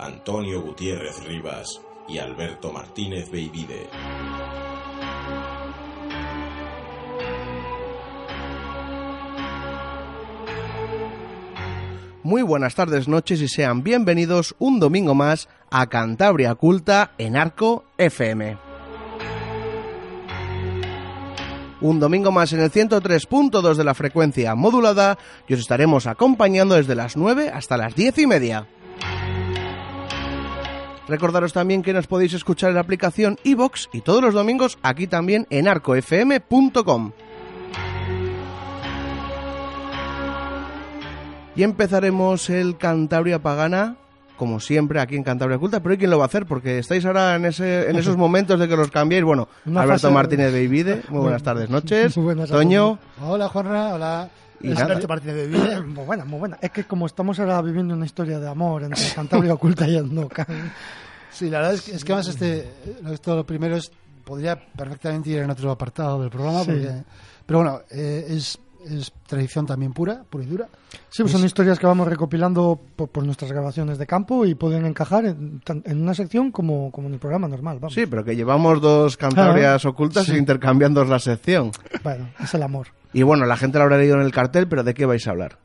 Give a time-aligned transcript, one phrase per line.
[0.00, 3.86] Antonio Gutiérrez Rivas y Alberto Martínez Beivide.
[12.22, 17.84] Muy buenas tardes, noches y sean bienvenidos un domingo más a Cantabria Oculta en Arco
[17.98, 18.56] FM.
[21.82, 26.94] Un domingo más en el 103.2 de la frecuencia modulada y os estaremos acompañando desde
[26.94, 28.66] las 9 hasta las 10 y media.
[31.10, 35.06] Recordaros también que nos podéis escuchar en la aplicación iVox y todos los domingos aquí
[35.08, 37.10] también en arcofm.com.
[41.56, 43.96] Y empezaremos el Cantabria Pagana,
[44.36, 45.80] como siempre, aquí en Cantabria Oculta.
[45.82, 46.46] Pero ¿y quién lo va a hacer?
[46.46, 49.24] Porque estáis ahora en, ese, en esos momentos de que los cambiéis.
[49.24, 50.52] Bueno, Una Alberto fase- Martínez
[51.10, 52.16] muy buenas tardes, noches.
[52.16, 52.98] Muy buenas Toño.
[53.20, 53.94] Hola, Juanra.
[53.94, 54.30] Hola.
[54.60, 54.94] Y Es nada.
[55.20, 55.80] De Vida.
[55.82, 56.58] Muy buena, muy buena.
[56.60, 60.46] Es que como estamos ahora viviendo una historia de amor entre Cantabria Oculta y Andocan.
[61.30, 62.70] Sí, la verdad es que, es que además este,
[63.12, 63.90] esto lo primero es,
[64.24, 66.70] podría perfectamente ir en otro apartado del programa, Sí.
[66.72, 67.02] porque-
[67.46, 70.68] pero bueno, eh, es, es tradición también pura, pura y dura.
[71.08, 74.86] Sí, pues son historias que vamos recopilando por, por nuestras grabaciones de campo y pueden
[74.86, 77.78] encajar en, en una sección como, como en el programa normal.
[77.80, 77.94] Vamos.
[77.94, 80.36] sí, pero que llevamos dos Cantabrias ocultas Sí.
[80.36, 81.70] intercambiando la sección.
[82.02, 82.88] Bueno, es el amor.
[83.12, 85.30] Y bueno, la gente lo habrá leído en el cartel, pero ¿de qué vais a
[85.30, 85.58] hablar?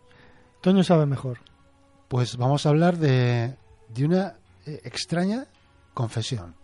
[0.62, 1.38] Toño sabe mejor.
[2.08, 3.56] Pues vamos a hablar de,
[3.94, 4.34] de una
[4.66, 5.46] eh, extraña
[5.94, 6.56] confesión.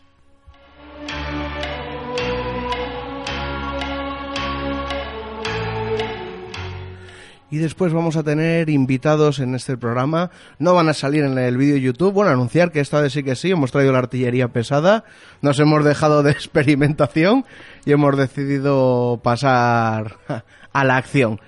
[7.52, 10.32] Y después vamos a tener invitados en este programa.
[10.58, 12.14] No van a salir en el vídeo de YouTube.
[12.14, 13.52] Bueno, anunciar que esta vez sí que sí.
[13.52, 15.04] Hemos traído la artillería pesada.
[15.42, 17.44] Nos hemos dejado de experimentación
[17.86, 20.16] y hemos decidido pasar
[20.72, 21.42] a la acción.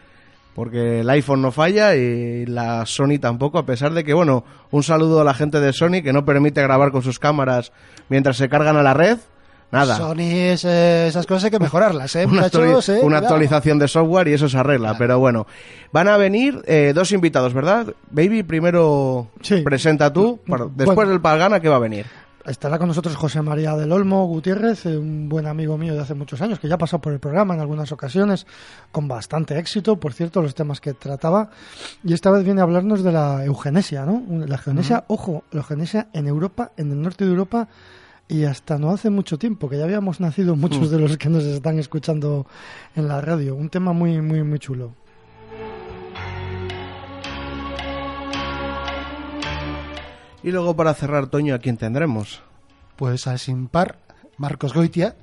[0.54, 4.84] Porque el iPhone no falla y la Sony tampoco, a pesar de que, bueno, un
[4.84, 7.72] saludo a la gente de Sony que no permite grabar con sus cámaras
[8.10, 9.20] mientras se cargan a la red.
[9.74, 9.98] Nada.
[9.98, 12.90] Sony, es, eh, esas cosas hay que mejorarlas, ¿eh, una, muchachos?
[12.90, 13.00] eh?
[13.04, 14.96] una actualización de software y eso se arregla.
[14.98, 15.46] Pero bueno,
[15.92, 17.88] van a venir eh, dos invitados, ¿verdad?
[18.12, 19.62] Baby, primero Sí.
[19.64, 20.40] presenta tú.
[20.48, 21.12] para- después Bueno.
[21.12, 22.06] del Palgana, ¿qué va a venir?
[22.46, 26.14] Estará con nosotros José María del Olmo Gutiérrez, eh, un buen amigo mío de hace
[26.14, 28.46] muchos años, que ya ha pasado por el programa en algunas ocasiones,
[28.92, 31.50] con bastante éxito, por cierto, los temas que trataba.
[32.04, 34.22] Y esta vez viene a hablarnos de la eugenesia, ¿no?
[34.46, 37.70] La eugenesia, ojo, la eugenesia en Europa, en el norte de Europa,
[38.28, 41.44] y hasta no hace mucho tiempo, que ya habíamos nacido muchos de los que nos
[41.44, 42.46] están escuchando
[42.96, 43.56] en la radio.
[43.56, 44.94] Un tema muy, muy, muy chulo.
[50.44, 52.42] Y luego para cerrar, Toño, ¿a quién tendremos?
[52.98, 54.00] Pues al sin par,
[54.38, 55.16] Marcos Goitia,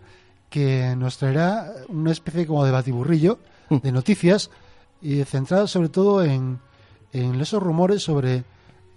[0.48, 4.50] que nos traerá una especie como de batiburrillo de noticias
[5.00, 6.58] y centrado sobre todo en,
[7.12, 8.44] en esos rumores sobre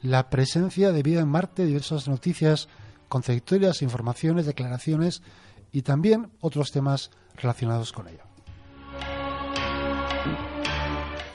[0.01, 2.67] la presencia de vida en Marte, diversas noticias
[3.13, 5.21] contradictorias, informaciones, declaraciones
[5.71, 8.23] y también otros temas relacionados con ello.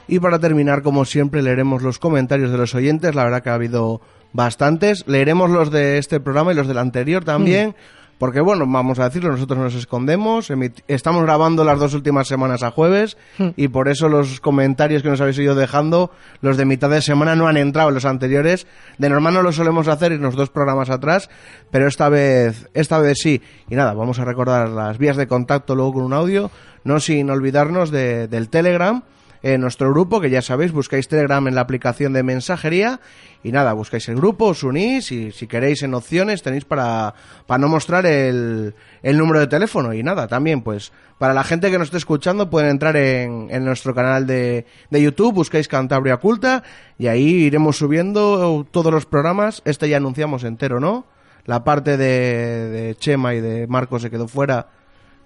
[0.08, 3.14] Y para terminar, como siempre, leeremos los comentarios de los oyentes.
[3.14, 4.00] La verdad que ha habido
[4.32, 5.06] bastantes.
[5.06, 7.76] Leeremos los de este programa y los del anterior también.
[8.18, 10.50] Porque, bueno, vamos a decirlo, nosotros nos escondemos.
[10.88, 13.16] Estamos grabando las dos últimas semanas a jueves.
[13.56, 16.10] Y por eso los comentarios que nos habéis ido dejando,
[16.40, 18.66] los de mitad de semana, no han entrado en los anteriores.
[18.98, 21.30] De normal no lo solemos hacer en los dos programas atrás.
[21.70, 23.40] Pero esta vez, esta vez sí.
[23.70, 26.50] Y nada, vamos a recordar las vías de contacto luego con un audio.
[26.84, 29.02] No sin olvidarnos de- del Telegram
[29.42, 33.00] en nuestro grupo, que ya sabéis, buscáis Telegram en la aplicación de mensajería
[33.42, 37.14] y nada, buscáis el grupo, os unís y si queréis en opciones tenéis para,
[37.46, 41.70] para no mostrar el, el número de teléfono y nada, también pues para la gente
[41.70, 46.16] que nos esté escuchando pueden entrar en, en nuestro canal de, de YouTube, buscáis Cantabria
[46.16, 46.62] Culta
[46.98, 51.06] y ahí iremos subiendo todos los programas, este ya anunciamos entero, ¿no?
[51.48, 54.68] la parte de, de Chema y de Marco se quedó fuera,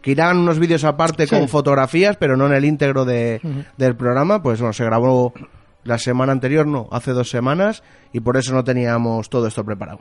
[0.02, 1.34] que irán unos vídeos aparte Sí.
[1.36, 3.40] con fotografías, pero no en el íntegro de,
[3.76, 5.32] del programa, pues bueno, se grabó
[5.84, 7.82] la semana anterior, no, hace dos semanas,
[8.12, 10.00] y por eso no teníamos todo esto preparado.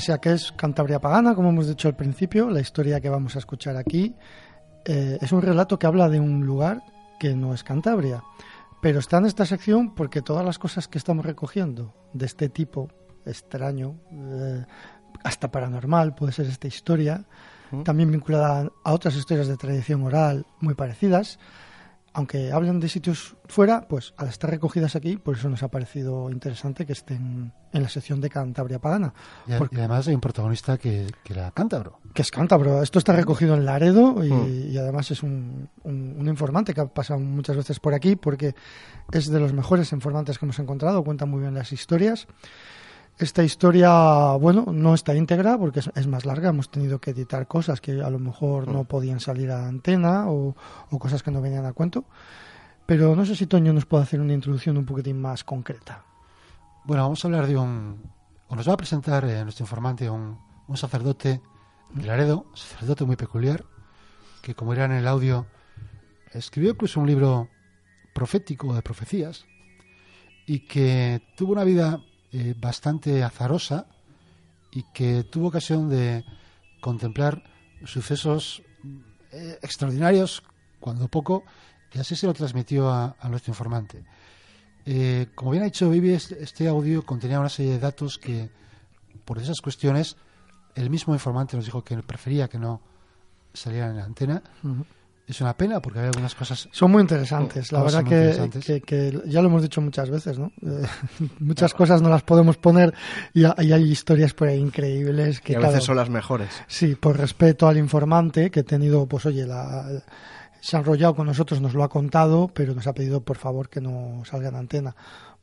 [0.00, 3.10] Bien, pese a que es Cantabria Pagana, como hemos dicho al principio, la historia que
[3.10, 4.14] vamos a escuchar aquí
[4.86, 6.82] eh, es un relato que habla de un lugar
[7.18, 8.24] que no es Cantabria,
[8.80, 12.88] pero está en esta sección porque todas las cosas que estamos recogiendo de este tipo
[13.26, 14.64] extraño, eh,
[15.22, 17.26] hasta paranormal, puede ser esta historia,
[17.84, 21.38] también vinculada a otras historias de tradición oral muy parecidas,
[22.12, 26.30] aunque hablan de sitios fuera, pues al estar recogidas aquí, por eso nos ha parecido
[26.30, 29.14] interesante que estén en la sección de Cantabria Pagana.
[29.46, 32.00] Y, Porque- y además hay un protagonista que, que era cántabro.
[32.12, 32.82] que es cántabro.
[32.82, 34.70] Esto está recogido en Laredo y, Mm.
[34.72, 38.54] y además es un, un- un informante que ha pasado muchas veces por aquí porque
[39.12, 42.26] es de los mejores informantes que hemos encontrado, cuenta muy bien las historias.
[43.20, 47.46] Esta historia, bueno, no está íntegra porque es, es más larga, hemos tenido que editar
[47.46, 50.56] cosas que a lo mejor no podían salir a antena o,
[50.90, 52.06] o cosas que no venían a cuento.
[52.86, 56.02] Pero no sé si Toño nos puede hacer una introducción un poquitín más concreta.
[56.86, 58.02] Bueno, vamos a hablar de un...
[58.48, 61.42] O nos va a presentar eh, nuestro informante un, un sacerdote
[61.92, 63.66] de Laredo, sacerdote muy peculiar,
[64.40, 65.44] que como era en el audio,
[66.32, 67.50] escribió incluso un libro
[68.14, 69.44] profético de profecías
[70.46, 72.00] y que tuvo una vida
[72.32, 73.86] eh, bastante azarosa
[74.70, 76.24] y que tuvo ocasión de
[76.80, 77.42] contemplar
[77.84, 78.62] sucesos
[79.32, 80.42] eh, extraordinarios,
[80.78, 81.44] cuando poco,
[81.92, 84.04] y así se lo transmitió a, nuestro informante.
[84.86, 88.50] Eh, como bien ha dicho Vivi, este audio contenía una serie de datos que,
[89.24, 90.16] por esas cuestiones,
[90.74, 92.80] el mismo informante nos dijo que prefería que no
[93.52, 94.42] salieran en la antena.
[95.30, 98.64] Es una pena porque hay algunas cosas Son muy interesantes, la Todas verdad que, interesantes.
[98.64, 100.50] que- que ya lo hemos dicho muchas veces, ¿no?
[100.62, 100.82] Eh,
[101.38, 102.92] muchas cosas no las podemos poner
[103.32, 106.48] y, ha- y hay historias por ahí increíbles que a veces claro, son las mejores.
[106.66, 110.02] Sí, por respeto al informante que ha tenido, pues oye, la,
[110.60, 113.68] se ha enrollado con nosotros, nos lo ha contado, pero nos ha pedido por favor
[113.68, 114.96] que no salga en antena.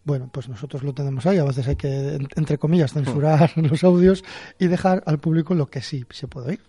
[0.04, 3.84] Bueno, pues nosotros lo tenemos ahí, a veces hay que, en- entre comillas, censurar los
[3.84, 4.24] audios
[4.60, 6.60] y dejar al público lo que sí se puede oír.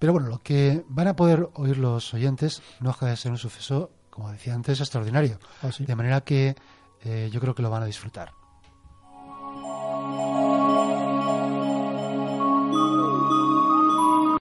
[0.00, 3.36] Pero bueno, lo que van a poder oír los oyentes no deja de ser un
[3.36, 5.38] suceso, como decía antes, extraordinario.
[5.60, 5.84] Así.
[5.84, 6.56] De manera que
[7.04, 8.32] eh, yo creo que lo van a disfrutar.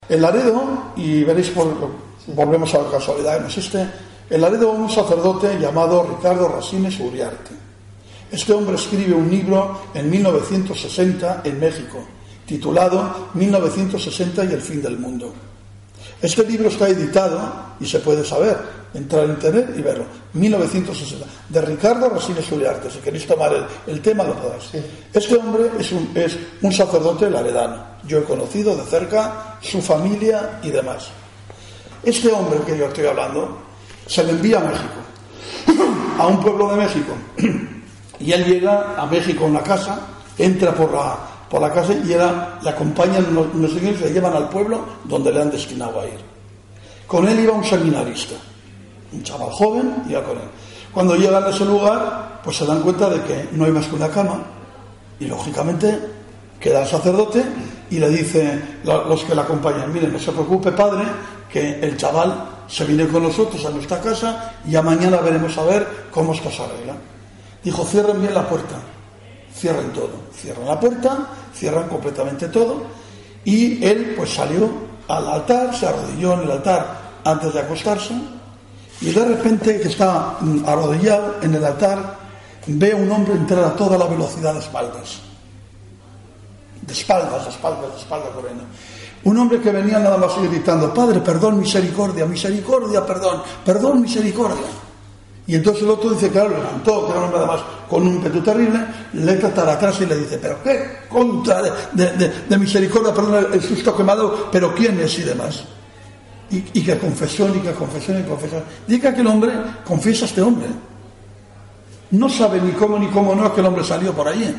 [0.08, 1.68] En Laredo, y veréis, por,
[2.28, 3.86] volvemos a la casualidad, no existe,
[4.30, 7.52] en Laredo un sacerdote llamado Ricardo Rasines Uriarte.
[8.32, 12.00] Este hombre escribe un libro en 1960 en México,
[12.46, 15.34] titulado 1960 y el fin del mundo.
[16.22, 17.40] Este libro está editado
[17.80, 18.58] y se puede saber,
[18.94, 20.06] entrar en internet y verlo.
[20.34, 22.90] 1960, de Ricardo Rasines Uriarte.
[22.90, 24.70] Si queréis tomar el, el tema, lo podéis.
[25.14, 27.84] Este hombre es un, es un sacerdote laredano.
[28.06, 31.10] Yo he conocido de cerca su familia y demás.
[32.04, 33.60] Este hombre que yo estoy hablando
[34.06, 35.84] se le envía a México,
[36.18, 37.14] a un pueblo de México,
[38.20, 40.00] Y él llega a México a una casa,
[40.38, 41.18] entra por la,
[41.50, 45.32] por la casa y era, le acompañan unos, unos señores, le llevan al pueblo donde
[45.32, 46.20] le han destinado a ir.
[47.08, 48.36] Con él iba un seminarista,
[49.12, 50.44] un chaval joven, iba con él.
[50.94, 53.96] Cuando llegan a ese lugar, pues se dan cuenta de que no hay más que
[53.96, 54.42] una cama
[55.20, 56.00] y lógicamente
[56.60, 57.44] queda el sacerdote
[57.90, 61.04] y le dice lo- los que le acompañan, miren, no se preocupe padre,
[61.52, 65.64] que el chaval se viene con nosotros a nuestra casa y ya mañana veremos a
[65.64, 66.94] ver cómo esto se arregla.
[67.64, 68.76] Dijo, cierren bien la puerta,
[69.54, 72.84] cierren todo, cierran la puerta, cierran completamente todo
[73.44, 74.70] y él pues salió
[75.08, 78.14] al altar, se arrodilló en el altar antes de acostarse
[79.02, 82.18] y de repente que está mm, arrodillado en el altar
[82.68, 85.22] ve a un hombre entrar a toda la velocidad de espaldas
[86.90, 88.64] de espaldas, de espaldas, de espaldas corriendo.
[89.24, 94.66] Un hombre que venía nada más gritando, Padre, perdón, misericordia, misericordia, perdón, perdón, misericordia.
[95.50, 98.86] Y entonces el otro dice, claro, levantó, que era un hombre con un impetu terrible,
[99.14, 103.48] le trata atrás y le dice, pero qué contra de, de- de- de misericordia, perdón,
[103.52, 105.64] el susto que me ha dado, pero quién es y demás.
[106.52, 108.62] Y, y que confesión, y que confesión, y confesión.
[108.86, 109.52] Diga que el hombre
[109.84, 110.68] confiesa a este hombre.
[112.12, 114.54] No sabe ni cómo ni cómo no es que el hombre salió por allí.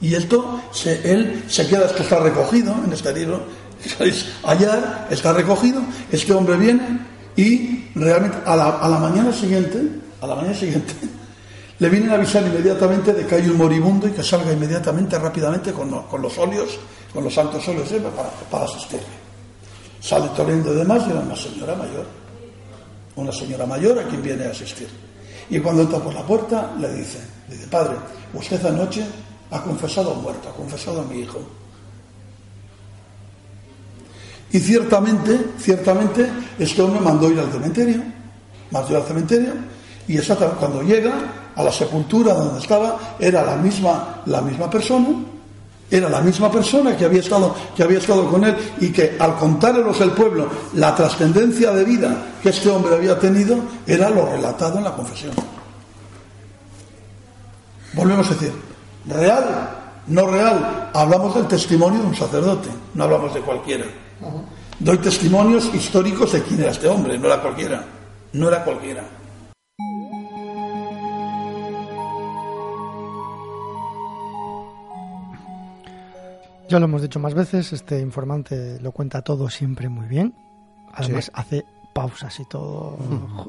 [0.00, 0.60] Y esto,
[1.04, 3.42] él se queda, esto está recogido en este libro,
[4.44, 7.06] allá está recogido, este hombre viene
[7.36, 10.94] y realmente a la mañana siguiente, a la mañana siguiente,
[11.78, 15.72] le vienen a avisar inmediatamente de que hay un moribundo y que salga inmediatamente, rápidamente,
[15.72, 16.78] con, lo- con los óleos,
[17.12, 18.00] con los santos óleos ¿eh?
[18.16, 19.06] para, para asistirle.
[20.00, 22.06] Sale corriendo de más y era una señora mayor,
[23.16, 24.88] una señora mayor a quien viene a asistir.
[25.50, 27.96] Y cuando entra por la puerta, le dice, dice, padre,
[28.34, 29.04] usted anoche
[29.50, 31.40] ha confesado a un muerto, ha confesado a mi hijo.
[34.52, 36.26] Y ciertamente, ciertamente,
[36.58, 38.02] este hombre mandó ir al cementerio,
[38.70, 39.52] mandó ir al cementerio,
[40.08, 40.18] y
[40.58, 41.12] cuando llega
[41.54, 45.08] a la sepultura donde estaba, era la misma, la misma persona,
[45.90, 49.36] era la misma persona que había estado, que había estado con él, y que al
[49.36, 54.78] contárselos el pueblo la trascendencia de vida que este hombre había tenido, era lo relatado
[54.78, 55.32] en la confesión.
[57.92, 58.52] Volvemos a decir,
[59.06, 59.70] real,
[60.06, 63.84] no real, hablamos del testimonio de un sacerdote, no hablamos de cualquiera.
[64.78, 67.84] Doy testimonios históricos de quién era este hombre, no era cualquiera,
[68.32, 69.17] no era cualquiera.
[76.68, 80.34] Ya lo hemos dicho más veces, este informante lo cuenta todo siempre muy bien.
[80.92, 81.30] Además Sí.
[81.34, 82.96] hace pausas y todo.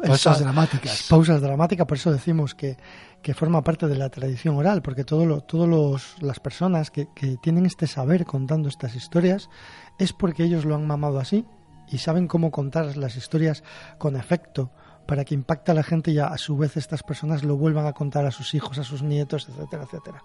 [0.06, 1.06] Pausas Esa- dramáticas.
[1.10, 2.78] Pausas dramáticas, por eso decimos que,
[3.22, 7.08] que forma parte de la tradición oral, porque todas lo, todos los, las personas que,
[7.14, 9.50] que tienen este saber contando estas historias
[9.98, 11.46] es porque ellos lo han mamado así
[11.90, 13.64] y saben cómo contar las historias
[13.98, 14.72] con efecto
[15.06, 17.86] para que impacte a la gente y a, a su vez estas personas lo vuelvan
[17.86, 20.24] a contar a sus hijos, a sus nietos, etcétera, etcétera.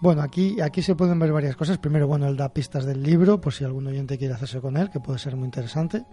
[0.00, 1.78] Bueno, aquí, aquí se pueden ver varias cosas.
[1.78, 4.90] Primero, bueno, él da pistas del libro, por si algún oyente quiere hacerse con él,
[4.90, 6.04] que puede ser muy interesante.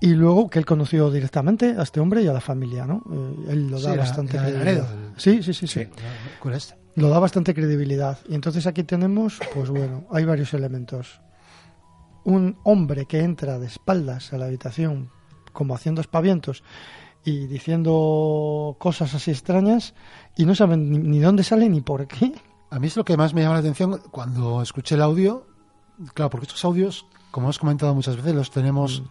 [0.00, 3.02] Y luego que él conoció directamente a este hombre y a la familia, ¿no?
[3.10, 4.92] Eh, él lo Sí, da bastante credibilidad.
[4.92, 5.86] El- Sí, sí, sí, sí.
[6.40, 6.74] ¿Cuál es?
[6.96, 8.18] Lo da bastante credibilidad.
[8.28, 11.20] Y entonces aquí tenemos, pues bueno, hay varios elementos.
[12.24, 15.08] Un hombre que entra de espaldas a la habitación,
[15.52, 16.62] como haciendo espavientos
[17.24, 19.94] y diciendo cosas así extrañas,
[20.36, 22.32] y no saben ni, ni dónde sale ni por qué.
[22.72, 25.46] A mí es lo que más me llama la atención cuando escuché el audio.
[26.14, 29.02] Claro, porque estos audios, como hemos comentado muchas veces, los tenemos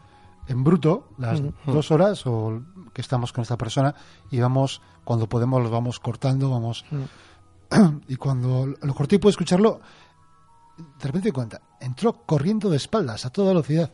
[0.48, 1.50] en bruto, las Mm.
[1.68, 3.94] dos horas o que estamos con esta persona,
[4.32, 6.84] y vamos, cuando podemos, los vamos cortando, vamos.
[8.08, 9.80] y cuando lo corté y puedo escucharlo,
[11.00, 13.94] de repente cuenta, entró corriendo de espaldas a toda velocidad.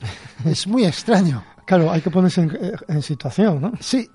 [0.44, 1.42] es muy extraño.
[1.66, 3.72] Claro, hay que ponerse en, eh, en situación, ¿no?
[3.80, 4.08] Sí,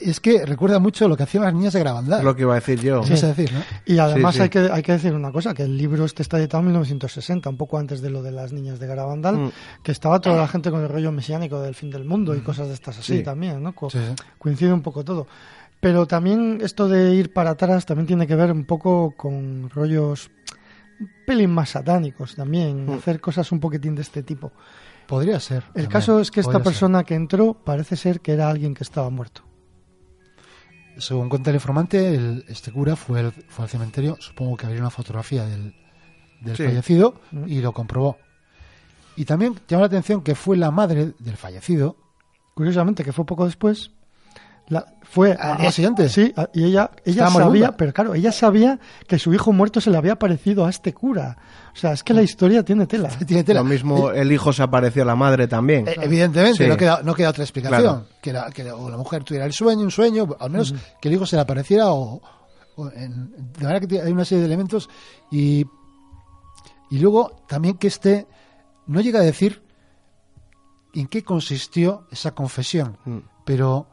[0.00, 2.18] es que recuerda mucho lo que hacían las niñas de Gravandal.
[2.20, 3.00] Es lo que iba a decir yo.
[3.02, 3.60] A decir, ¿no?
[3.86, 4.42] Y además Sí, sí.
[4.44, 7.48] Hay, que, hay que decir una cosa, que el libro este está editado en 1960,
[7.50, 9.50] un poco antes de lo de las niñas de Garabandal, Mm.
[9.82, 12.68] que estaba toda la gente con el rollo mesiánico del fin del mundo y cosas
[12.68, 13.22] de estas así Sí.
[13.22, 13.74] también, ¿no?
[13.74, 14.14] Co- Sí, sí.
[14.38, 15.26] Coincide un poco todo.
[15.80, 20.30] Pero también esto de ir para atrás también tiene que ver un poco con rollos
[21.00, 22.90] un pelín más satánicos también, Mm.
[22.94, 24.50] hacer cosas un poquitín de este tipo.
[25.06, 25.58] Podría ser.
[25.58, 26.72] El también, caso es que esta podría ser.
[26.72, 29.42] persona que entró parece ser que era alguien que estaba muerto.
[30.98, 34.80] Según cuenta el informante, el- este cura fue, al- fue al cementerio, supongo que habría
[34.82, 35.74] una fotografía del,
[36.40, 36.64] del Sí.
[36.64, 37.44] fallecido Mm.
[37.48, 38.18] y lo comprobó.
[39.16, 41.96] Y también llama la atención que fue la madre del fallecido.
[42.54, 43.90] Curiosamente, que fue poco después,
[44.68, 46.08] la, fue Al día siguiente.
[46.10, 47.76] Sí, a- y ella, ella Estaba sabía, moribunda.
[47.76, 51.38] pero claro, ella sabía que su hijo muerto se le había parecido a este cura.
[51.72, 53.08] O sea, es que la historia tiene tela.
[53.26, 53.60] Tiene tela.
[53.60, 55.88] Lo mismo el hijo se apareció a la madre también.
[55.88, 56.68] Eh, Evidentemente, Sí.
[56.68, 57.80] no, queda, no queda otra explicación.
[57.80, 58.06] Claro.
[58.20, 61.14] Que, la, que o la mujer tuviera el sueño, un sueño, al menos que el
[61.14, 62.20] hijo se le apareciera o,
[62.76, 64.90] o en- de manera que hay una serie de elementos
[65.30, 65.64] y,
[66.90, 68.26] y luego también que este
[68.86, 69.62] no llega a decir
[70.94, 73.18] en qué consistió esa confesión, Mm.
[73.44, 73.86] pero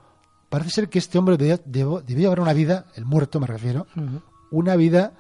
[0.56, 3.88] parece ser que este hombre debía, debo- debía llevar una vida, el muerto me refiero,
[4.52, 5.14] una vida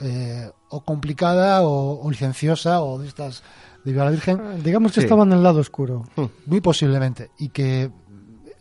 [0.00, 3.42] eh, o complicada o, o licenciosa o de estas
[3.84, 5.04] de la Virgen, Digamos que Sí.
[5.06, 6.04] estaba en el lado oscuro.
[6.46, 7.90] muy posiblemente, y que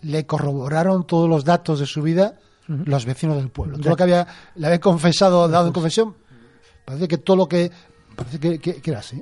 [0.01, 3.77] le corroboraron todos los datos de su vida los vecinos del pueblo.
[3.77, 6.15] Todo lo que había, le había confesado, dado en confesión,
[6.85, 7.71] parece que todo lo que...
[8.15, 9.21] Parece que, que- que era así.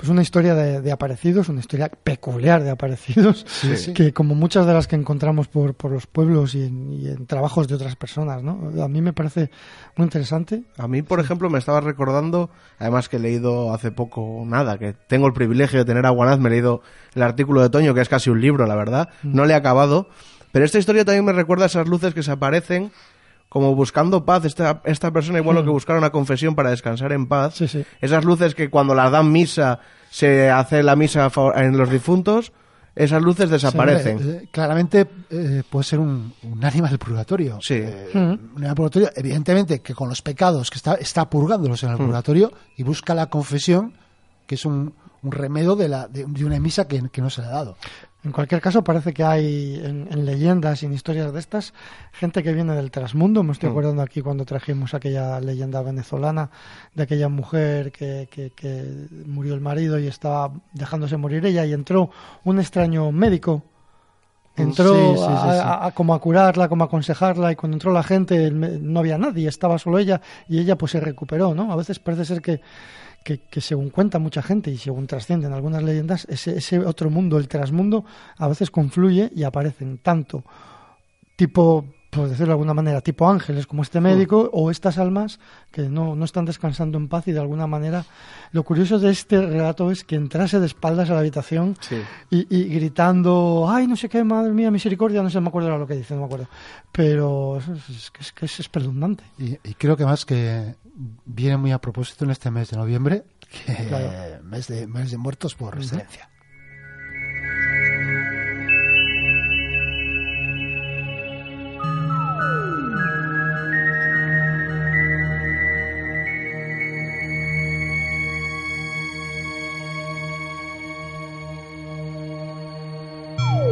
[0.00, 3.44] Pues una historia de, de aparecidos, una historia peculiar de aparecidos,
[3.76, 3.92] sí.
[3.92, 7.26] que como muchas de las que encontramos por, por los pueblos y en, y en
[7.26, 8.82] trabajos de otras personas, ¿no?
[8.82, 9.50] A mí me parece
[9.96, 10.62] muy interesante.
[10.78, 14.94] A mí, por ejemplo, me estaba recordando, además que he leído hace poco nada, que
[14.94, 16.80] tengo el privilegio de tener a Guanaz, me he leído
[17.14, 20.08] el artículo de Toño, que es casi un libro, la verdad, no le he acabado,
[20.50, 22.90] pero esta historia también me recuerda a esas luces que se aparecen
[23.50, 27.26] como buscando paz, esta, esta persona igual lo que buscara una confesión para descansar en
[27.26, 27.84] paz, Sí, sí.
[28.00, 32.52] esas luces que cuando las dan misa se hace la misa en los difuntos,
[32.96, 34.18] esas luces desaparecen.
[34.18, 37.58] Eh, eh, claramente eh, puede ser un, un ánima del purgatorio.
[37.60, 37.74] Sí.
[37.74, 38.20] Eh, un
[38.56, 42.52] ánima del purgatorio, evidentemente que con los pecados que está, está purgándolos en el purgatorio
[42.76, 43.94] y busca la confesión,
[44.46, 47.42] que es un, un remedio de, la, de, de una emisa que, que no se
[47.42, 47.76] le ha dado.
[48.22, 51.72] En cualquier caso, parece que hay en, en leyendas y en historias de estas
[52.12, 53.42] gente que viene del trasmundo.
[53.42, 56.50] Me estoy acordando aquí cuando trajimos aquella leyenda venezolana
[56.94, 58.84] de aquella mujer que, que- que
[59.24, 62.10] murió el marido y estaba dejándose morir ella y entró
[62.44, 63.62] un extraño médico.
[64.54, 67.76] Entró Sí, sí, sí, a, a- a como a curarla, como a aconsejarla y cuando
[67.76, 71.72] entró la gente no había nadie, estaba solo ella y ella pues se recuperó, ¿no?
[71.72, 72.60] A veces parece ser que,
[73.24, 77.48] que, según cuenta mucha gente y según trascienden algunas leyendas, ese, ese otro mundo, el
[77.48, 78.04] trasmundo,
[78.36, 80.44] a veces confluye y aparecen tanto
[81.40, 85.38] tipo, por decirlo de alguna manera, tipo ángeles como este médico o estas almas
[85.70, 88.04] que no, no están descansando en paz y de alguna manera
[88.50, 92.02] lo curioso de este relato es que entrase de espaldas a la habitación Sí.
[92.30, 95.86] y, y gritando, ay, no sé qué, madre mía, misericordia, no sé, me acuerdo lo
[95.86, 96.48] que dice, no me acuerdo.
[96.90, 99.22] Pero es, es, que es, que es espeluznante.
[99.38, 100.74] Y, y creo que más que
[101.24, 103.22] viene muy a propósito en este mes de noviembre,
[103.66, 104.42] que Claro.
[104.44, 106.28] mes, de, mes de muertos por excelencia.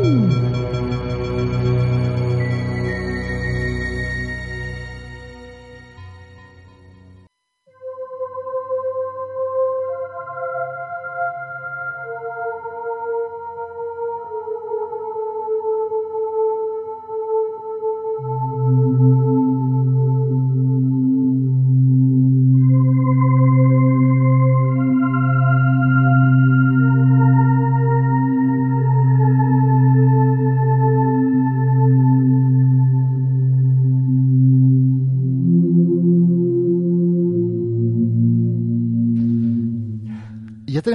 [0.09, 0.68] Y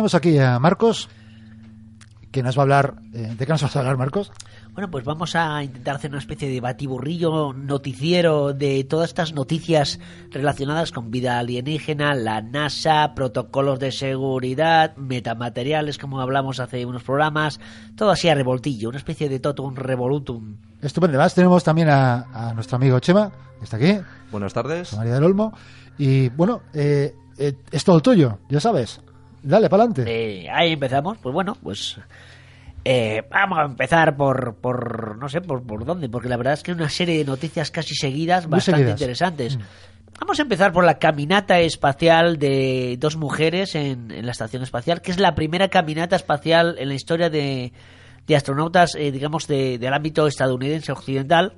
[0.04, 1.08] tenemos aquí a Marcos,
[2.30, 2.96] que nos va a hablar.
[3.14, 4.34] eh, ¿De qué nos vas a hablar, Marcos?
[4.74, 10.02] Bueno, pues vamos a intentar hacer una especie de batiburrillo noticiero de todas estas noticias
[10.30, 17.62] relacionadas con vida alienígena, la NASA, protocolos de seguridad, metamateriales, como hablamos hace unos programas,
[17.96, 20.58] todo así a revoltillo, una especie de totum revolutum.
[20.82, 21.16] Estupendo.
[21.18, 24.00] Además, tenemos también a, a nuestro amigo Chema, que está aquí,
[24.34, 24.92] Buenas tardes.
[24.98, 25.54] María del Olmo.
[25.98, 29.00] Y bueno, eh, eh, es todo tuyo, ya sabes.
[29.44, 30.04] Dale, para adelante.
[30.08, 32.00] Eh, ahí empezamos, pues bueno, pues
[32.86, 36.64] eh, vamos a empezar por, por no sé, por, por dónde, porque la verdad es
[36.64, 39.00] que hay una serie de noticias casi seguidas Muy bastante seguidas.
[39.02, 39.60] interesantes.
[40.20, 45.02] Vamos a empezar por la caminata espacial de dos mujeres en, en la estación espacial,
[45.02, 47.74] que es la primera caminata espacial en la historia de,
[48.28, 51.54] de astronautas, eh, digamos, de- del ámbito estadounidense occidental.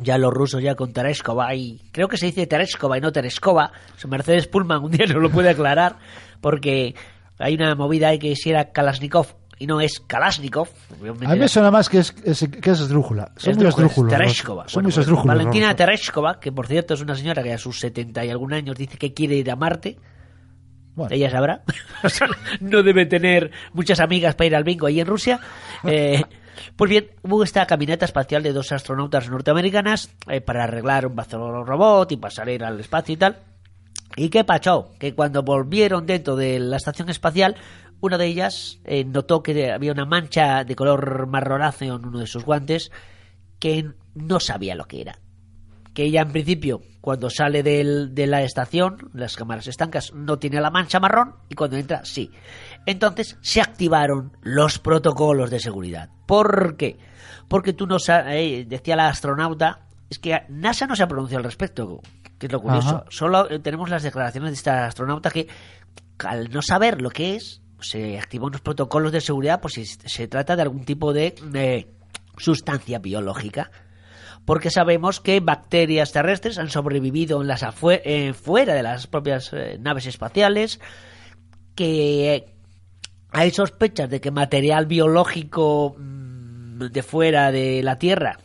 [0.00, 3.72] Ya los rusos ya con Tereshkova y creo que se dice Tereshkova y no Tereshkova.
[4.08, 5.96] Mercedes Pullman un día no lo puede aclarar
[6.40, 6.94] porque
[7.38, 9.26] hay una movida que si era Kalashnikov
[9.60, 10.68] y no es Kalashnikov.
[11.26, 13.32] A mí me suena más que es, es- que es esdrújula.
[13.36, 14.12] Son muy Esdrújula, esdrújulos.
[14.12, 14.68] los- Tereshkova.
[14.68, 15.74] Son Bueno, muy pues, Valentina.
[15.76, 18.96] Tereshkova, que por cierto es una señora que a sus 70 y algún años dice
[18.98, 19.96] que quiere ir a Marte.
[20.94, 21.14] Bueno.
[21.14, 21.62] Ella sabrá.
[22.60, 25.38] no debe tener muchas amigas para ir al bingo ahí en Rusia.
[25.84, 26.22] Eh,
[26.74, 31.62] pues bien, hubo esta caminata espacial de dos astronautas norteamericanas eh, para arreglar un vacío
[31.64, 33.36] robot y para salir al espacio y tal.
[34.18, 34.92] ¿Y qué pasó?
[34.98, 37.56] Que cuando volvieron dentro de la estación espacial,
[38.00, 42.26] una de ellas eh, notó que había una mancha de color marronáceo en uno de
[42.26, 42.90] sus guantes
[43.58, 45.18] que no sabía lo que era.
[45.94, 50.60] que ella en principio, cuando sale del- de la estación, las cámaras estancas, no tiene
[50.60, 52.30] la mancha marrón y cuando entra, sí.
[52.86, 56.08] Entonces se activaron los protocolos de seguridad.
[56.24, 56.98] ¿Por qué?
[57.48, 61.44] Porque tú no sabes, decía la astronauta, es que NASA no se ha pronunciado al
[61.50, 62.00] respecto,
[62.38, 62.88] que es lo curioso.
[62.88, 63.04] Ajá.
[63.10, 65.48] Solo eh, tenemos las declaraciones de esta astronauta que,
[66.18, 70.28] al no saber lo que es, se activan unos protocolos de seguridad por si se
[70.28, 71.94] trata de algún tipo de, de
[72.36, 73.70] sustancia biológica
[74.48, 79.76] porque sabemos que bacterias terrestres han sobrevivido en las eh, fuera de las propias eh,
[79.78, 80.80] naves espaciales,
[81.74, 82.54] que
[83.30, 88.38] hay sospechas de que material biológico mm, de fuera de la Tierra,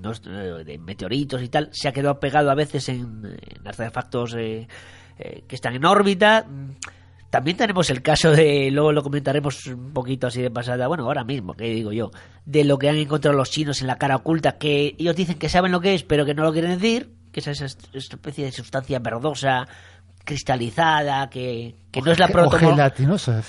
[0.00, 4.34] no eh, de meteoritos y tal, se ha quedado pegado a veces en, en artefactos
[4.38, 4.66] eh,
[5.18, 6.44] eh, que están en órbita.
[6.48, 6.70] Mm,
[7.30, 11.22] También tenemos el caso de, luego lo comentaremos un poquito así de pasada, bueno, ahora
[11.24, 12.10] mismo, que digo yo,
[12.44, 15.48] de lo que han encontrado los chinos en la cara oculta, que ellos dicen que
[15.48, 18.50] saben lo que es, pero que no lo quieren decir, que es esa especie de
[18.52, 19.68] sustancia verdosa,
[20.24, 22.76] cristalizada, que, que no es la protomo-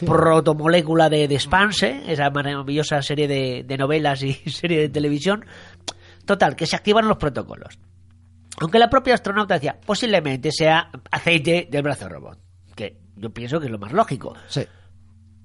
[0.06, 5.46] protomolécula de, de Spanse, esa maravillosa serie de, de novelas y serie de televisión.
[6.26, 7.80] Total, que se activan los protocolos.
[8.60, 12.40] Aunque la propia astronauta decía, posiblemente sea aceite del brazo robot.
[12.76, 14.36] Que yo pienso que es lo más lógico.
[14.48, 14.66] Sí.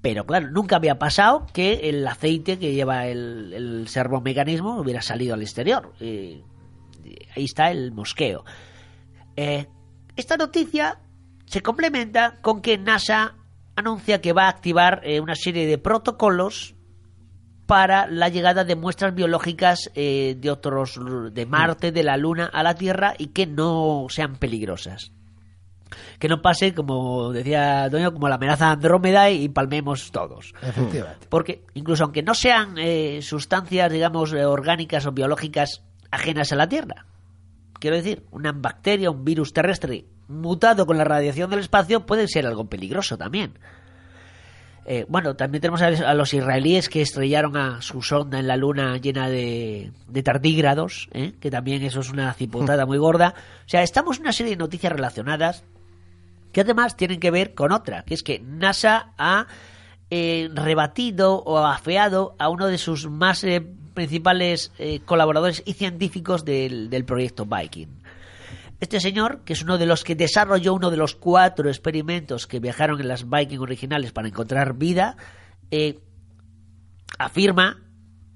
[0.01, 5.33] Pero claro, nunca había pasado que el aceite que lleva el, el servomecanismo hubiera salido
[5.33, 5.93] al exterior.
[5.99, 6.43] Eh,
[7.35, 8.45] ahí está el mosqueo.
[9.35, 9.67] Eh,
[10.15, 10.99] esta noticia
[11.45, 13.35] se complementa con que NASA
[13.75, 16.75] anuncia que va a activar eh, una serie de protocolos
[17.67, 20.99] para la llegada de muestras biológicas eh, de otros
[21.31, 25.11] de Marte, de la Luna a la Tierra y que no sean peligrosas.
[26.17, 30.53] Que no pase, como decía Doño, como la amenaza de Andrómeda y palmemos todos.
[30.61, 31.27] Efectivamente.
[31.29, 36.69] Porque incluso aunque no sean eh, sustancias, digamos, eh, orgánicas o biológicas ajenas a la
[36.69, 37.05] Tierra,
[37.79, 42.45] quiero decir, una bacteria, un virus terrestre mutado con la radiación del espacio puede ser
[42.45, 43.59] algo peligroso también.
[44.89, 48.55] Eh, bueno, también tenemos a, a los israelíes que estrellaron a su sonda en la
[48.55, 51.33] luna llena de, de tardígrados, ¿eh?
[51.41, 53.33] que también eso es una cipotada muy gorda.
[53.65, 55.65] O sea, estamos en una serie de noticias relacionadas
[56.53, 59.47] que además tienen que ver con otra, que es que NASA ha
[60.09, 63.61] eh, rebatido o afeado a uno de sus más eh,
[63.93, 67.89] principales eh, colaboradores y científicos del, del proyecto Viking.
[68.79, 72.59] Este señor, que es uno de los que desarrolló uno de los cuatro experimentos que
[72.59, 75.17] viajaron en las Viking originales para encontrar vida,
[75.71, 75.99] eh,
[77.17, 77.83] afirma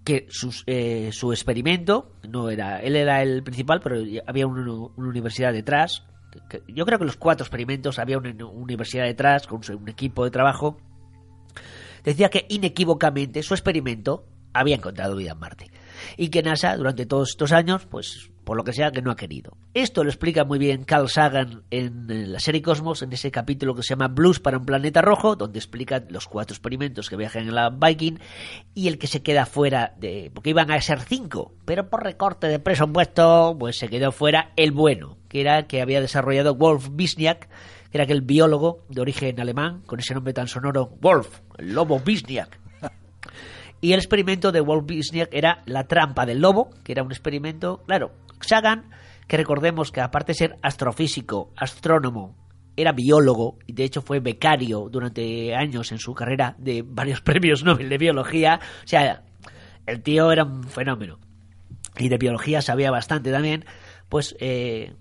[0.04, 0.28] que
[0.66, 6.08] eh, su experimento no era él era el principal pero había un- una universidad detrás
[6.50, 10.32] que- yo creo que los cuatro experimentos había una universidad detrás con un equipo de
[10.32, 10.80] trabajo
[12.04, 15.70] decía que inequívocamente su experimento había encontrado vida en Marte
[16.18, 19.16] y que NASA durante todos estos años pues por lo que sea que no ha
[19.16, 19.58] querido.
[19.74, 23.84] Esto lo explica muy bien Carl Sagan en, la serie Cosmos en ese capítulo que
[23.84, 27.56] se llama Blues para un planeta rojo donde explica los cuatro experimentos que viajan en
[27.56, 28.20] la Viking
[28.74, 32.48] y el que se queda fuera de porque iban a ser cinco pero por recorte
[32.48, 37.48] de presupuesto pues se quedó fuera el bueno que era que había desarrollado Wolf Wisniak
[37.48, 42.02] que era aquel biólogo de origen alemán con ese nombre tan sonoro Wolf el lobo
[42.06, 42.61] Wisniak
[43.82, 47.84] y el experimento de Walt Wisniak era la trampa del lobo, que era un experimento,
[47.88, 48.92] claro, Sagan,
[49.28, 52.36] que recordemos que aparte de ser astrofísico, astrónomo,
[52.78, 57.64] era biólogo y de hecho fue becario durante años en su carrera de varios premios
[57.64, 59.24] Nobel de biología, o sea,
[59.86, 61.20] el tío era un fenómeno.
[61.98, 63.66] Y de biología sabía bastante también,
[64.10, 64.94] pues eh,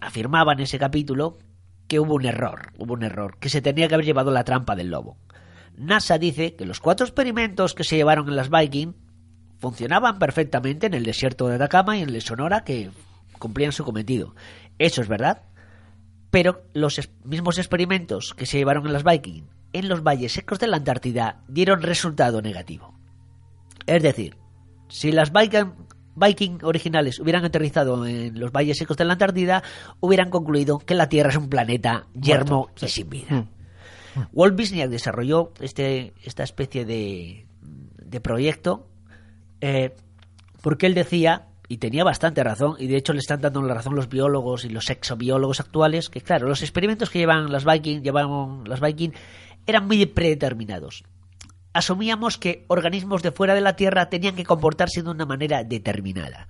[0.00, 1.38] afirmaba en ese capítulo
[1.86, 4.76] que hubo un error, hubo un error, que se tenía que haber llevado la trampa
[4.76, 5.16] del lobo.
[5.78, 8.94] NASA dice que los cuatro experimentos que se llevaron en las Viking
[9.58, 12.90] funcionaban perfectamente en el desierto de Atacama y en el de Sonora que
[13.38, 14.34] cumplían su cometido.
[14.78, 15.42] Eso es verdad,
[16.30, 20.66] pero los mismos experimentos que se llevaron en las Viking en los valles secos de
[20.66, 22.94] la Antártida dieron resultado negativo.
[23.86, 24.36] Es decir,
[24.88, 25.72] si las Viking,
[26.16, 29.62] Viking originales hubieran aterrizado en los valles secos de la Antártida,
[30.00, 33.46] hubieran concluido que la Tierra es un planeta yermo y sin vida.
[34.32, 38.86] Walt Wisniak desarrolló este, esta especie de, de proyecto
[39.60, 39.94] eh,
[40.62, 43.94] porque él decía, y tenía bastante razón, y de hecho le están dando la razón
[43.94, 48.80] los biólogos y los exobiólogos actuales, que claro, los experimentos que llevan Viking, llevaban las
[48.80, 49.10] Viking
[49.66, 51.04] eran muy predeterminados.
[51.72, 56.48] Asumíamos que organismos de fuera de la Tierra tenían que comportarse de una manera determinada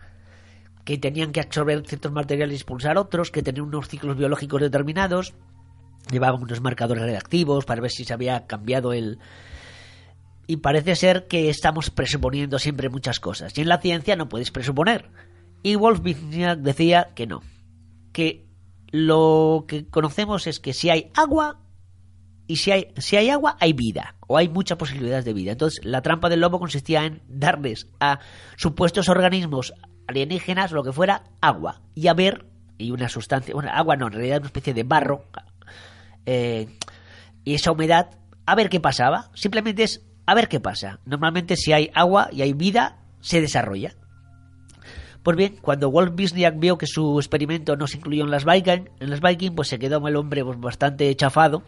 [0.85, 5.35] que tenían que absorber ciertos materiales y expulsar otros, que tenían unos ciclos biológicos determinados,
[6.11, 9.18] llevaban unos marcadores reactivos para ver si se había cambiado el...
[10.47, 13.57] Y parece ser que estamos presuponiendo siempre muchas cosas.
[13.59, 15.11] Y en la ciencia no puedes presuponer.
[15.62, 17.42] Y Wolf decía que no,
[18.12, 18.47] que
[18.90, 21.61] lo que conocemos es que si hay agua
[22.47, 25.53] y si hay, si hay agua hay vida o hay muchas posibilidades de vida.
[25.53, 28.21] Entonces la trampa del lobo consistía en darles a
[28.57, 29.75] supuestos organismos
[30.07, 32.47] alienígenas, lo que fuera, agua y a ver,
[32.79, 35.25] y una sustancia, bueno, agua no, en realidad una especie de barro,
[36.30, 36.68] eh,
[37.42, 38.10] y esa humedad,
[38.44, 39.30] a ver qué pasaba.
[39.32, 41.00] Simplemente es a ver qué pasa.
[41.06, 43.94] Normalmente si hay agua y hay vida, se desarrolla.
[45.22, 48.90] Pues bien, cuando Walt Disney vio que su experimento no se incluyó en las Viking,
[49.00, 51.62] en las Viking pues se quedó el hombre pues, bastante chafado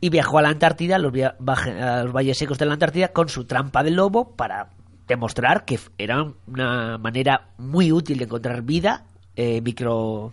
[0.00, 3.28] y viajó a la Antártida, a los, a los valles secos de la Antártida, con
[3.28, 4.70] su trampa de lobo para
[5.06, 9.04] demostrar que era una manera muy útil de encontrar vida
[9.36, 10.32] eh, micro,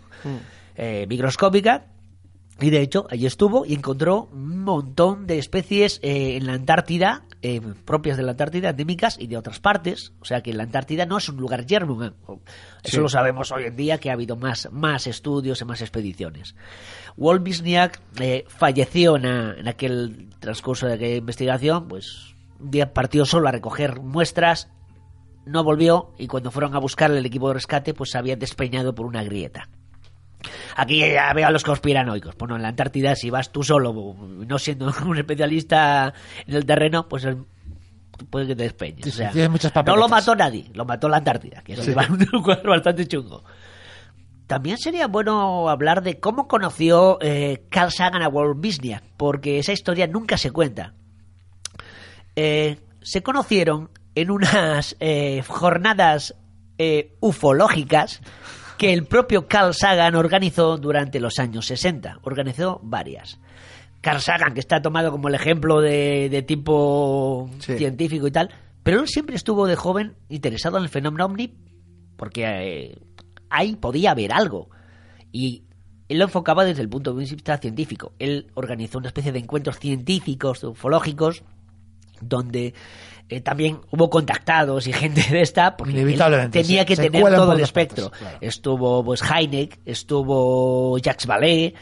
[0.74, 1.86] eh, microscópica
[2.60, 7.24] y de hecho, allí estuvo y encontró un montón de especies eh, en la Antártida,
[7.40, 10.12] eh, propias de la Antártida, endémicas y de otras partes.
[10.20, 12.02] O sea que la Antártida no es un lugar yermo.
[12.02, 12.12] ¿eh?
[12.82, 16.56] Eso lo sabemos hoy en día, que ha habido más, más estudios y más expediciones.
[17.16, 18.00] Walt Wisniak
[18.48, 24.00] falleció en, en, aquel transcurso de aquella investigación, pues un día partió solo a recoger
[24.00, 24.68] muestras,
[25.46, 28.96] no volvió y cuando fueron a buscarle el equipo de rescate, pues se había despeñado
[28.96, 29.68] por una grieta.
[30.76, 32.36] Aquí ya veo a los conspiranoicos.
[32.36, 36.12] Bueno, en la Antártida, si vas tú solo, no siendo un especialista
[36.46, 37.26] en el terreno, pues
[38.30, 39.20] puede que te despeñes.
[39.86, 43.44] no lo mató nadie, lo mató la Antártida, que es un cuadro bastante chungo.
[44.46, 49.72] También sería bueno hablar de cómo conoció eh, Carl Sagan a Walt Disney, porque esa
[49.72, 50.94] historia nunca se cuenta.
[52.34, 56.34] Eh, se conocieron en unas eh, jornadas
[57.18, 58.22] ufológicas
[58.78, 62.20] que el propio Carl Sagan organizó durante los años 60.
[62.22, 63.38] Organizó varias.
[64.00, 68.50] Carl Sagan, que está tomado como el ejemplo de, tipo científico y tal,
[68.82, 71.52] pero él siempre estuvo de joven interesado en el fenómeno ovni
[72.16, 72.98] porque eh,
[73.50, 74.70] ahí podía haber algo.
[75.32, 75.64] Y
[76.08, 78.12] él lo enfocaba desde el punto de vista científico.
[78.18, 81.42] Él organizó una especie de encuentros científicos, ufológicos,
[82.20, 82.74] donde
[83.28, 85.92] eh, también hubo contactados y gente de esta, porque
[86.50, 88.10] tenía que tener todo el espectro.
[88.40, 91.74] Estuvo pues Heineck, estuvo Jacques Vallée,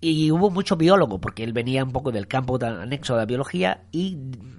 [0.00, 3.84] y hubo mucho biólogo, porque él venía un poco del campo anexo de la biología,
[3.90, 4.16] y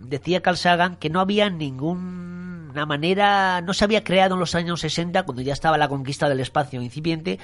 [0.08, 4.82] decía Carl Sagan que no había ninguna manera, no se había creado en los años
[4.82, 7.40] 60, cuando ya estaba la conquista del espacio incipiente,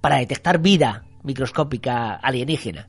[0.00, 2.88] para detectar vida microscópica alienígena.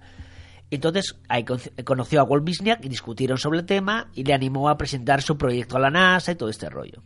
[0.76, 1.46] Entonces ahí
[1.84, 5.38] conoció a Walt Wisniak y discutieron sobre el tema y le animó a presentar su
[5.38, 7.02] proyecto a la NASA y todo este rollo.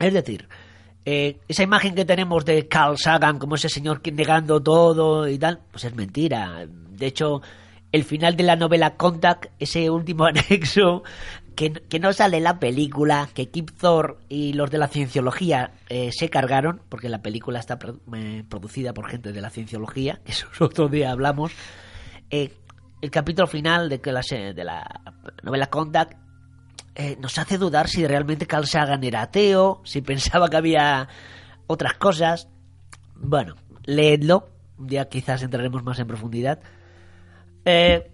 [0.00, 0.48] Es decir,
[1.04, 5.38] eh, esa imagen que tenemos de Carl Sagan como ese señor que negando todo y
[5.38, 6.66] tal, pues es mentira.
[6.66, 7.42] De hecho,
[7.92, 11.02] el final de la novela Contact, ese último anexo
[11.54, 16.28] que, no sale la película, que Kip Thor y los de la cienciología eh, se
[16.28, 17.78] cargaron, porque la película está
[18.16, 21.52] eh, producida por gente de la cienciología, que eso otro día hablamos.
[22.30, 22.52] Eh,
[23.00, 24.22] el capítulo final de, la,
[24.54, 25.00] de la
[25.42, 26.18] novela Contact
[26.94, 31.08] eh, nos hace dudar si realmente Carl Sagan era ateo, si pensaba que había
[31.66, 32.48] otras cosas.
[33.16, 36.60] Bueno, leedlo, día quizás entraremos más en profundidad.
[37.64, 38.12] Eh,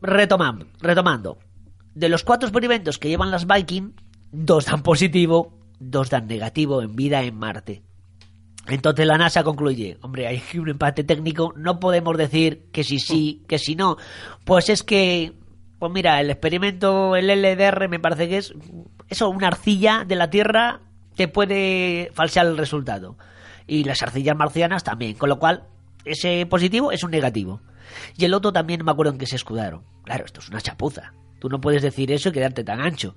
[0.00, 1.38] retomando, retomando,
[1.94, 3.92] de los cuatro experimentos que llevan las Viking,
[4.32, 7.82] dos dan positivo, dos dan negativo en vida en Marte.
[8.68, 13.44] Entonces la NASA concluye, hombre, hay un empate técnico, no podemos decir que si sí,
[13.46, 13.96] que si no.
[14.44, 15.34] Pues es que,
[15.78, 18.54] pues mira, el experimento, el LDR me parece que es,
[19.08, 20.80] eso, una arcilla de la Tierra
[21.14, 23.16] te puede falsear el resultado.
[23.68, 25.64] Y las arcillas marcianas también, con lo cual
[26.04, 27.60] ese positivo es un negativo.
[28.16, 29.84] Y el otro también me acuerdo en que se escudaron.
[30.04, 31.12] Claro, esto es una chapuza.
[31.38, 33.16] Tú no puedes decir eso y quedarte tan ancho.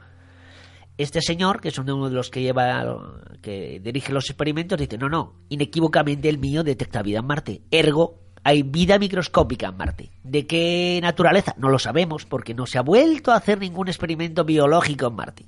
[0.99, 5.07] Este señor, que es uno de los que lleva, que dirige los experimentos, dice, no,
[5.07, 7.61] no, inequívocamente el mío detecta vida en Marte.
[7.71, 10.11] Ergo, hay vida microscópica en Marte.
[10.23, 11.55] ¿De qué naturaleza?
[11.57, 15.45] No lo sabemos, porque no se ha vuelto a hacer ningún experimento biológico en Marte.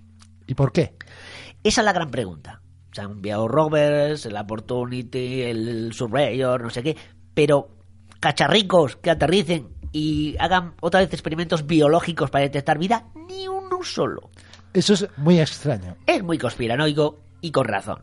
[0.47, 0.95] ¿Y por qué?
[1.61, 2.61] Esa es la gran pregunta.
[2.93, 6.95] Se han enviado rovers, el Opportunity, el Surveyor, no sé qué,
[7.33, 7.75] pero
[8.21, 14.29] cacharricos que aterricen y hagan otra vez experimentos biológicos para detectar vida, ni uno solo.
[14.73, 15.95] Eso es muy extraño.
[16.07, 18.01] Es muy conspiranoico y con razón.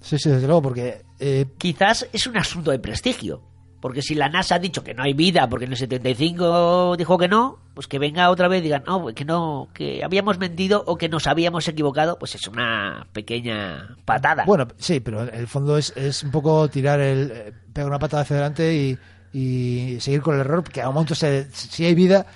[0.00, 1.02] Sí, sí, desde luego, porque...
[1.18, 3.42] Eh, Quizás es un asunto de prestigio.
[3.80, 7.16] Porque si la NASA ha dicho que no hay vida, porque en el 75 dijo
[7.16, 10.82] que no, pues que venga otra vez y digan, no, que no, que habíamos mentido
[10.86, 14.44] o que nos habíamos equivocado, pues es una pequeña patada.
[14.46, 17.30] Bueno, sí, pero el fondo es, es un poco tirar el...
[17.32, 18.98] Eh, pegar una patada hacia adelante y,
[19.32, 22.26] y seguir con el error, porque a un momento si hay vida,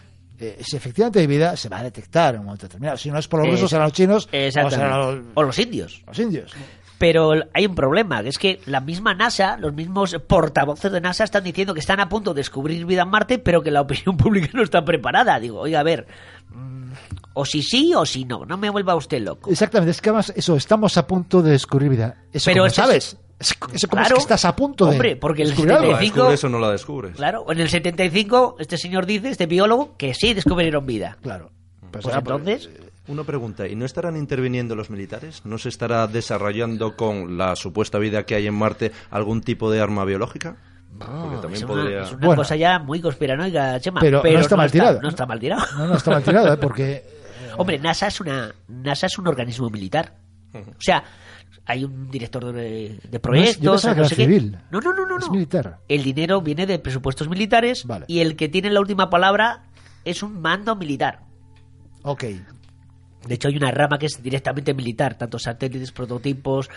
[0.42, 2.96] eh, si efectivamente hay vida, se va a detectar en un momento determinado.
[2.98, 6.02] Si no es por los rusos, serán los chinos o, los, o los indios.
[6.06, 6.52] Los indios.
[6.98, 11.24] Pero hay un problema, que es que la misma NASA, los mismos portavoces de NASA
[11.24, 14.16] están diciendo que están a punto de descubrir vida en Marte, pero que la opinión
[14.18, 15.40] pública no está preparada.
[15.40, 16.06] Digo, oiga, a ver,
[16.54, 16.92] mm,
[17.34, 19.50] o si sí o si no, no me vuelva usted loco.
[19.50, 22.22] Exactamente, es que además, eso, estamos a punto de descubrir vida.
[22.32, 24.14] Eso Pero como eso es- Es, eso Claro.
[24.16, 24.92] que estás a punto de.
[24.92, 25.86] Hombre, porque el descubrir algo.
[25.86, 27.16] 75 descubres o no la descubres.
[27.16, 31.16] Claro, en el 75 este señor dice, este biólogo, que sí descubrieron vida.
[31.22, 31.50] Claro.
[31.90, 32.70] Pues, ah, entonces,
[33.08, 35.42] Una pregunta, ¿y no estarán interviniendo los militares?
[35.44, 39.80] ¿No se estará desarrollando con la supuesta vida que hay en Marte algún tipo de
[39.80, 40.56] arma biológica?
[40.98, 42.02] También es una, podría...
[42.02, 42.42] es una Bueno.
[42.42, 44.00] cosa ya muy conspiranoica, Chema.
[44.00, 45.00] Pero no está mal tirado.
[45.02, 45.62] No está mal tirado.
[45.76, 46.56] No, no, está mal tirado, ¿eh?
[46.58, 47.04] porque.
[47.58, 50.14] Hombre, NASA es una NASA es un organismo militar.
[50.54, 51.02] O sea,
[51.66, 53.60] hay un director de, de proyectos.
[53.60, 54.24] yo pensaba que no era sé qué.
[54.24, 54.58] civil.
[54.70, 55.32] No, no, no, no, Es no.
[55.32, 55.78] militar.
[55.88, 58.04] El dinero viene de presupuestos militares Vale.
[58.08, 59.64] y el que tiene la última palabra
[60.04, 61.20] es un mando militar.
[62.02, 62.24] Ok.
[63.26, 66.68] De hecho, hay una rama que es directamente militar, tanto satélites, prototipos,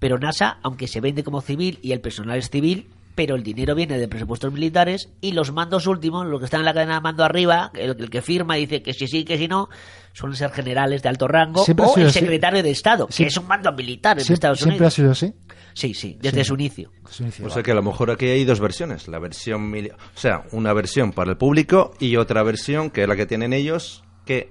[0.00, 3.74] pero NASA, aunque se vende como civil y el personal es civil, pero el dinero
[3.74, 7.00] viene de presupuestos militares y los mandos últimos, los que están en la cadena de
[7.02, 9.68] mando arriba, el, el que firma y dice que sí, sí, que si no,
[10.14, 12.20] suelen ser generales de alto rango Siempre o el así.
[12.20, 13.24] secretario de Estado, Sí.
[13.24, 14.94] que es un mando militar en Siempre, Estados siempre ha Unidos.
[14.94, 15.34] sido así.
[15.74, 16.48] Sí, sí, desde Sí.
[16.48, 16.90] su inicio.
[17.10, 17.54] Su inicio, O vale.
[17.54, 19.08] sea que a lo mejor aquí hay dos versiones.
[19.08, 19.70] La versión...
[19.72, 23.24] mili- O sea, una versión para el público y otra versión que es la que
[23.26, 24.50] tienen ellos que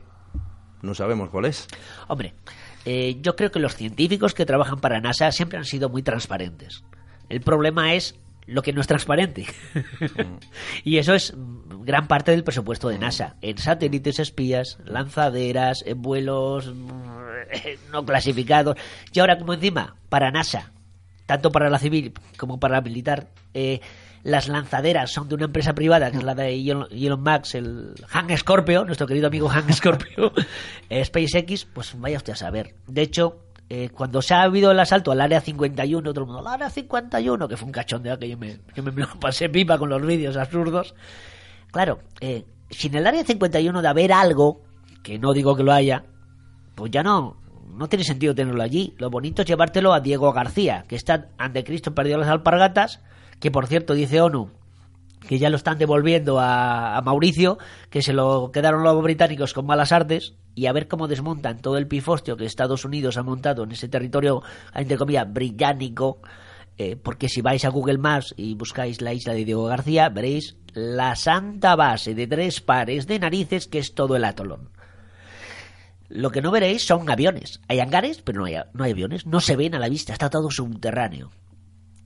[0.82, 1.68] no sabemos cuál es.
[2.08, 2.34] Hombre,
[2.86, 6.84] eh, yo creo que los científicos que trabajan para NASA siempre han sido muy transparentes.
[7.30, 8.16] El problema es
[8.48, 9.46] lo que no es transparente.
[10.84, 13.36] y eso es mm, gran parte del presupuesto de NASA.
[13.42, 17.12] En satélites espías, lanzaderas, en vuelos mm,
[17.92, 18.78] no clasificados.
[19.14, 20.72] Y ahora, como encima, para NASA,
[21.26, 23.82] tanto para la civil como para la militar, eh,
[24.24, 27.96] las lanzaderas son de una empresa privada, que es la de Elon, Elon Musk, el
[28.12, 30.32] Han Scorpio, nuestro querido amigo Han Scorpio,
[30.90, 32.76] eh, SpaceX, pues vaya usted a saber.
[32.88, 33.40] De hecho,
[33.74, 36.70] eh, cuando se ha habido el asalto al Área 51, todo el mundo, el Área
[36.70, 40.06] 51, que fue un cachondeo que yo me, que me, me pasé pipa con los
[40.06, 40.94] vídeos absurdos.
[41.72, 44.62] Claro, eh, si en el Área 51 de haber algo,
[45.02, 46.04] que no digo que lo haya,
[46.76, 47.38] pues ya no,
[47.74, 48.94] no tiene sentido tenerlo allí.
[48.98, 53.00] Lo bonito es llevártelo a Diego García, que está ante Cristo perdió las alpargatas,
[53.40, 54.52] que por cierto dice ONU
[55.28, 57.58] que ya lo están devolviendo a, Mauricio,
[57.90, 61.78] que se lo quedaron los británicos con malas artes, y a ver cómo desmontan todo
[61.78, 64.42] el pifostio que Estados Unidos ha montado en ese territorio,
[64.74, 66.20] entre comillas, británico,
[66.78, 70.58] eh, porque si vais a Google Maps y buscáis la isla de Diego García, veréis
[70.74, 74.70] la santa base de tres pares de narices que es todo el atolón.
[76.10, 77.62] Lo que no veréis son aviones.
[77.70, 79.26] Hay hangares, pero no hay, no hay aviones.
[79.26, 81.32] No se ven a la vista, está todo subterráneo.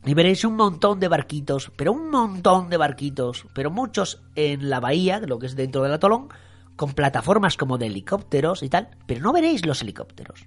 [0.05, 4.79] Y veréis un montón de barquitos, pero un montón de barquitos, pero muchos en la
[4.79, 6.29] bahía, lo que es dentro del atolón,
[6.75, 10.45] con plataformas como de helicópteros y tal, pero no veréis los helicópteros.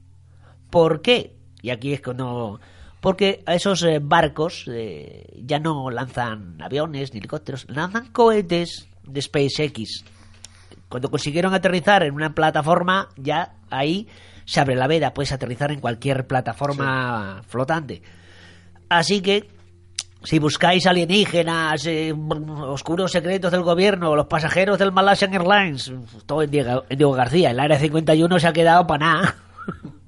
[0.71, 1.37] ¿Por qué?
[1.61, 2.61] Y aquí es cuando...
[3.01, 9.23] Porque a esos eh, barcos eh, ya no lanzan aviones ni helicópteros, lanzan cohetes de
[9.23, 10.05] SpaceX.
[10.89, 14.09] Cuando consiguieron aterrizar en una plataforma, ya ahí
[14.45, 18.03] se abre la veda, puedes aterrizar en cualquier plataforma flotante.
[18.89, 19.49] Así que,
[20.25, 25.93] si buscáis alienígenas, eh, oscuros secretos del gobierno, los pasajeros del Malaysian Airlines,
[26.27, 29.37] todo en Diego, en Diego García, el área 51 se ha quedado para nada.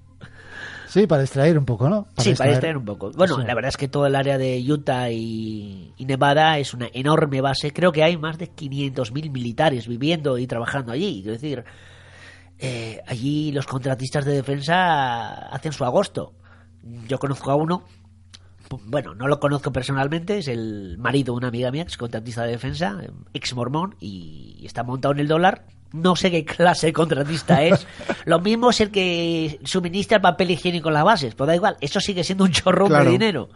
[0.89, 2.09] Sí, para distraer un poco, ¿no?
[2.17, 3.13] sí, para distraer un poco.
[3.13, 3.43] Bueno, Sí.
[3.47, 7.41] la verdad es que todo el área de Utah y, y Nevada es una enorme
[7.41, 7.73] base.
[7.73, 11.21] Creo que hay más de 500.000 militares viviendo y trabajando allí.
[11.21, 11.63] Es decir,
[12.59, 16.33] eh, allí los contratistas de defensa hacen su agosto.
[17.07, 17.85] Yo conozco a uno,
[18.85, 22.45] bueno, no lo conozco personalmente, es el marido de una amiga mía, que es contratista
[22.45, 22.99] de defensa,
[23.35, 25.65] ex mormón, y está montado en el dólar.
[25.93, 27.87] No sé qué clase de contratista es.
[28.25, 31.77] Lo mismo es el que suministra el papel higiénico en las bases, pero da igual,
[31.81, 33.07] eso sigue siendo un chorrón Claro.
[33.07, 33.49] de dinero.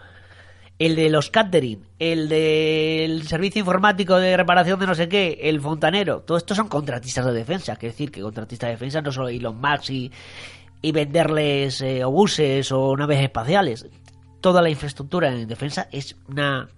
[0.77, 5.61] El de los catering, el del servicio informático de reparación de no sé qué, el
[5.61, 7.77] fontanero, todo esto son contratistas de defensa.
[7.77, 10.11] Quiere decir que contratistas de defensa no solo Elon Musk y,
[10.83, 13.87] y venderles eh, obuses o naves espaciales.
[14.45, 16.69] Toda la infraestructura en defensa es una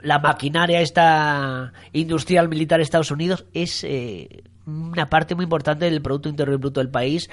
[0.00, 6.00] la maquinaria esta industrial militar de Estados Unidos es eh, una parte muy importante del
[6.00, 7.28] Producto Interior Bruto del país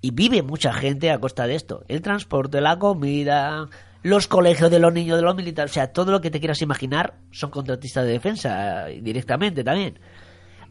[0.00, 1.84] y vive mucha gente a costa de esto.
[1.88, 3.68] El transporte, la comida,
[4.02, 6.62] los colegios de los niños de los militares, o sea, todo lo que te quieras
[6.62, 9.98] imaginar son contratistas de defensa directamente también.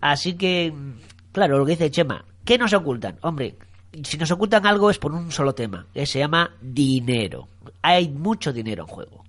[0.01, 0.73] Así que,
[1.31, 3.19] claro, lo que dice Chema, ¿qué nos ocultan?
[3.21, 3.55] Hombre,
[4.03, 7.47] si nos ocultan algo es por un solo tema, que se llama dinero.
[7.81, 9.23] Hay mucho dinero en juego.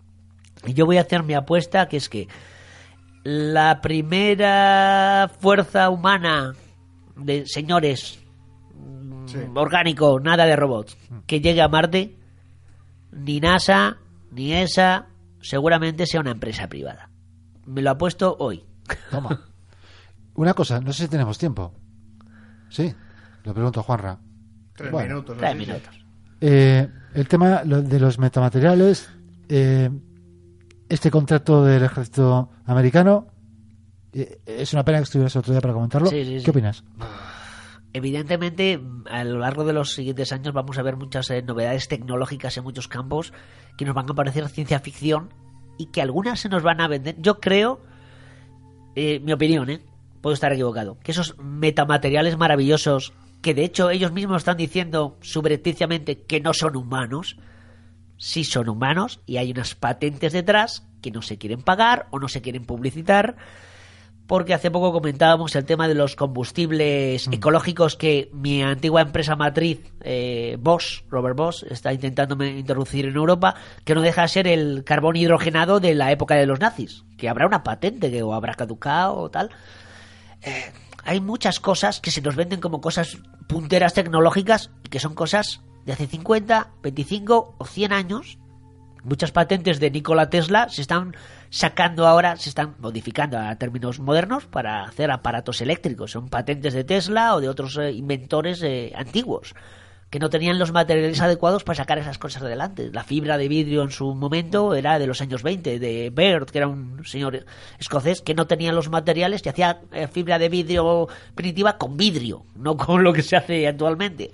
[0.66, 2.28] Y yo voy a hacer mi apuesta, que es que
[3.22, 6.54] la primera fuerza humana
[7.16, 8.18] de señores
[8.74, 12.16] mm, orgánico, nada de robots, que llegue a Marte,
[13.12, 13.98] ni NASA,
[14.30, 15.06] ni ESA,
[15.40, 17.10] seguramente sea una empresa privada.
[17.66, 18.64] Me lo ha puesto hoy.
[19.10, 19.46] Toma.
[20.34, 21.74] Una cosa, no sé si tenemos tiempo.
[22.70, 22.94] Sí,
[23.44, 24.18] lo pregunto a Juanra.
[24.74, 25.36] Tres Bueno, minutos.
[25.36, 25.99] Tres minutos.
[26.40, 29.10] Eh, el tema de los metamateriales,
[29.48, 29.90] eh,
[30.88, 33.26] este contrato del ejército americano,
[34.12, 36.08] eh, es una pena que estuvieras otro día para comentarlo.
[36.08, 36.44] Sí, sí, sí.
[36.44, 36.84] ¿Qué opinas?
[37.92, 38.80] Evidentemente,
[39.10, 42.62] a lo largo de los siguientes años vamos a ver muchas eh, novedades tecnológicas en
[42.62, 43.32] muchos campos
[43.76, 45.34] que nos van a parecer ciencia ficción
[45.76, 47.16] y que algunas se nos van a vender.
[47.18, 47.80] Yo creo,
[48.94, 49.80] eh, mi opinión, ¿eh?
[50.20, 53.12] puedo estar equivocado, que esos metamateriales maravillosos,
[53.42, 57.36] que de hecho ellos mismos están diciendo subrepticiamente que no son humanos,
[58.16, 62.28] sí son humanos y hay unas patentes detrás que no se quieren pagar o no
[62.28, 63.36] se quieren publicitar
[64.30, 69.80] porque hace poco comentábamos el tema de los combustibles ecológicos que mi antigua empresa matriz,
[70.02, 74.84] eh, Bosch, Robert Bosch, está intentando introducir en Europa, que no deja de ser el
[74.84, 78.54] carbón hidrogenado de la época de los nazis, que habrá una patente que o habrá
[78.54, 79.50] caducado o tal.
[80.42, 80.70] Eh,
[81.04, 85.62] hay muchas cosas que se nos venden como cosas punteras tecnológicas y que son cosas
[85.84, 88.38] de hace 50, 25 o 100 años
[89.04, 91.14] muchas patentes de Nikola Tesla se están
[91.50, 96.12] sacando ahora, se están modificando a términos modernos para hacer aparatos eléctricos.
[96.12, 99.54] Son patentes de Tesla o de otros eh, inventores eh, antiguos
[100.10, 102.90] que no tenían los materiales adecuados para sacar esas cosas adelante.
[102.92, 106.58] La fibra de vidrio en su momento era de los años 20, de Baird, que
[106.58, 107.46] era un señor
[107.78, 111.06] escocés que no tenía los materiales y hacía eh, fibra de vidrio
[111.36, 114.32] primitiva con vidrio, no con lo que se hace actualmente.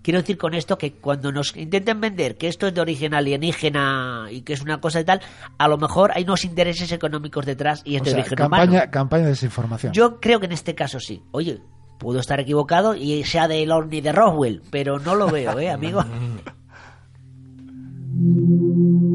[0.00, 4.28] Quiero decir con esto que cuando nos intenten vender que esto es de origen alienígena
[4.30, 5.20] y que es una cosa y tal,
[5.58, 8.70] a lo mejor hay unos intereses económicos detrás y es O de sea, origen campaña,
[8.70, 8.90] humano.
[8.90, 9.92] campaña de desinformación.
[9.92, 11.22] Yo creo que en este caso sí.
[11.32, 11.60] Oye,
[11.98, 16.02] puedo estar equivocado y sea de Lorne de Roswell, pero no lo veo, ¿eh, amigo?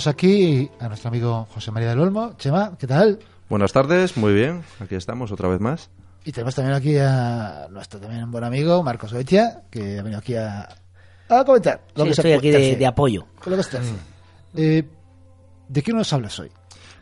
[0.00, 2.32] tenemos aquí a nuestro amigo José María del Olmo.
[2.38, 3.18] Chema, ¿qué tal?
[3.50, 5.90] Buenas tardes, muy bien, aquí estamos otra vez más.
[6.24, 10.36] Y tenemos también aquí a nuestro también buen amigo Marcos Goitia, que ha venido aquí
[10.36, 10.66] a,
[11.28, 11.82] a comentar.
[11.96, 13.26] lo Sí, que se estoy aquí de, de apoyo.
[13.44, 13.92] Lo que tercie.
[14.54, 14.84] Eh,
[15.68, 16.50] ¿De qué nos hablas hoy?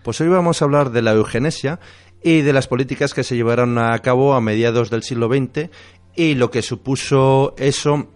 [0.03, 1.79] Pues hoy vamos a hablar de la eugenesia
[2.21, 5.71] y de las políticas que se llevaron a cabo a mediados del siglo XX
[6.17, 8.09] y lo que supuso eso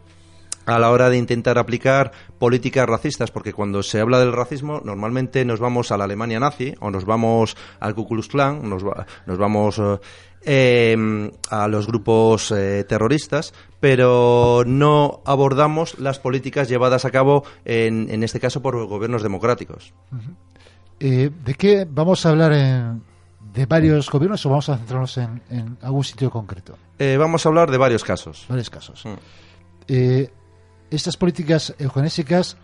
[0.67, 5.45] a la hora de intentar aplicar políticas racistas, porque cuando se habla del racismo normalmente
[5.45, 9.07] nos vamos a la Alemania nazi o nos vamos al Ku Klux Klan, nos, va-
[9.27, 9.99] nos vamos eh,
[10.45, 18.09] eh, a los grupos eh, terroristas, pero no abordamos las políticas llevadas a cabo en,
[18.11, 19.93] en este caso por gobiernos democráticos.
[21.01, 23.03] Eh, ¿De qué vamos a hablar en-
[23.53, 26.77] de varios gobiernos o vamos a centrarnos en, en algún sitio concreto?
[26.99, 28.47] Eh, vamos a hablar de varios casos.
[28.49, 29.05] Varios casos.
[29.05, 29.11] Mm.
[30.95, 32.57] Estas políticas eugenésicas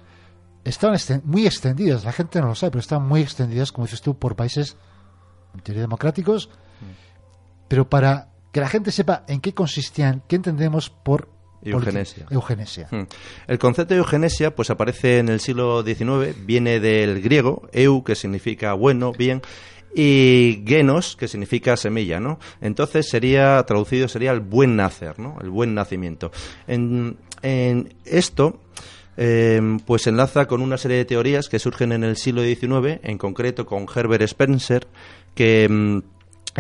[0.65, 4.19] esten- muy extendidas, la gente no lo sabe, pero están muy extendidas, como dices tú,
[4.19, 4.77] por países
[5.55, 6.51] en teoría democráticos,
[7.69, 11.29] pero para que la gente sepa en qué consistían, qué entendemos por
[11.63, 12.27] Eugenesia.
[12.31, 12.89] eugenesia.
[12.91, 13.03] Hmm.
[13.47, 18.15] El concepto de eugenesia pues aparece en el siglo XIX, viene del griego, eu, que
[18.15, 19.43] significa bueno, bien,
[19.95, 22.39] y genos, que significa semilla, ¿no?
[22.61, 25.37] Entonces sería, traducido sería el buen nacer, ¿no?
[25.41, 26.31] El buen nacimiento.
[26.67, 28.61] En, en esto,
[29.17, 33.19] eh, pues enlaza con una serie de teorías que surgen en el siglo XIX, en
[33.19, 34.87] concreto con Herbert Spencer,
[35.35, 36.03] que...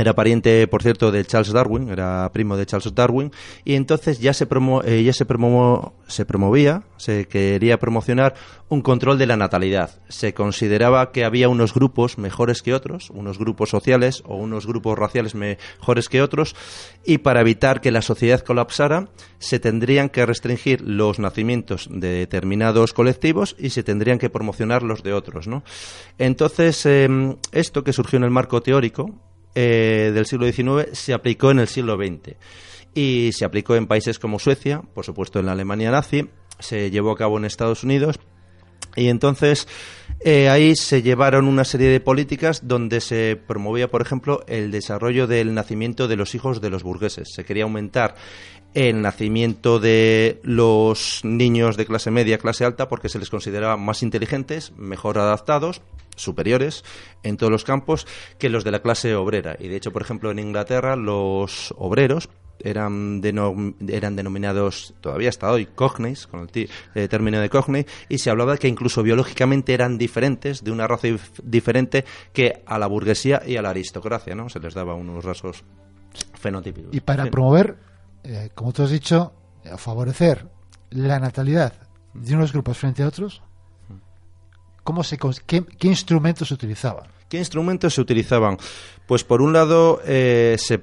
[0.00, 3.32] era pariente, por cierto, de Charles Darwin, era primo de Charles Darwin,
[3.64, 8.34] y entonces ya se, promo, eh, ya se, promo- se promovía, se quería promocionar
[8.68, 10.00] un control de la natalidad.
[10.08, 14.96] Se consideraba que había unos grupos mejores que otros, unos grupos sociales o unos grupos
[14.98, 16.54] raciales mejores que otros,
[17.04, 22.92] y para evitar que la sociedad colapsara, se tendrían que restringir los nacimientos de determinados
[22.92, 25.64] colectivos y se tendrían que promocionar los de otros, ¿no?
[26.18, 29.10] Entonces, em, esto que surgió en el marco teórico,
[29.54, 32.36] eh, del siglo XIX se aplicó en el siglo XX
[32.94, 36.28] y se aplicó en países como Suecia, por supuesto en la Alemania nazi,
[36.58, 38.18] se llevó a cabo en Estados Unidos
[38.96, 39.68] Y entonces
[40.20, 45.26] eh, ahí se llevaron una serie de políticas donde se promovía, por ejemplo, el desarrollo
[45.28, 47.28] del nacimiento de los hijos de los burgueses.
[47.32, 48.16] Se quería aumentar
[48.74, 54.02] el nacimiento de los niños de clase media, clase alta, porque se les consideraba más
[54.02, 55.82] inteligentes, mejor adaptados,
[56.16, 56.84] superiores
[57.22, 58.06] en todos los campos
[58.38, 59.56] que los de la clase obrera.
[59.58, 62.28] Y de hecho, por ejemplo, en Inglaterra los obreros
[62.60, 63.22] eran,
[63.88, 68.52] eran denominados, todavía hasta hoy, cogneys, con el eh, término de cogney, y se hablaba
[68.52, 71.08] de que incluso biológicamente eran diferentes, de una raza
[71.42, 74.48] diferente que a la burguesía y a la aristocracia, ¿no?
[74.48, 75.62] Se les daba unos rasgos
[76.34, 76.94] fenotípicos.
[76.94, 77.76] Y para promover,
[78.24, 79.32] eh, como tú has dicho,
[79.64, 80.48] eh, favorecer
[80.90, 81.72] la natalidad
[82.14, 83.42] de unos grupos frente a otros,
[84.84, 87.08] ¿cómo se, qué, qué instrumentos se utilizaban?
[87.28, 88.56] ¿Qué instrumentos se utilizaban?
[89.06, 90.82] Pues por un lado se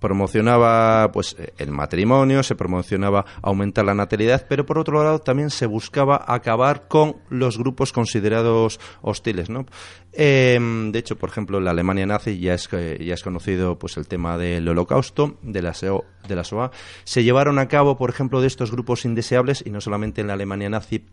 [0.00, 5.66] promocionaba pues el matrimonio, se promocionaba aumentar la natalidad, pero por otro lado también se
[5.66, 9.66] buscaba acabar con los grupos considerados hostiles, ¿no?
[10.12, 13.96] Em, de hecho, por ejemplo, en la Alemania nazi ya es ya es conocido pues
[13.96, 15.72] el tema del Holocausto, de la
[16.26, 16.70] de la SOA.
[17.04, 20.32] Se llevaron a cabo, por ejemplo, de estos grupos indeseables y no solamente en la
[20.34, 21.06] Alemania nazi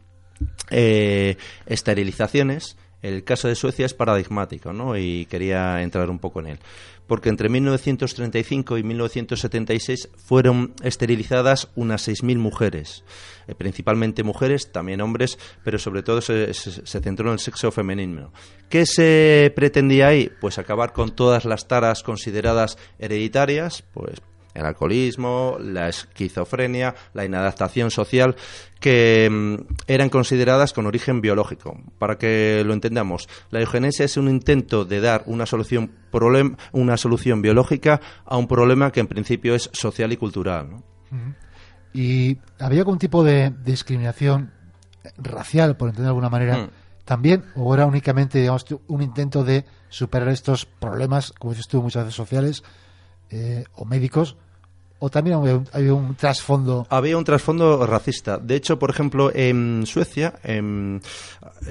[0.70, 2.78] eh, esterilizaciones.
[3.02, 4.98] El caso de Suecia es paradigmático, ¿no?
[4.98, 6.60] Y quería entrar un poco en él
[7.08, 13.04] porque entre 1935 y 1976 fueron esterilizadas unas 6.000 mujeres,
[13.48, 18.32] eh, principalmente mujeres, también hombres, pero sobre todo se, centró en el sexo femenino.
[18.70, 20.30] ¿Qué se pretendía ahí?
[20.42, 24.22] Pues acabar con todas las taras consideradas hereditarias, pues
[24.58, 28.36] el alcoholismo, la esquizofrenia, la inadaptación social,
[28.80, 31.80] que mm, eran consideradas con origen biológico.
[32.00, 35.92] Para que lo entendamos, la eugenesia es un intento de dar una solución,
[36.72, 40.84] una solución biológica a un problema que en principio es social y cultural.
[41.94, 44.52] ¿Y había algún tipo de discriminación
[45.18, 46.70] racial, por entender de alguna manera, mm.
[47.06, 47.46] también?
[47.56, 52.16] ¿O era únicamente digamos, un intento de superar estos problemas, como dices tú, muchas veces
[52.16, 52.64] sociales
[53.30, 54.38] eh, o médicos,
[55.00, 55.38] ¿O también
[55.74, 56.88] había un, trasfondo?
[56.90, 58.40] Había un trasfondo racista.
[58.40, 61.02] De hecho, por ejemplo, en Suecia, en,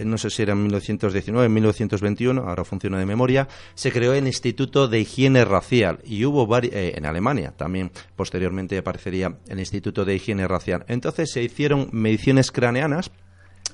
[0.04, 4.28] no sé si era en 1919, en 1921, ahora funciona de memoria, se creó el
[4.28, 10.14] Instituto de Higiene Racial y hubo eh, en Alemania también, posteriormente aparecería el Instituto de
[10.14, 10.84] Higiene Racial.
[10.86, 13.10] Entonces se hicieron mediciones craneanas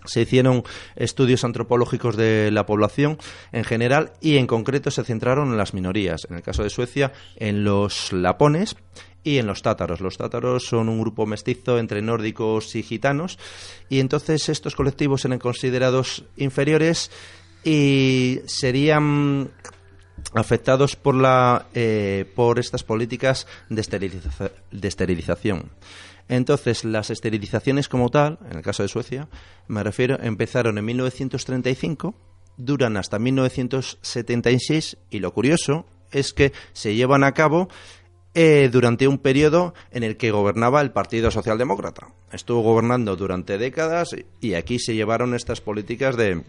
[0.04, 0.64] se hicieron
[0.96, 3.18] estudios antropológicos de la población
[3.52, 6.26] en general y en concreto se centraron en las minorías.
[6.28, 8.76] En el caso de Suecia, en los lapones
[9.24, 10.00] y en los tátaros.
[10.00, 13.38] Los tátaros son un grupo mestizo entre nórdicos y gitanos
[13.88, 17.10] y entonces estos colectivos eran considerados inferiores
[17.64, 19.50] y serían
[20.34, 24.10] afectados por la eh, por estas políticas de,
[24.70, 25.70] de esterilización.
[26.28, 29.28] Entonces, las esterilizaciones como tal, en el caso de Suecia,
[29.66, 32.14] me refiero, empezaron en 1935,
[32.56, 37.68] duran hasta 1976 y lo curioso es que se llevan a cabo
[38.34, 42.08] eh, durante un periodo en el que gobernaba el Partido Socialdemócrata.
[42.32, 46.42] Estuvo gobernando durante décadas y aquí se llevaron estas políticas de,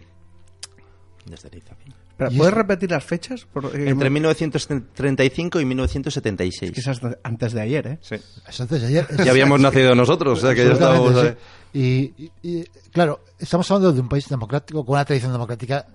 [2.16, 3.46] ¿Puedes repetir las fechas?
[3.74, 6.70] Entre 1935 y 1976.
[6.70, 7.98] Es que es antes de ayer, ¿eh?
[8.00, 8.16] Sí.
[8.48, 9.06] Es antes de ayer.
[9.24, 11.34] Ya habíamos nacido nosotros, o sea que ya estábamos...
[11.72, 15.86] Y, y, claro, estamos hablando de un país democrático con una tradición democrática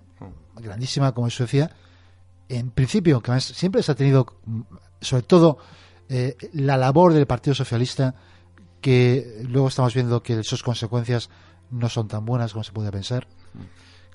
[0.57, 1.71] grandísima como es Suecia.
[2.49, 4.25] En principio, que siempre se ha tenido,
[4.99, 5.57] sobre todo,
[6.09, 8.15] eh, la labor del Partido Socialista,
[8.81, 11.29] que luego estamos viendo que sus consecuencias
[11.71, 13.27] no son tan buenas como se puede pensar.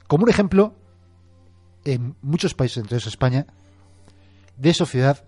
[0.07, 0.75] Como un ejemplo,
[1.85, 3.47] en muchos países, entre ellos España,
[4.57, 5.25] de sociedad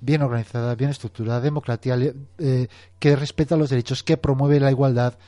[0.00, 1.96] bien organizada, bien estructurada, democrática,
[2.38, 2.68] eh,
[2.98, 5.18] que respeta los derechos, que promueve la igualdad.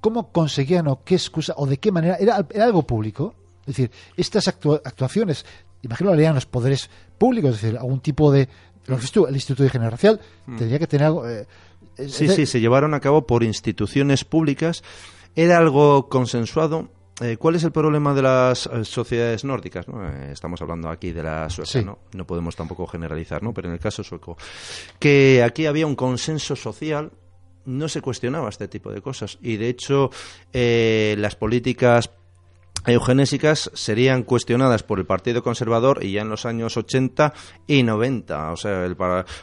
[0.00, 2.16] ¿Cómo conseguían o qué excusa o de qué manera?
[2.16, 3.34] ¿Era, algo público?
[3.60, 5.44] Es decir, estas actuaciones,
[5.82, 6.88] imagino lo harían los poderes
[7.18, 8.48] públicos, es decir, algún tipo de
[8.86, 10.56] lo que tú, el Instituto de Higiene Racial hmm.
[10.56, 11.28] tendría que tener algo.
[11.28, 11.46] Eh,
[12.08, 14.82] sí, sí, se llevaron a cabo por instituciones públicas.
[15.34, 16.88] Era algo consensuado.
[17.20, 19.86] Eh, ¿Cuál es el problema de las eh, sociedades nórdicas?
[20.30, 21.98] estamos hablando aquí de la sueca, ¿no?
[22.12, 23.54] No podemos tampoco generalizar, ¿no?
[23.54, 24.36] Pero en el caso sueco,
[24.98, 27.12] que aquí había un consenso social
[27.64, 30.10] no se cuestionaba este tipo de cosas y de hecho
[30.52, 32.10] las políticas
[32.86, 37.32] eugenésicas serían cuestionadas por el Partido Conservador y ya en los años 80
[37.66, 38.94] y 90, o sea,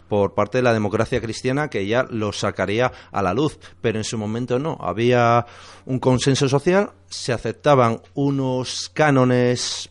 [0.08, 4.04] por parte de la democracia cristiana que ya lo sacaría a la luz, pero en
[4.04, 5.46] su momento no, había
[5.86, 9.89] un consenso social, se aceptaban unos cánones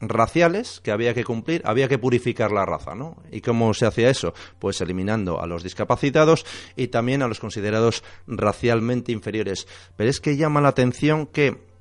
[0.00, 3.16] raciales que había que cumplir, había que purificar la raza, ¿no?
[3.30, 4.34] ¿Y cómo se hacía eso?
[4.58, 6.44] Pues eliminando a los discapacitados
[6.76, 9.66] y también a los considerados racialmente inferiores.
[9.96, 11.73] Pero es que llama la atención que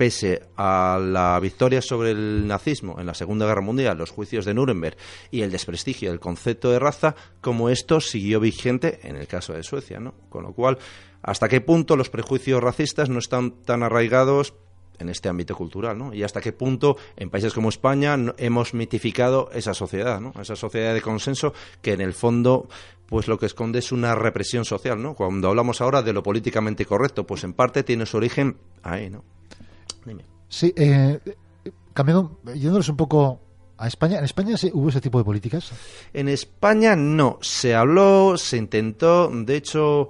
[0.00, 4.54] pese a la victoria sobre el nazismo en la Segunda Guerra Mundial, los juicios de
[4.54, 4.96] Nuremberg
[5.30, 9.62] y el desprestigio del concepto de raza, como esto siguió vigente en el caso de
[9.62, 10.14] Suecia, ¿no?
[10.30, 10.78] Con lo cual,
[11.20, 14.54] ¿hasta qué punto los prejuicios racistas no están tan arraigados
[14.98, 16.14] en este ámbito cultural, ¿no?
[16.14, 20.32] Y hasta qué punto en países como España hemos mitificado esa sociedad, ¿no?
[20.40, 22.70] Esa sociedad de consenso que en el fondo
[23.04, 25.14] pues lo que esconde es una represión social, ¿no?
[25.14, 29.24] Cuando hablamos ahora de lo políticamente correcto, pues en parte tiene su origen ahí, ¿no?
[30.48, 31.20] Sí, eh,
[31.92, 33.40] cambiando, yéndonos un poco
[33.78, 34.18] a España.
[34.18, 35.72] ¿En España hubo ese tipo de políticas?
[36.12, 37.38] En España no.
[37.40, 39.30] Se habló, se intentó.
[39.32, 40.08] De hecho,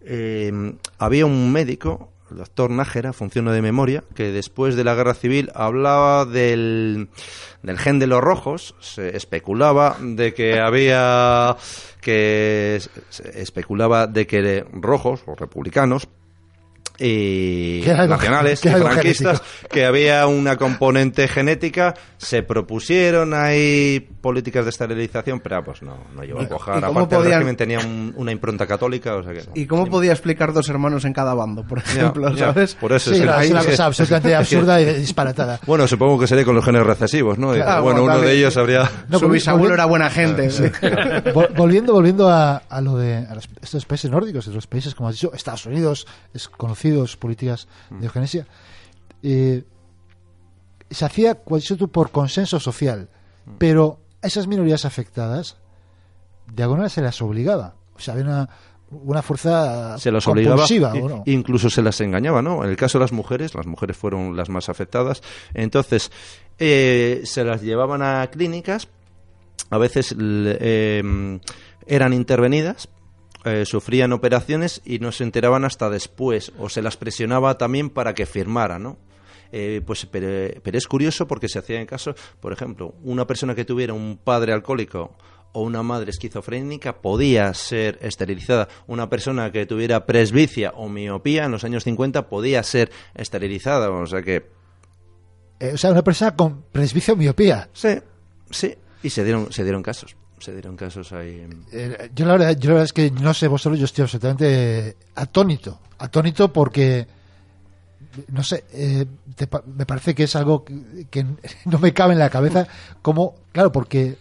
[0.00, 0.52] eh,
[0.98, 5.50] había un médico, el doctor Nájera, funcionó de memoria, que después de la guerra civil
[5.54, 7.08] hablaba del,
[7.62, 8.74] del gen de los rojos.
[8.80, 11.56] Se especulaba de que había.
[12.00, 12.80] que
[13.10, 16.08] se especulaba de que rojos o republicanos
[17.00, 25.40] y nacionales y franquistas que había una componente genética se propusieron ahí políticas de esterilización
[25.40, 26.84] pero pues no, no llegó a cuajar.
[26.84, 27.32] aparte podían...
[27.32, 30.68] el régimen tenía un, una impronta católica o sea que y cómo podía explicar dos
[30.68, 32.74] hermanos en cada bando por ejemplo ya, ¿sabes?
[32.74, 35.58] por eso sí, es, es una cosa absolutamente absurda y disparatada.
[35.66, 37.54] Bueno supongo que sería con los genes recesivos ¿no?
[37.54, 40.64] Claro, bueno, uno de ellos habría no, su bisabuelo era buena gente sí.
[41.56, 45.14] volviendo volviendo a, a lo de a los, estos países nórdicos los países como has
[45.14, 48.46] dicho Estados Unidos es conocido políticas de eugenesia,
[49.22, 49.64] eh,
[50.90, 53.08] se hacía por consenso social,
[53.58, 55.56] pero a esas minorías afectadas,
[56.52, 57.74] de alguna manera se las obligaba.
[57.94, 58.48] O sea, había una,
[58.90, 60.66] una fuerza se las obligaba
[61.26, 64.48] incluso se las engañaba no en el caso de las mujeres las mujeres fueron las
[64.48, 65.22] más afectadas.
[65.54, 66.10] Entonces
[66.58, 68.88] eh, se las llevaban a clínicas
[69.70, 71.40] a veces eh,
[71.86, 72.88] eran intervenidas
[73.44, 78.14] eh, sufrían operaciones y no se enteraban hasta después, o se las presionaba también para
[78.14, 78.98] que firmaran, ¿no?
[79.52, 80.28] Eh, pues, pero,
[80.62, 84.52] es curioso porque se hacía en caso, por ejemplo, una persona que tuviera un padre
[84.52, 85.16] alcohólico
[85.52, 88.68] o una madre esquizofrénica podía ser esterilizada.
[88.86, 93.90] Una persona que tuviera presbicia o miopía en los años 50 podía ser esterilizada.
[93.90, 94.46] O sea que.
[95.58, 97.68] Eh, o sea, una persona con presbicia o miopía.
[97.72, 97.98] Sí,
[98.50, 98.76] sí.
[99.02, 101.46] Y se dieron, se dieron casos se dieron casos ahí.
[101.72, 104.96] Eh, yo, la verdad, yo la verdad es que no sé vosotros, yo estoy absolutamente
[105.14, 105.80] atónito.
[105.98, 107.06] Atónito porque,
[108.28, 109.06] no sé, eh,
[109.66, 111.26] me parece que es algo que,
[111.66, 112.66] no me cabe en la cabeza.
[113.02, 114.16] Como, claro, porque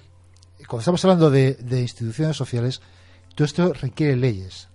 [0.67, 2.81] cuando estamos hablando de, instituciones sociales,
[3.35, 4.67] todo esto requiere leyes,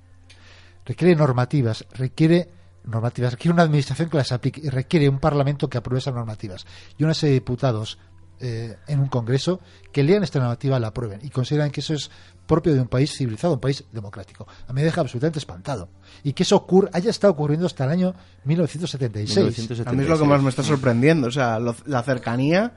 [0.85, 2.49] requiere normativas, requiere
[2.85, 6.67] normativas, requiere una administración que las aplique requiere un parlamento que apruebe esas normativas
[6.99, 7.99] y una serie de diputados
[8.41, 9.61] eh, en un congreso
[9.93, 12.11] que lean esta normativa, la aprueben y consideran que eso es
[12.47, 14.47] propio de un país civilizado, un país democrático.
[14.67, 15.89] A mí me deja absolutamente espantado.
[16.23, 18.15] Y que eso ocurra, haya estado ocurriendo hasta el año
[18.45, 19.87] 1976.
[19.87, 22.73] A mí es lo que más me está sorprendiendo, o sea, la cercanía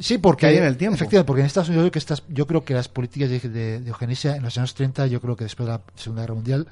[0.00, 0.94] sí, porque hay en el tiempo.
[0.94, 3.88] Efectivamente, porque en Estados Unidos yo, que estas, yo creo que las políticas de, de,
[3.88, 6.66] eugenesia en los años 30, yo creo que después de la Segunda Guerra Mundial,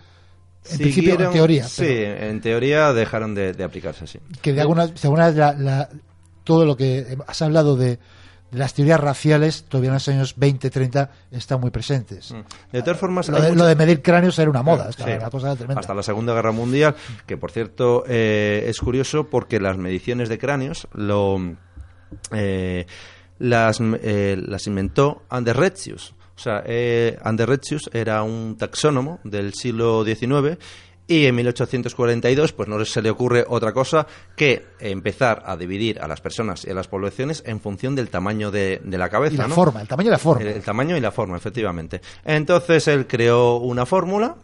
[0.70, 1.64] en principio, en teoría.
[1.64, 4.18] Sí, en teoría dejaron de, aplicarse, sí.
[4.42, 5.88] Que de alguna, de alguna la,
[6.48, 7.98] todo lo que has hablado de,
[8.52, 12.32] las teorías raciales todavía en los años 20, 30 están muy presentes.
[12.32, 12.72] Mm.
[12.72, 16.96] De todas formas, lo de, medir cráneos era una moda, Hasta la Segunda Guerra Mundial,
[17.26, 21.38] que por cierto eh, es curioso porque las mediciones de cráneos lo
[22.32, 22.86] eh,
[23.38, 26.14] las, eh, las inventó Ander Retzius.
[26.34, 26.64] O sea,
[27.24, 30.56] Ander Retzius era un taxónomo del siglo XIX
[31.08, 34.06] y en 1842, pues no se le ocurre otra cosa
[34.36, 38.50] que empezar a dividir a las personas y a las poblaciones en función del tamaño
[38.50, 39.34] de, la cabeza.
[39.34, 40.42] Y la forma, el tamaño y la forma.
[40.42, 42.02] El, el, tamaño y la forma, efectivamente.
[42.24, 44.36] Entonces él creó una fórmula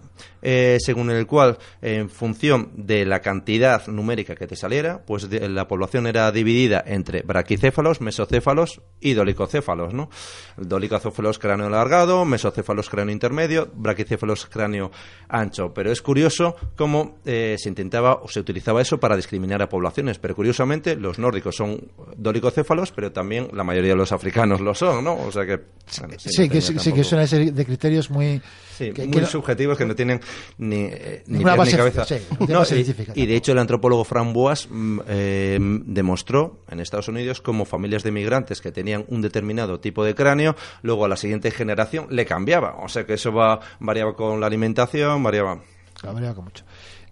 [0.44, 5.66] eh, según el cual, en función de la cantidad numérica que te saliera, pues la
[5.66, 10.10] población era dividida entre braquicéfalos, mesocéfalos y dolicocéfalos, ¿no?
[10.56, 14.90] Dolicocéfalos cráneo alargado, mesocéfalos cráneo intermedio, braquicéfalos cráneo
[15.28, 15.72] ancho.
[15.74, 20.18] Pero es curioso cómo eh, se intentaba o se utilizaba eso para discriminar a poblaciones.
[20.18, 25.04] Pero curiosamente, los nórdicos son dolicocéfalos, pero también la mayoría de los africanos lo son,
[25.04, 25.14] ¿no?
[25.16, 25.60] O sea que.
[26.18, 28.40] sí, que, sí, que es una serie de criterios muy.
[29.06, 30.20] muy subjetivos que no tienen
[30.58, 32.06] ni, eh, ni, cabeza.
[33.14, 34.68] y, de hecho el antropólogo Fran Boas
[35.08, 40.14] eh, demostró en Estados Unidos como familias de migrantes que tenían un determinado tipo de
[40.14, 42.76] cráneo, luego a la siguiente generación le cambiaba.
[42.82, 45.60] O sea que eso va, variaba con la alimentación, variaba.
[46.02, 46.64] variaba con mucho.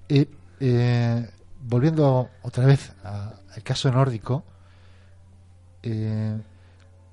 [0.08, 0.26] Y
[0.60, 1.28] eh,
[1.60, 4.44] volviendo otra vez al caso nórdico,
[5.82, 6.36] eh,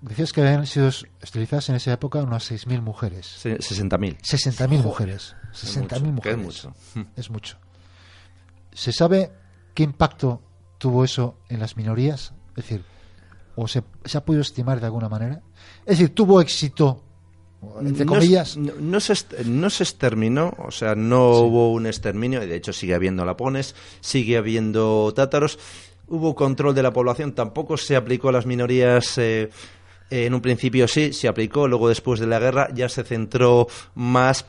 [0.01, 0.87] decías que habían sido
[1.21, 3.25] esterilizadas en esa época unas 6.000 mujeres.
[3.27, 4.17] Se- 60.000.
[4.21, 5.35] 60.000 mujeres.
[5.53, 6.57] Es 60.000 mucho, que mujeres.
[6.57, 6.73] es mucho.
[7.15, 7.57] Es mucho.
[8.73, 9.31] ¿Se sabe
[9.73, 10.41] qué impacto
[10.77, 12.33] tuvo eso en las minorías?
[12.55, 12.83] Es decir,
[13.55, 15.41] ¿o se, se ha podido estimar de alguna manera?
[15.85, 17.03] Es decir, ¿tuvo éxito,
[17.81, 18.57] entre No comillas?
[18.57, 19.13] No, no se,
[19.45, 23.75] no se exterminó, o sea, no hubo un exterminio, y de hecho sigue habiendo lapones,
[24.01, 25.59] sigue habiendo tátaros.
[26.07, 29.17] Hubo control de la población, tampoco se aplicó a las minorías.
[29.17, 29.49] eh,
[30.11, 34.45] en un principio sí, se aplicó, luego después de la guerra ya se centró más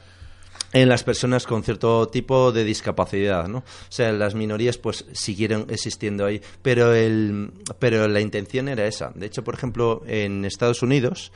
[0.73, 3.59] en las personas con cierto tipo de discapacidad, ¿no?
[3.59, 9.12] O sea, las minorías pues siguieron existiendo ahí, pero el pero la intención era esa.
[9.14, 11.33] De hecho, por ejemplo, en Estados Unidos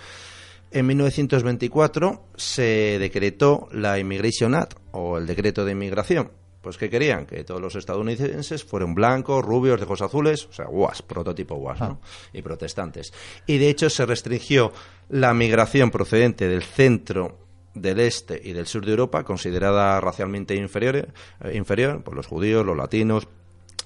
[0.74, 6.32] en 1924 se decretó la Immigration Act o el decreto de inmigración.
[6.62, 10.66] Pues que querían que todos los estadounidenses fueran blancos, rubios, de ojos azules, o sea,
[10.66, 12.00] WAS, prototipo WAS, ¿no?
[12.32, 13.12] Y protestantes.
[13.46, 14.72] Y de hecho se restringió
[15.10, 17.43] la migración procedente del centro
[17.74, 21.08] del este y del sur de Europa, considerada racialmente inferior,
[21.42, 23.28] eh, inferior por los judíos, los latinos,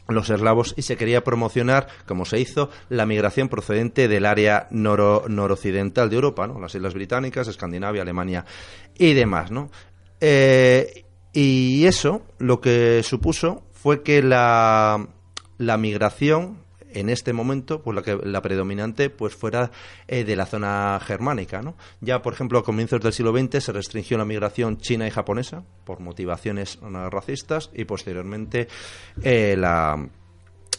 [0.09, 5.27] los eslavos, y se quería promocionar, como se hizo, la migración procedente del área noro-
[5.29, 6.59] noroccidental de Europa, ¿no?
[6.61, 8.45] las Islas Británicas, Escandinavia, Alemania
[8.97, 9.71] y demás, ¿no?
[10.21, 15.07] Eh, y eso lo que supuso fue que la,
[15.59, 16.59] la migración
[16.93, 19.71] en este momento, pues la, que, la predominante pues fuera
[20.07, 21.63] eh, de la zona germánica.
[21.63, 21.77] ¿no?
[22.01, 25.65] Ya, por ejemplo, a comienzos del siglo XX se restringió la migración china y japonesa
[25.85, 28.69] por motivaciones eh, racistas y posteriormente
[29.23, 30.09] eh, la,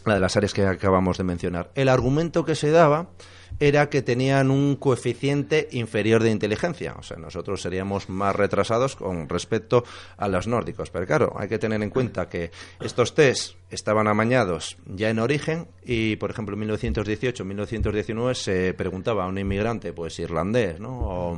[0.05, 1.71] la de las áreas que acabamos de mencionar.
[1.75, 3.09] El argumento que se daba
[3.59, 6.95] era que tenían un coeficiente inferior de inteligencia.
[6.97, 9.83] O sea, nosotros seríamos más retrasados con respecto
[10.17, 10.89] a los nórdicos.
[10.91, 15.67] Pero claro, hay que tener en cuenta que estos test estaban amañados ya en origen
[15.83, 21.35] y, por ejemplo, en 1918, 1919 se preguntaba a un inmigrante, pues irlandés, ¿no?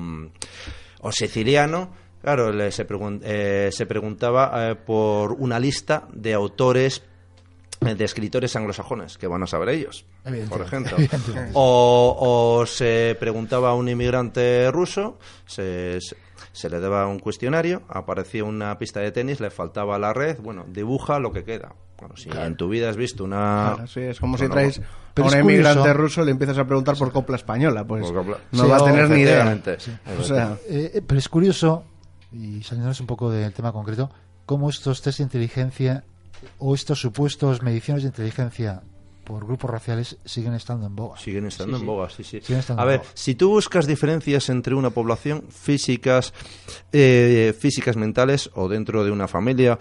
[1.03, 1.91] O, siciliano,
[2.21, 7.03] claro, se, pregun- eh, se preguntaba eh, por una lista de autores
[7.81, 10.05] de escritores anglosajones, que van a saber ellos,
[10.49, 10.97] por ejemplo.
[11.53, 15.17] O, o se preguntaba a un inmigrante ruso,
[15.47, 16.15] se, se-
[16.51, 20.65] se le daba un cuestionario, aparecía una pista de tenis, le faltaba la red, bueno,
[20.67, 21.73] dibuja lo que queda.
[21.99, 23.73] Bueno, si en tu vida has visto una...
[23.75, 25.93] Claro, sí, es como si traes a un curioso.
[25.93, 28.83] ruso y le empiezas a preguntar por copla española, pues copla- no Sí, va a
[28.85, 29.43] tener ni idea.
[29.53, 29.77] Efectivamente.
[30.19, 31.83] O sea, Eh, eh, pero es curioso,
[32.31, 34.09] y saliéndonos un poco del tema concreto,
[34.45, 36.03] cómo estos test de inteligencia
[36.59, 38.81] o estos supuestos mediciones de inteligencia
[39.23, 41.17] por grupos raciales siguen estando en boga.
[41.17, 42.41] Siguen estando en boga, sí, sí.
[42.41, 43.11] Siguen estando A en ver, boga.
[43.13, 46.33] si tú buscas diferencias entre una población físicas,
[46.91, 49.77] eh, físicas mentales o dentro de una familia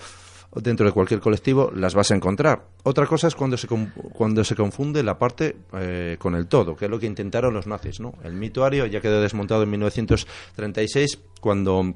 [0.53, 2.67] o dentro de cualquier colectivo, las vas a encontrar.
[2.83, 6.87] Otra cosa es cuando se, cuando se confunde la parte eh, con el todo, que
[6.87, 8.15] es lo que intentaron los nazis, ¿no?
[8.25, 11.95] El mito ario ya quedó desmontado en 1936 cuando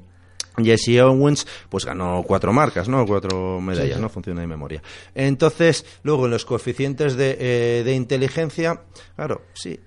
[0.63, 3.05] Jesse Owens pues ganó cuatro marcas, ¿no?
[3.05, 4.09] Cuatro medallas, ¿no?
[4.09, 4.81] Funciona de memoria.
[5.13, 8.81] Entonces, luego en los coeficientes de, eh, de inteligencia,
[9.15, 9.79] claro, sí.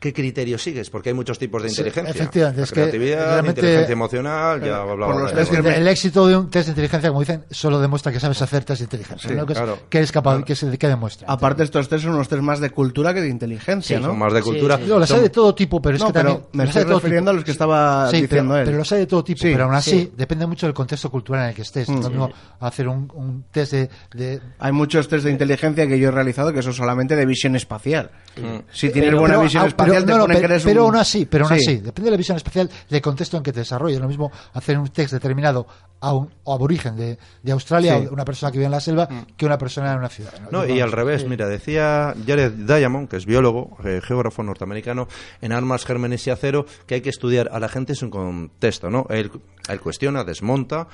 [0.00, 0.88] ¿Qué criterio sigues?
[0.88, 2.10] Porque hay muchos tipos de Sí, inteligencia.
[2.10, 5.88] efectivamente, La es que creatividad, realmente- inteligencia emocional, ya hablaba los de- El, que- el
[5.88, 8.84] éxito de un test de inteligencia, como dicen, solo demuestra que sabes hacer test de
[8.84, 9.28] inteligencia.
[9.28, 9.44] Sí, ¿no?
[9.44, 9.78] que, es, claro.
[9.90, 11.28] que eres capaz, que, se, que demuestra.
[11.30, 14.08] aparte estos test son unos test más de cultura que de inteligencia, Sí, ¿no?
[14.08, 14.78] son más de cultura.
[14.78, 14.84] sí.
[14.88, 16.48] No, las hay de todo tipo, pero es No, que pero también.
[16.54, 17.30] me estoy refiriendo tipo.
[17.30, 18.64] a los que estaba Sí, diciendo pero, él.
[18.64, 20.12] pero los hay de todo tipo, Sí, pero aún así sí.
[20.16, 21.90] depende mucho del contexto cultural en el que estés.
[21.90, 22.30] No es lo mismo
[22.60, 26.54] hacer un, un test de, de- Hay muchos test de inteligencia que yo he realizado
[26.54, 28.10] que son solamente de visión espacial.
[28.72, 29.66] Si tienes Pero- buena visión ah,
[29.98, 31.64] espacial, pero, te no, no, que pero, eres pero un- aún así, pero aún Sí.
[31.66, 34.00] así, depende de la visión espacial del contexto en que te desarrolles.
[34.00, 35.66] Lo mismo hacer un test determinado
[36.02, 38.08] a un aborigen de, de Australia Sí.
[38.10, 40.32] una persona que vive en la selva que una persona en una ciudad.
[40.50, 45.08] No, y al revés, mira, decía Jared Diamond, que es biólogo, eh, geógrafo norteamericano,
[45.42, 48.88] en Armas, Gérmenes y Acero, que hay que estudiar a la gente en su contexto,
[48.88, 49.06] ¿no?
[49.10, 49.30] Él,
[49.68, 50.88] él cuestiona, desmonta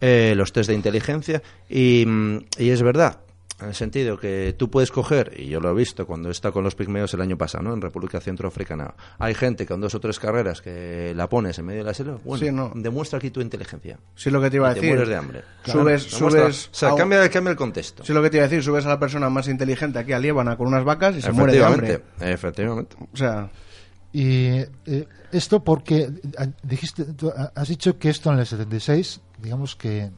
[0.00, 3.18] eh, los test de inteligencia y, mm, y es verdad.
[3.62, 6.52] En el sentido que tú puedes coger, y yo lo he visto cuando he estado
[6.54, 7.74] con los pigmeos el año pasado, ¿no?
[7.74, 8.94] En República Centroafricana.
[9.18, 12.18] Hay gente con dos o tres carreras que la pones en medio de la selva.
[12.24, 12.72] Bueno, Sí, no.
[12.74, 13.98] demuestra aquí tu inteligencia.
[14.14, 14.90] Sí, lo que te iba a Y te decir.
[14.94, 15.42] mueres de hambre.
[15.64, 16.68] Subes, subes.
[16.72, 18.04] O sea, a cambia, cambia el contexto.
[18.04, 20.18] Sí, lo que te iba a decir, subes a la persona más inteligente aquí a
[20.18, 21.86] Líbana con unas vacas y se muere de hambre.
[22.20, 22.96] Efectivamente, efectivamente.
[23.12, 23.50] O sea,
[24.12, 24.46] Y
[24.86, 26.10] eh, esto porque eh,
[26.62, 30.10] dijiste, tú has dicho que esto en el 76, digamos que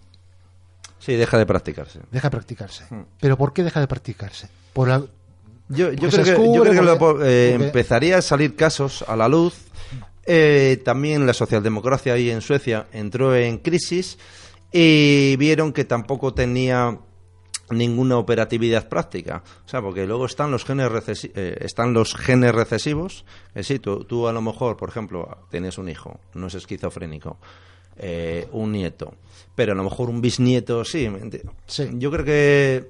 [1.04, 2.00] Sí, deja de practicarse.
[2.10, 2.84] deja de practicarse.
[2.90, 3.02] Hmm.
[3.20, 4.48] Pero ¿por qué deja de practicarse?
[4.72, 5.02] Por la-
[5.68, 9.54] Yo, creo que, yo creo que lo- eh, empezaría a salir casos a la luz.
[10.26, 14.18] Eh, también la socialdemocracia ahí en Suecia entró en crisis
[14.72, 16.98] y vieron que tampoco tenía
[17.70, 19.42] ninguna operatividad práctica.
[19.64, 23.24] O sea, porque luego están los genes, recesi- eh, están los genes recesivos.
[23.54, 27.38] Que sí, tú, tú a lo mejor, por ejemplo, tienes un hijo, no es esquizofrénico,
[27.96, 29.14] eh, un nieto,
[29.54, 31.08] pero a lo mejor un bisnieto sí.
[31.08, 31.88] ¿me enti- Sí.
[31.94, 32.84] Yo creo que,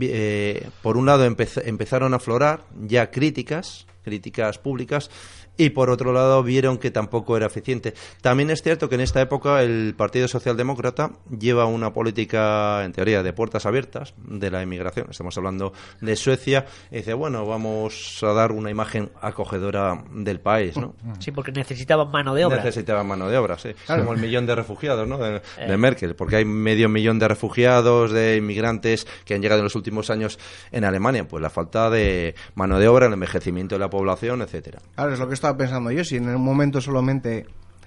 [0.00, 5.10] eh, por un lado, empez- empezaron a aflorar ya críticas, críticas públicas,
[5.56, 7.94] y por otro lado vieron que tampoco era eficiente.
[8.20, 13.22] También es cierto que en esta época el Partido Socialdemócrata lleva una política, en teoría,
[13.22, 15.08] de puertas abiertas de la inmigración.
[15.10, 16.66] Estamos hablando de Suecia.
[16.90, 20.94] Y dice, bueno, vamos a dar una imagen acogedora del país, ¿no?
[21.18, 22.56] Sí, porque necesitaban mano de obra.
[22.56, 23.70] Necesitaban mano de obra, sí.
[23.86, 25.18] Como el millón de refugiados, ¿no?
[25.18, 29.64] De, de Merkel, porque hay medio millón de refugiados, de inmigrantes que han llegado en
[29.64, 30.38] los últimos años
[30.72, 31.26] en Alemania.
[31.28, 34.80] Pues la falta de mano de obra, el envejecimiento de la población, etcétera.
[34.94, 36.04] Claro, es lo que estaba pensando yo.
[36.04, 37.46] Si en un momento solamente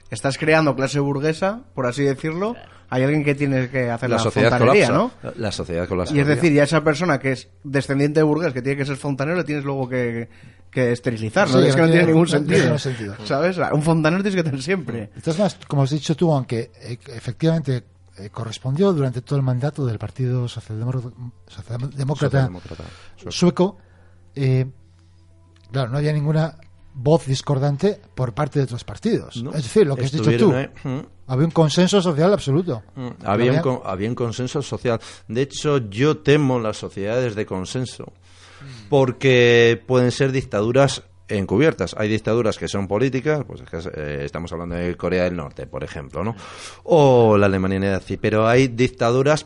[0.10, 2.56] estás creando clase burguesa, por así decirlo,
[2.89, 5.22] hay alguien que tiene que hacer la, la sociedad fontanería, colapsa.
[5.24, 5.32] ¿no?
[5.38, 6.14] La sociedad colapsa.
[6.16, 8.97] Y es decir, ya esa persona que es descendiente de burgués, que tiene que ser
[8.97, 10.30] fontanero, le tienes luego que,
[10.70, 11.60] que esterilizar, ¿no?
[11.62, 13.16] Sí, es que no tiene tiene- ningún no tiene sentido.
[13.26, 13.58] ¿Sabes?
[13.74, 15.10] Un fontanero tienes que tener siempre.
[15.16, 17.84] Entonces, más, como has dicho tú, aunque eh, efectivamente
[18.18, 21.10] eh, correspondió durante todo el mandato del Partido Socialdemócrata,
[21.47, 22.84] Socialdemócrata Socialdemócrata
[23.18, 23.32] sueco.
[23.32, 23.78] sueco,
[24.36, 24.66] eh,
[25.72, 26.56] claro, no había ninguna
[26.97, 29.43] voz discordante por parte de otros partidos.
[29.43, 29.51] ¿no?
[29.51, 30.99] Es decir, lo que has dicho tú, mm.
[31.27, 32.81] había un consenso social absoluto.
[32.95, 34.99] Mm, Había un, Había- había un consenso social.
[35.27, 38.11] De hecho, yo temo las sociedades de consenso
[38.89, 41.95] porque pueden ser dictaduras encubiertas.
[41.97, 45.65] Hay dictaduras que son políticas, pues es que, eh, estamos hablando de Corea del Norte,
[45.67, 46.35] por ejemplo, ¿no?
[46.83, 49.45] O la Alemania nazi, pero hay dictaduras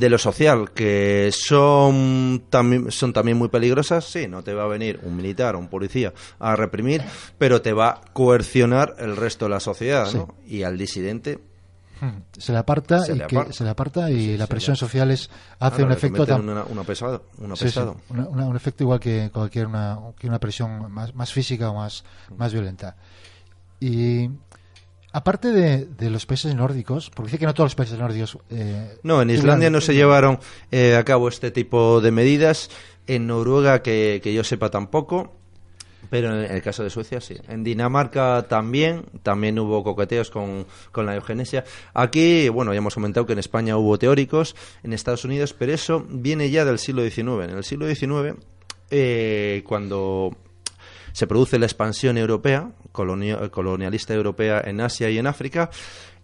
[0.00, 4.66] de lo social que son también son también muy peligrosas sí no te va a
[4.68, 7.02] venir un militar o un policía a reprimir
[7.38, 10.34] pero te va a coercionar el resto de la sociedad ¿no?
[10.46, 11.38] y al disidente
[12.38, 13.52] Se le aparta Se y, le que- aparta.
[13.54, 16.46] se le aparta y Sí, la presión le- social es, hace Claro, un efecto tan,
[16.48, 17.96] una, una pesado, una Sí, sí, pesado.
[18.10, 21.74] una- una- un efecto igual que cualquier una, que una presión más, más física o
[21.74, 22.04] más,
[22.36, 22.96] más violenta.
[23.80, 24.28] Y
[25.16, 28.38] aparte de, de los países nórdicos, porque dice que no todos los países nórdicos.
[28.50, 30.38] eh, No, en Islandia no se llevaron
[30.70, 32.70] eh, a cabo este tipo de medidas.
[33.06, 35.32] En Noruega, que, que yo sepa tampoco.
[36.10, 37.34] Pero en el caso de Suecia sí.
[37.48, 41.64] En Dinamarca también, también hubo coqueteos con, con la eugenesia.
[41.94, 44.54] Aquí, bueno, ya hemos comentado que en España hubo teóricos,
[44.84, 47.48] en Estados Unidos, pero eso viene ya del siglo XIX.
[47.48, 48.36] En el siglo XIX,
[48.90, 50.36] eh, cuando
[51.12, 55.70] se produce la expansión europea, colonia- colonialista europea en Asia y en África,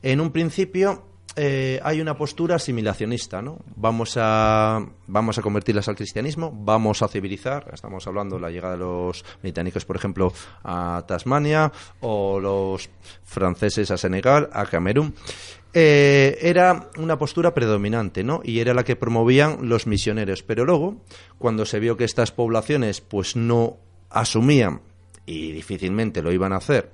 [0.02, 1.04] en un principio
[1.36, 3.58] eh, hay una postura asimilacionista, ¿no?
[3.76, 8.74] Vamos a, vamos a convertirlas al cristianismo, vamos a civilizar, estamos hablando de la llegada
[8.74, 12.90] de los británicos, por ejemplo, a Tasmania, o los
[13.22, 15.14] franceses a Senegal, a Camerún.
[15.72, 18.42] Eh, era una postura predominante, ¿no?
[18.44, 20.42] Y era la que promovían los misioneros.
[20.42, 21.00] Pero luego,
[21.38, 23.78] cuando se vio que estas poblaciones, pues no
[24.10, 24.82] asumían
[25.32, 26.90] y difícilmente lo iban a hacer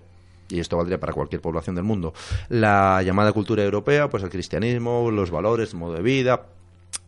[0.51, 2.15] y esto valdría para cualquier población del mundo,
[2.49, 6.47] la llamada cultura europea, pues el cristianismo, los valores, modo de vida,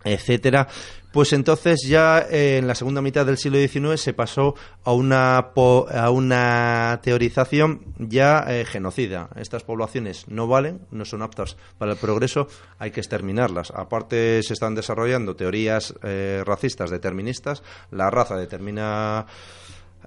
[0.04, 0.68] etcétera,
[1.10, 4.54] pues entonces ya en la segunda mitad del siglo XIX se pasó
[4.84, 9.30] a una po- a una teorización ya eh, genocida.
[9.36, 12.46] Estas poblaciones no valen, no son aptas para el progreso,
[12.78, 13.70] hay que exterminarlas.
[13.74, 19.24] Aparte se están desarrollando teorías eh, racistas deterministas, la raza determina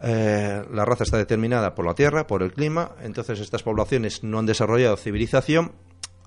[0.04, 4.40] eh, la raza está determinada por la tierra, por el clima, entonces estas poblaciones no
[4.40, 5.72] han desarrollado civilización,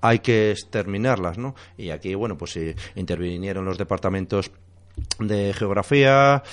[0.01, 1.55] hay que exterminarlas, ¿no?
[1.77, 4.51] Y aquí, bueno, pues sí, intervinieron los departamentos
[5.19, 6.43] de geografía,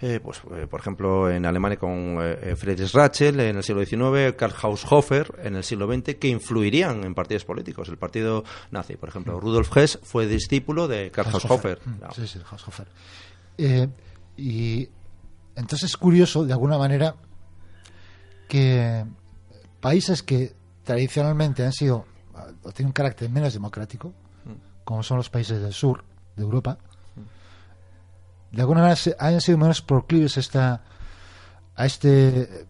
[0.00, 4.36] eh, pues eh, por ejemplo en Alemania con eh, Friedrich Ratchel en el siglo XIX,
[4.36, 7.88] Karl Haushofer en el siglo XX, que influirían en partidos políticos.
[7.88, 11.78] El partido nazi, por ejemplo, Rudolf Hess fue discípulo de Karl Haushofer.
[11.84, 12.12] Mm.
[12.14, 12.88] Sí, sí, Haushofer.
[14.36, 14.88] Y
[15.56, 17.14] entonces es curioso, de alguna manera,
[18.48, 19.04] que
[19.80, 22.06] países que tradicionalmente han sido
[22.62, 24.12] o tienen un carácter menos democrático,
[24.84, 26.04] como son los países del sur
[26.36, 26.78] de Europa,
[28.50, 30.84] de alguna manera hayan sido menos proclives a esta
[31.76, 32.66] a este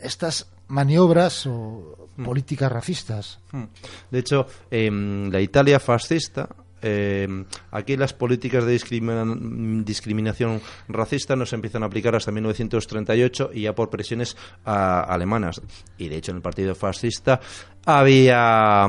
[0.00, 3.38] estas maniobras o políticas racistas.
[3.52, 3.64] Mm.
[4.10, 6.48] De hecho, en la Italia fascista,
[6.82, 13.50] eh, aquí las políticas de discrimina- discriminación racista no se empiezan a aplicar hasta 1938
[13.54, 15.60] y ya por presiones ah, alemanas.
[15.98, 17.40] Y de hecho, en el partido fascista
[17.84, 18.84] había,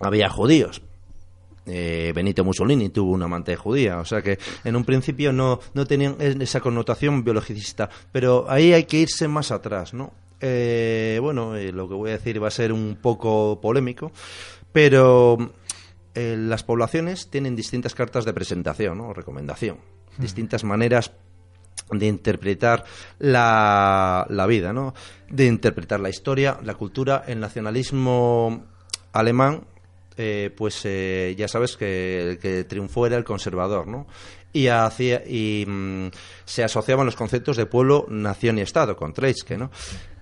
[0.00, 0.82] había judíos.
[1.70, 5.84] Eh, Benito Mussolini tuvo una amante judía, o sea que en un principio no, no
[5.84, 10.14] tenían esa connotación biologicista, pero ahí hay que irse más atrás, ¿no?
[10.40, 14.12] Eh, bueno, eh, lo que voy a decir va a ser un poco polémico,
[14.72, 15.36] pero
[16.14, 19.78] eh, las poblaciones tienen distintas cartas de presentación o recomendación,
[20.18, 21.12] distintas maneras
[21.90, 22.84] de interpretar
[23.18, 24.94] la, la vida, ¿no?
[25.30, 28.66] de interpretar la historia, la cultura, el nacionalismo
[29.12, 29.64] alemán,
[30.16, 34.06] eh, pues eh, ya sabes que el que triunfó era el conservador, ¿no?
[34.52, 36.08] Y, hacía, y mm,
[36.44, 39.70] se asociaban los conceptos de pueblo, nación y Estado con Treitschke, ¿no?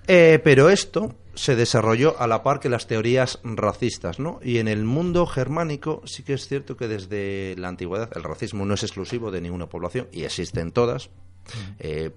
[0.08, 4.38] Eh, pero esto se desarrolló a la par que las teorías racistas, ¿no?
[4.42, 8.64] Y en el mundo germánico sí que es cierto que desde la antigüedad el racismo
[8.64, 11.10] no es exclusivo de ninguna población y existen todas,
[11.78, 12.10] eh,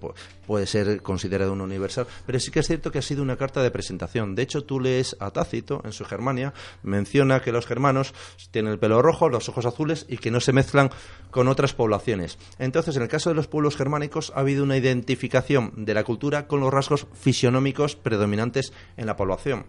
[0.46, 3.62] puede ser considerado un universal, pero sí que es cierto que ha sido una carta
[3.62, 4.34] de presentación.
[4.34, 6.52] De hecho, tú lees a Tácito en su Germania,
[6.82, 8.14] menciona que los germanos
[8.50, 10.90] tienen el pelo rojo, los ojos azules y que no se mezclan
[11.30, 12.38] con otras poblaciones.
[12.58, 16.46] Entonces, en el caso de los pueblos germánicos, ha habido una identificación de la cultura
[16.46, 19.66] con los rasgos fisionómicos predominantes en la población.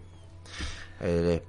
[1.00, 1.42] Eh,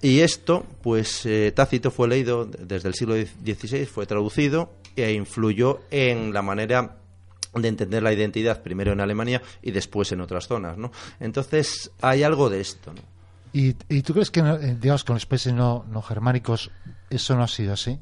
[0.00, 5.80] y, esto, pues eh, Tácito fue leído desde el siglo XVI, fue traducido e influyó
[5.90, 6.96] en la manera
[7.54, 10.90] de entender la identidad primero en Alemania y después en otras zonas, ¿no?
[11.20, 13.02] Entonces hay algo de esto, ¿no?
[13.52, 13.72] ¿Y,
[14.02, 16.72] tú crees que, eh, digamos, con los países no, no germánicos
[17.08, 18.00] eso no ha sido así?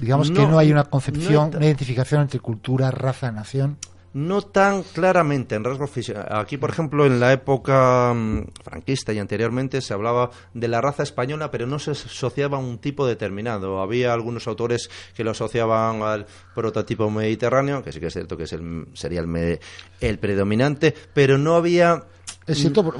[0.00, 3.78] Digamos que no hay una concepción, una identificación entre cultura, raza, nación
[4.14, 6.24] no tan claramente en rasgos físicos.
[6.30, 11.02] Aquí, por ejemplo, en la época mm, franquista y anteriormente se hablaba de la raza
[11.02, 13.80] española, pero no se asociaba a un tipo determinado.
[13.80, 18.44] Había algunos autores que lo asociaban al prototipo mediterráneo, que sí que es cierto que
[18.44, 19.60] es el, sería el,
[20.00, 22.04] el predominante, pero no había
[22.48, 22.92] es cierto,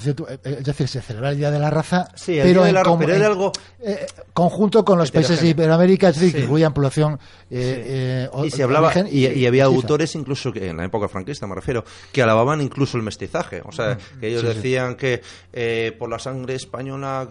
[0.00, 2.80] cierto, eh, es decir, se celebra el Día de la Raza, pero, era
[3.26, 7.18] algo eh, conjunto con los países de Iberoamérica, es decir, que incluían población
[7.50, 11.84] eh, y se hablaba y, había autores incluso que en la época franquista me refiero
[12.10, 15.22] que alababan incluso el mestizaje, o sea, que ellos decían que
[15.98, 17.28] por la sangre española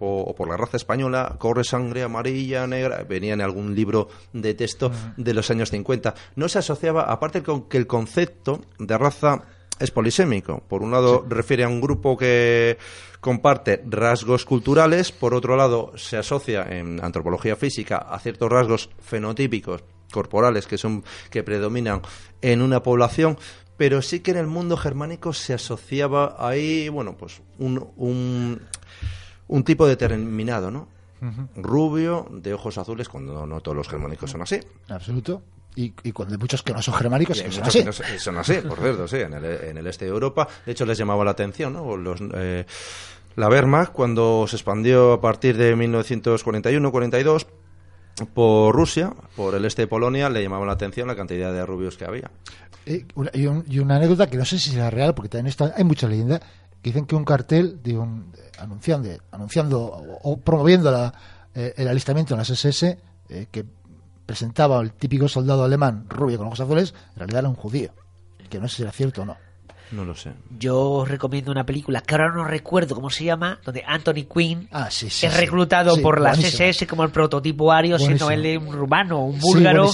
[0.00, 4.90] o por la raza española corre sangre amarilla, negra, venía en algún libro de texto
[5.16, 6.14] de los años 50.
[6.36, 9.42] No se asociaba, aparte con que el concepto de raza
[9.78, 10.62] es polisémico.
[10.68, 12.78] Por un lado, refiere a un grupo que
[13.20, 19.82] comparte rasgos culturales, por otro lado, se asocia en antropología física a ciertos rasgos fenotípicos
[20.12, 22.00] corporales que son que predominan
[22.40, 23.36] en una población,
[23.76, 28.62] pero sí que en el mundo germánico se asociaba ahí, bueno, pues un, un,
[29.48, 30.88] un tipo determinado, ¿no?
[31.56, 34.60] Rubio, de ojos azules, cuando no todos los germánicos son así.
[34.88, 35.42] Absoluto
[35.78, 37.84] y, y cuando hay muchos que no son germánicos son así.
[38.18, 40.48] son así, por cierto, sí, en el, en el, este de Europa.
[40.66, 41.96] De hecho, les llamaba la atención, ¿no?
[41.96, 42.66] Los, eh,
[43.36, 47.46] la Wehrmacht, cuando se expandió a partir de 1941-42
[48.34, 51.96] por Rusia, por el este de Polonia, le llamaba la atención la cantidad de rubios
[51.96, 52.28] que había.
[52.84, 56.40] y, una anécdota que no sé si será real, porque también está, hay mucha leyenda,
[56.82, 59.80] que dicen que un cartel de un, anunciando, anunciando
[60.24, 61.14] o, promoviendo la,
[61.54, 62.98] eh, el alistamiento en las SS,
[63.28, 63.64] eh, que
[64.28, 67.92] presentaba el típico soldado alemán rubio con ojos azules, en realidad era un judío.
[68.50, 69.38] Que no sé si era cierto o no.
[69.90, 70.32] No lo sé.
[70.58, 74.68] Yo os recomiendo una película que ahora no recuerdo cómo se llama, donde Anthony Quinn
[74.72, 79.38] ah, es reclutado por las SS como el prototipo ario, siendo él un rumano, un
[79.38, 79.90] búlgaro,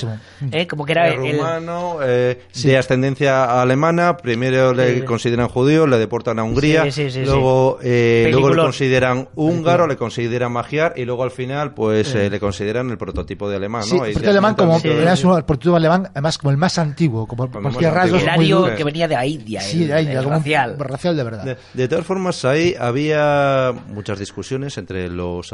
[0.50, 4.16] eh, como que era el, rumano eh, de ascendencia alemana.
[4.16, 6.86] Primero le consideran judío, le deportan a Hungría,
[7.24, 12.40] luego eh, luego le consideran húngaro, le consideran magiar y luego al final pues le
[12.40, 14.04] consideran el prototipo de alemán, ¿no?
[14.04, 18.16] el alemán como el prototipo alemán, además como el más antiguo, como cualquier rasgo.
[18.16, 20.78] El ario que venía de la India racial.
[20.78, 21.58] racial de verdad.
[21.72, 25.52] De, todas formas, ahí había muchas discusiones entre los,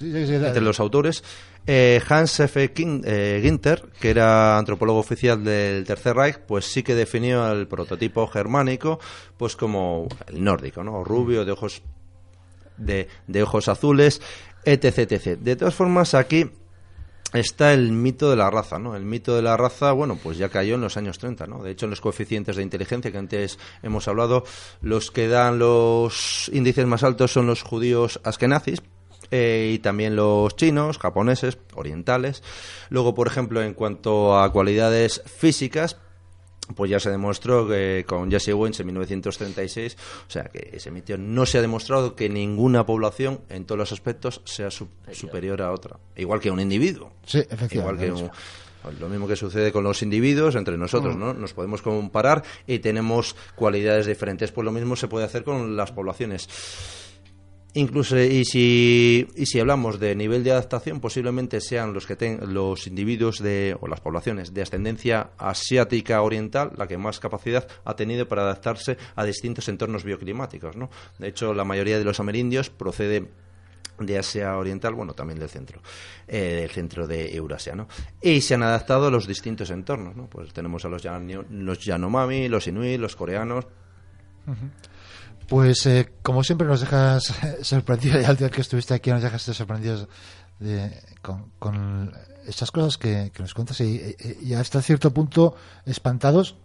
[0.00, 1.22] entre los autores.
[1.66, 2.72] Eh, Hans F.
[2.76, 8.26] Eh, Ginter, que era antropólogo oficial del Tercer Reich, pues sí que definió el prototipo
[8.26, 9.00] germánico
[9.38, 11.02] pues como el nórdico, ¿no?
[11.04, 11.82] Rubio, de ojos
[12.76, 14.20] de, de ojos azules,
[14.64, 15.38] etc, etc.
[15.38, 16.50] De todas formas, aquí
[17.34, 18.96] está el mito de la raza, ¿no?
[18.96, 21.62] El mito de la raza, bueno, pues ya cayó en los años 30, ¿no?
[21.62, 24.44] De hecho, en los coeficientes de inteligencia que antes hemos hablado,
[24.80, 28.82] los que dan los índices más altos son los judíos askenazis,
[29.30, 32.42] eh, y también los chinos, japoneses, orientales.
[32.88, 35.96] Luego, por ejemplo, en cuanto a cualidades físicas,
[36.74, 39.96] pues ya se demostró que con Jesse Owens en 1936,
[40.26, 43.92] o sea que ese mito no se ha demostrado que ninguna población en todos los
[43.92, 47.12] aspectos sea superior a otra, igual que un individuo.
[47.26, 48.06] Sí, efectivamente.
[48.06, 48.36] Igual que
[49.00, 51.18] lo mismo que sucede con los individuos entre nosotros, mm.
[51.18, 51.34] ¿no?
[51.34, 55.92] Nos podemos comparar y tenemos cualidades diferentes, pues lo mismo se puede hacer con las
[55.92, 56.48] poblaciones.
[57.76, 62.54] Incluso, y si, y si hablamos de nivel de adaptación, posiblemente sean los que ten,
[62.54, 67.96] los individuos de, o las poblaciones de ascendencia asiática oriental la que más capacidad ha
[67.96, 70.76] tenido para adaptarse a distintos entornos bioclimáticos.
[70.76, 70.88] ¿no?
[71.18, 73.28] De hecho, la mayoría de los amerindios procede
[73.98, 75.80] de Asia Oriental, bueno, también del centro,
[76.28, 77.86] eh, del centro de Eurasia, ¿no?
[78.20, 80.26] Y se han adaptado a los distintos entornos, ¿no?
[80.28, 83.66] Pues tenemos a los, Yan- los Yanomami, los Inuit, los coreanos.
[85.48, 87.32] Pues eh, como siempre nos dejas
[87.62, 90.08] sorprendidos, ya el día que estuviste aquí nos dejaste sorprendidos
[90.58, 90.90] de-
[91.22, 92.12] con, con
[92.46, 95.54] estas cosas que, que nos cuentas y, y- y hasta cierto punto
[95.86, 96.56] espantados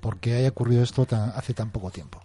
[0.00, 2.20] porque haya ocurrido esto tan- hace tan poco tiempo.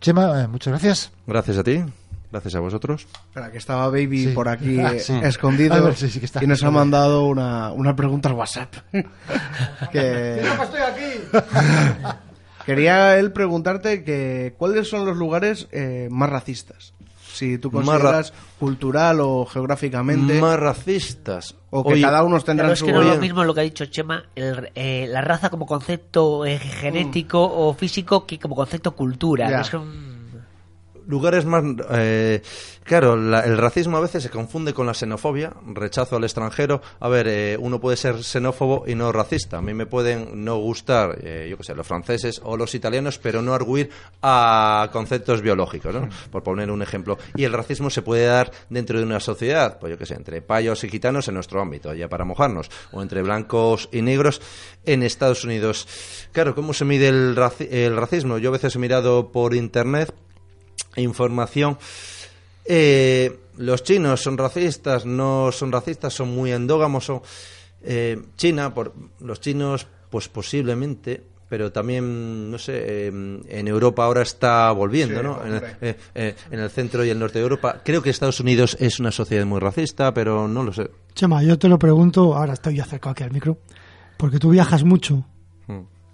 [0.00, 1.10] Chema, eh, muchas gracias.
[1.26, 1.82] Gracias a ti,
[2.30, 3.06] gracias a vosotros.
[3.28, 4.32] Espera, que estaba Baby Sí.
[4.32, 5.12] por aquí Ah, sí.
[5.22, 6.42] escondido A ver, sí, sí que está.
[6.42, 8.74] y nos ha mandado una, una pregunta al WhatsApp.
[9.92, 11.38] que estoy aquí!
[12.66, 16.92] Quería él preguntarte que cuáles son los lugares eh, más racistas.
[17.32, 21.54] Si tú Más consideras cultural o geográficamente Más racistas.
[21.68, 23.52] o que Oye, cada uno tendrá Pero es su que no es lo mismo lo
[23.52, 28.38] que ha dicho Chema, el- eh, la raza como concepto eh, genético o físico que
[28.38, 29.50] como concepto cultura.
[29.50, 29.60] Ya.
[29.60, 30.15] Es un-
[31.06, 31.62] lugares más...
[31.90, 32.42] eh,
[32.84, 36.82] claro, la- el racismo a veces se confunde con la xenofobia, rechazo al extranjero.
[37.00, 39.58] A ver, eh, uno puede ser xenófobo y no racista.
[39.58, 43.18] A mí me pueden no gustar, eh, yo qué sé, los franceses o los italianos,
[43.18, 43.90] pero no arguir
[44.22, 46.08] a conceptos biológicos, ¿no?
[46.30, 47.18] Por poner un ejemplo.
[47.34, 50.42] Y el racismo se puede dar dentro de una sociedad, pues yo qué sé, entre
[50.42, 54.40] payos y gitanos en nuestro ámbito, ya para mojarnos, o entre blancos y negros
[54.84, 55.86] en Estados Unidos.
[56.32, 58.38] Claro, ¿cómo se mide el, raci- el racismo?
[58.38, 60.12] Yo a veces he mirado por internet
[60.96, 61.78] información.
[62.64, 67.04] Eh, los chinos son racistas, no son racistas, son muy endógamos.
[67.04, 67.22] Son,
[67.82, 74.22] eh, China, por, los chinos, pues posiblemente, pero también, no sé, eh, en Europa ahora
[74.22, 75.40] está volviendo, Sí, ¿no?
[75.42, 75.76] En el, hombre.
[75.80, 77.80] eh, eh, en el centro y el norte de Europa.
[77.84, 80.90] Creo que Estados Unidos es una sociedad muy racista, pero no lo sé.
[81.14, 83.58] Chema, yo te lo pregunto, ahora estoy acercado aquí al micro,
[84.16, 85.24] porque tú viajas mucho.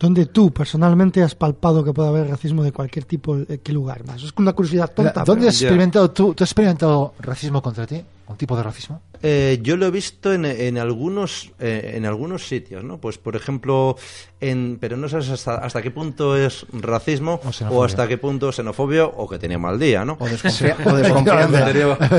[0.02, 3.36] ¿Dónde tú personalmente has palpado que puede haber racismo de cualquier tipo?
[3.36, 4.20] ¿En qué lugar más?
[4.22, 5.22] Es una curiosidad tonta.
[5.24, 6.34] ¿Dónde pero- has experimentado tú?
[6.34, 8.02] ¿Tú has experimentado racismo contra ti?
[8.26, 9.00] ¿Un tipo de racismo?
[9.22, 12.98] Eh, yo lo he visto en, en algunos eh, en algunos sitios, ¿no?
[12.98, 13.96] Pues por ejemplo,
[14.40, 17.40] en, pero no sabes hasta, hasta qué punto es racismo
[17.70, 20.16] O hasta qué punto es xenofobia o que tenía mal día, ¿no?
[20.18, 21.66] o, desconfia- o desconfianza.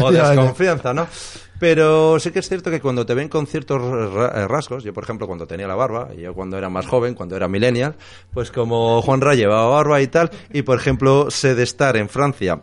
[0.01, 1.07] o desconfianza, ¿no?
[1.63, 5.05] Pero sí que es cierto que cuando te ven con ciertos eh, rasgos, yo por
[5.05, 7.95] ejemplo cuando tenía la barba, y yo cuando era más joven, cuando era millennial,
[8.33, 12.09] pues como Juan Ray llevaba barba y tal, y por ejemplo sé de estar en
[12.09, 12.59] Francia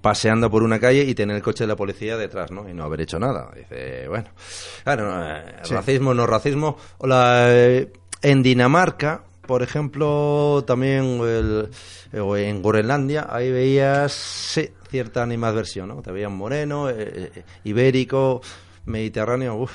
[0.00, 2.68] paseando por una calle y tener el coche de la policía detrás, ¿no?
[2.68, 3.48] Y no haber hecho nada.
[3.54, 4.26] Dice, bueno,
[4.82, 6.76] claro, eh, racismo, no racismo.
[7.04, 11.68] La, eh, en Dinamarca, por ejemplo, también el-
[12.12, 16.00] en Groenlandia, ahí veías sí, cierta animadversión, ¿no?
[16.00, 16.94] Te veían moreno, eh,
[17.36, 18.40] eh, ibérico,
[18.86, 19.72] mediterráneo, uf,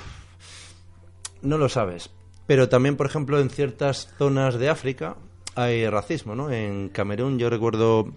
[1.43, 2.09] no lo sabes.
[2.47, 5.15] Pero también, por ejemplo, en ciertas zonas de África
[5.53, 6.49] hay racismo, ¿no?
[6.49, 8.11] En Camerún yo recuerdo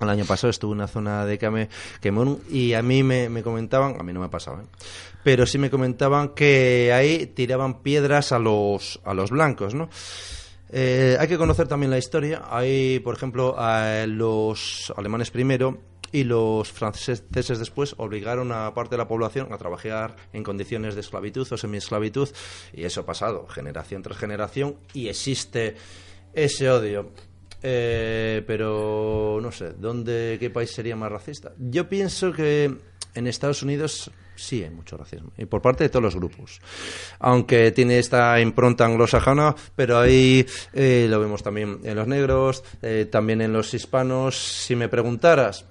[0.00, 1.68] el año pasado estuve en una zona de Came-
[2.00, 4.66] Camerún y a mí me, me comentaban, a mí no me pasaba, ¿eh?
[5.22, 9.90] pero sí me comentaban que ahí tiraban piedras a los, a los blancos, ¿no?
[10.72, 12.44] Eh, hay que conocer también la historia.
[12.48, 15.78] Hay, por ejemplo, a los alemanes primero
[16.12, 21.00] y los franceses después obligaron a parte de la población a trabajar en condiciones de
[21.00, 22.28] esclavitud o semiesclavitud
[22.72, 25.76] y eso ha pasado generación tras generación y existe
[26.32, 27.10] ese odio.
[27.62, 31.52] Eh, pero no sé, ¿dónde, qué país sería más racista?
[31.58, 32.74] Yo pienso que
[33.14, 36.60] en Estados Unidos sí hay mucho racismo y por parte de todos los grupos.
[37.18, 43.06] Aunque tiene esta impronta anglosajona, pero ahí eh, lo vemos también en los negros, eh,
[43.10, 44.36] también en los hispanos.
[44.38, 45.66] Si me preguntaras,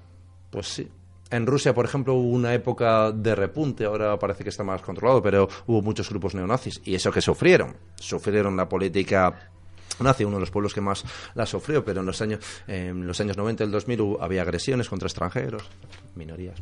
[0.49, 0.87] pues sí.
[1.31, 5.21] En Rusia, por ejemplo, hubo una época de repunte, ahora parece que está más controlado,
[5.21, 6.81] pero hubo muchos grupos neonazis.
[6.85, 7.75] Y eso que sufrieron.
[7.95, 9.51] Sufrieron la política
[9.99, 11.03] nazi, uno de los pueblos que más
[11.35, 14.89] la sufrió, pero en los años, en los años 90 del 2000 hubo- había agresiones
[14.89, 15.61] contra extranjeros,
[16.15, 16.57] minorías.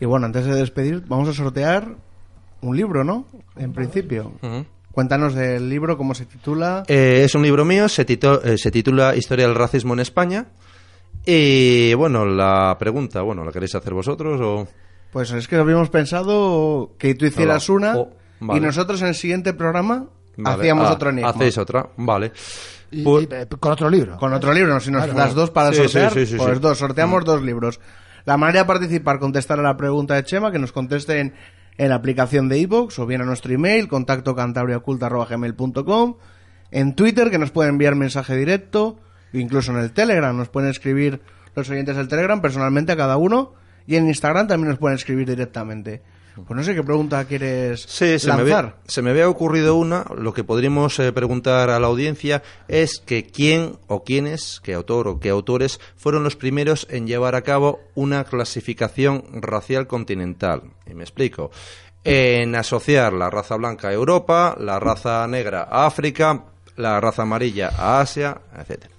[0.00, 1.96] Y bueno, antes de despedir, vamos a sortear
[2.60, 3.26] un libro, ¿no?
[3.56, 4.32] En principio.
[4.92, 6.84] Cuéntanos del libro, cómo se titula.
[6.86, 10.46] Eh, es un libro mío, se, tito- eh, se titula Historia del racismo en España.
[11.26, 14.68] Y bueno, la pregunta, bueno, ¿la queréis hacer vosotros o...?
[15.10, 18.10] Pues es que habíamos pensado que tú hicieras una Oh,
[18.40, 18.58] vale.
[18.58, 20.06] y nosotros en el siguiente programa
[20.36, 20.56] Vale.
[20.60, 21.30] hacíamos Ah, otro enigma.
[21.30, 22.32] Hacéis otra, vale.
[22.90, 24.16] Y- Pu- y, eh, con otro libro.
[24.18, 25.18] Con otro libro, si nos Claro.
[25.18, 26.60] das dos para Sí, sortear, sí, sí, sí, pues sí.
[26.60, 27.80] dos, sorteamos dos libros.
[28.24, 31.34] La manera de participar, contestar a la pregunta de Chema, que nos contesten
[31.78, 36.16] en la aplicación de iVoox o bien a nuestro email, contacto cantabriaoculta.gmail.com,
[36.70, 38.98] en Twitter, que nos pueden enviar mensaje directo,
[39.40, 41.20] incluso en el Telegram, nos pueden escribir
[41.54, 43.54] los oyentes del Telegram personalmente a cada uno,
[43.86, 46.02] y en Instagram también nos pueden escribir directamente.
[46.34, 48.64] Pues no sé qué pregunta quieres Sí, se me, lanzar.
[48.64, 50.04] había, se me había ocurrido una.
[50.18, 55.06] Lo que podríamos eh, preguntar a la audiencia es que quién o quiénes, qué autor
[55.06, 60.62] o qué autores fueron los primeros en llevar a cabo una clasificación racial continental.
[60.90, 61.52] Y me explico.
[62.02, 66.46] En asociar la raza blanca a Europa, la raza negra a África,
[66.76, 68.93] la raza amarilla a Asia, etcétera.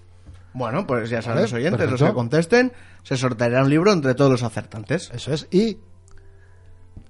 [0.55, 2.71] Bueno, pues ya saben Vale, los oyentes, los que contesten,
[3.03, 5.11] se sorteará un libro entre todos los acertantes.
[5.13, 5.47] Eso es.
[5.51, 5.77] Y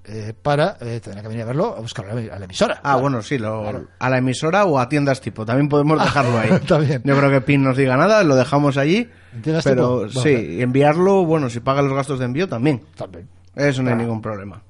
[0.08, 2.80] eh, para, eh, tendrá que venir a verlo, a buscarlo a la, emisora.
[2.84, 5.46] Ah, bueno, sí, lo- a la emisora o a tiendas tipo.
[5.46, 6.50] También podemos dejarlo ahí.
[6.88, 7.02] Bien.
[7.04, 9.10] Yo creo que Pin nos diga nada, lo dejamos allí.
[9.34, 10.22] ¿En tiendas Pero tipo?
[10.22, 12.84] sí, enviarlo, bueno, si paga los gastos de envío también.
[12.96, 13.28] También.
[13.56, 14.62] Eso no hay ningún problema.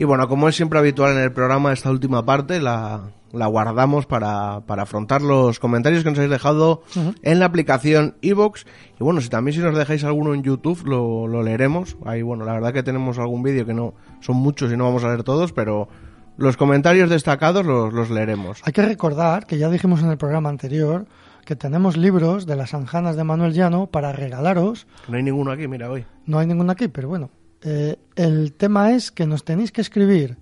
[0.00, 4.06] Y bueno, como es siempre habitual en el programa, esta última parte la, la guardamos
[4.06, 6.82] para, para afrontar los comentarios que nos habéis dejado
[7.20, 8.64] en la aplicación iVoox.
[8.98, 11.98] Y bueno, si también si nos dejáis alguno en YouTube, lo, lo leeremos.
[12.06, 15.04] Ahí, bueno, la verdad que tenemos algún vídeo que no son muchos y no vamos
[15.04, 15.90] a leer todos, pero
[16.38, 18.62] los comentarios destacados los, los leeremos.
[18.64, 21.04] Hay que recordar que ya dijimos en el programa anterior
[21.44, 24.86] que tenemos libros de las anjanas de Manuel Llano para regalaros.
[25.08, 26.06] No hay ninguno aquí, mira, hoy.
[26.24, 27.28] No hay ninguno aquí, pero bueno.
[27.62, 30.38] Eh, el tema es que nos tenéis que escribir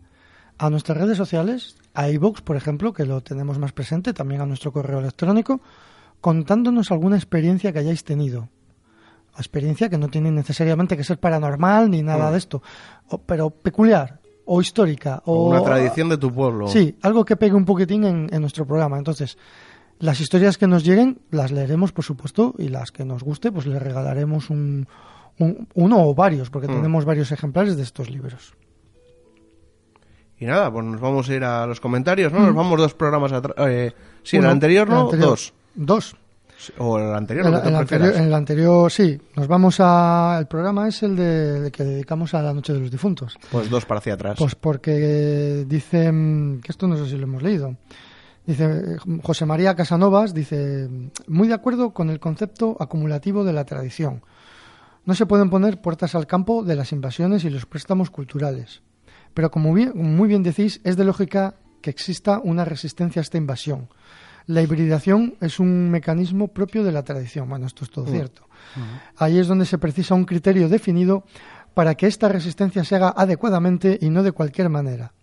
[0.58, 4.46] a nuestras redes sociales, a iVoox, por ejemplo, que lo tenemos más presente, también a
[4.46, 5.60] nuestro correo electrónico,
[6.20, 8.48] contándonos alguna experiencia que hayáis tenido.
[9.36, 12.32] Experiencia que no tiene necesariamente que ser paranormal ni nada Mm.
[12.32, 12.62] de esto,
[13.08, 15.22] o- pero peculiar o histórica.
[15.26, 16.66] O una tradición de tu pueblo.
[16.68, 18.98] Sí, algo que pegue un poquitín en, en nuestro programa.
[18.98, 19.38] Entonces,
[20.00, 23.66] las historias que nos lleguen las leeremos, por supuesto, y las que nos guste, pues
[23.66, 24.88] le regalaremos un,
[25.38, 26.76] un- uno o varios, porque Mm.
[26.76, 28.54] tenemos varios ejemplares de estos libros.
[30.40, 32.40] Y nada, pues nos vamos a ir a los comentarios, ¿no?
[32.40, 33.54] Nos vamos dos programas atrás.
[33.68, 33.92] Eh,
[34.22, 35.00] sí, en el anterior, el ¿no?
[35.06, 35.28] anterior.
[35.30, 35.54] Dos.
[35.74, 36.16] Dos.
[36.78, 39.16] O el anterior, el anterior, en el anterior, sí.
[39.36, 40.38] Nos vamos a.
[40.40, 43.36] El programa es el de, de que dedicamos a la Noche de los Difuntos.
[43.50, 44.36] Pues dos para hacia atrás.
[44.38, 47.76] Pues porque dicen, que esto no sé si lo hemos leído,
[48.44, 50.88] dice José María Casanovas, dice,
[51.28, 54.22] muy de acuerdo con el concepto acumulativo de la tradición.
[55.08, 58.82] No se pueden poner puertas al campo de las invasiones y los préstamos culturales.
[59.32, 63.38] Pero como bien- muy bien decís, es de lógica que exista una resistencia a esta
[63.38, 63.88] invasión.
[64.44, 67.48] La hibridación es un mecanismo propio de la tradición.
[67.48, 68.48] Bueno, esto es todo cierto.
[69.16, 71.24] Ahí es donde se precisa un criterio definido
[71.72, 75.14] para que esta resistencia se haga adecuadamente y no de cualquier manera.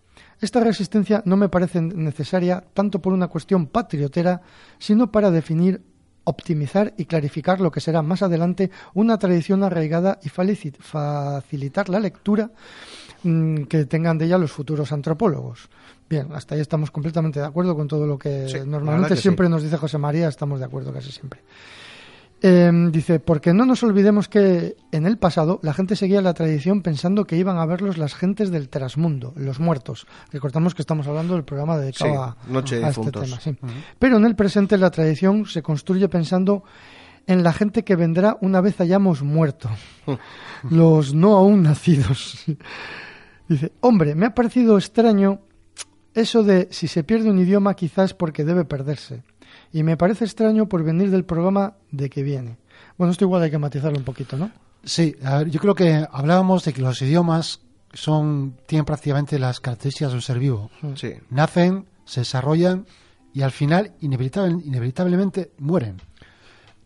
[0.41, 4.41] Esta resistencia no me parece necesaria tanto por una cuestión patriotera,
[4.79, 5.83] sino para definir,
[6.25, 12.51] optimizar y clarificar lo que será más adelante una tradición arraigada y facilitar la lectura
[13.23, 15.69] mm, que tengan de ella los futuros antropólogos.
[16.07, 19.47] Bien, hasta ahí estamos completamente de acuerdo con todo lo que Sí, normalmente que siempre
[19.47, 19.51] sí.
[19.51, 21.41] nos dice José María, estamos de acuerdo casi siempre.
[22.41, 26.81] Eh, dice, porque no nos olvidemos que en el pasado la gente seguía la tradición
[26.81, 30.05] pensando que iban a verlos las gentes del trasmundo, los muertos.
[30.31, 33.39] Recordamos que estamos hablando del programa dedicado Sí, a, Noche a este tema.
[33.39, 33.57] sí.
[33.97, 36.63] Pero en el presente la tradición se construye pensando
[37.25, 39.69] en la gente que vendrá una vez hayamos muerto,
[40.69, 42.43] los no aún nacidos.
[43.47, 45.41] Dice, hombre, me ha parecido extraño
[46.13, 49.23] eso de si se pierde un idioma quizás porque debe perderse.
[49.71, 52.57] Y me parece extraño por venir del programa de que viene.
[52.97, 54.51] Bueno, esto igual hay que matizarlo un poquito, ¿no?
[54.83, 57.61] Sí, a ver, yo creo que hablábamos de que los idiomas
[57.93, 60.69] son tienen prácticamente las características de un ser vivo.
[60.95, 61.13] Sí.
[61.29, 62.85] Nacen, se desarrollan
[63.33, 66.01] y al final inevitable- inevitablemente mueren.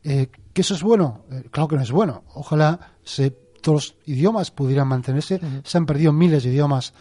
[0.03, 1.25] Eh, ¿Que eso es bueno?
[1.31, 2.23] Eh, claro que no es bueno.
[2.33, 5.39] Ojalá se, todos los idiomas pudieran mantenerse.
[5.63, 6.93] Se han perdido miles de idiomas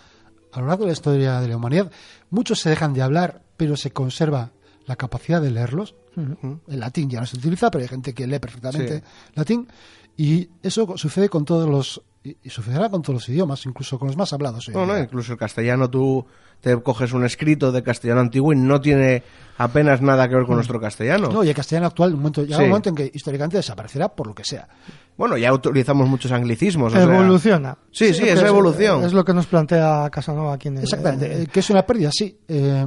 [0.52, 1.90] a lo largo de la historia de la humanidad.
[2.30, 4.50] Muchos se dejan de hablar, pero se conserva
[4.88, 5.94] la capacidad de leerlos.
[6.66, 9.04] El latín ya no se utiliza, pero hay gente que lee perfectamente Sí.
[9.34, 9.68] latín.
[10.16, 12.02] Y eso sucede con todos los.
[12.24, 14.68] Y sucederá con todos los idiomas, incluso con los más hablados.
[14.70, 16.26] No, no, incluso el castellano tú
[16.60, 19.22] te coges un escrito de castellano antiguo y no tiene
[19.56, 21.28] apenas nada que ver con nuestro castellano.
[21.28, 22.62] No, y el castellano actual, un momento, llega Sí.
[22.64, 24.68] un momento en que históricamente desaparecerá por lo que sea.
[25.16, 26.92] Bueno, ya utilizamos muchos anglicismos.
[26.92, 27.78] o sea- Evoluciona.
[27.92, 29.04] Sí, sí, que es evolución.
[29.04, 30.82] Es lo que nos plantea Casanova aquí en el...
[30.82, 32.36] Exactamente, en- eh, que es una pérdida, sí.
[32.48, 32.84] Eh,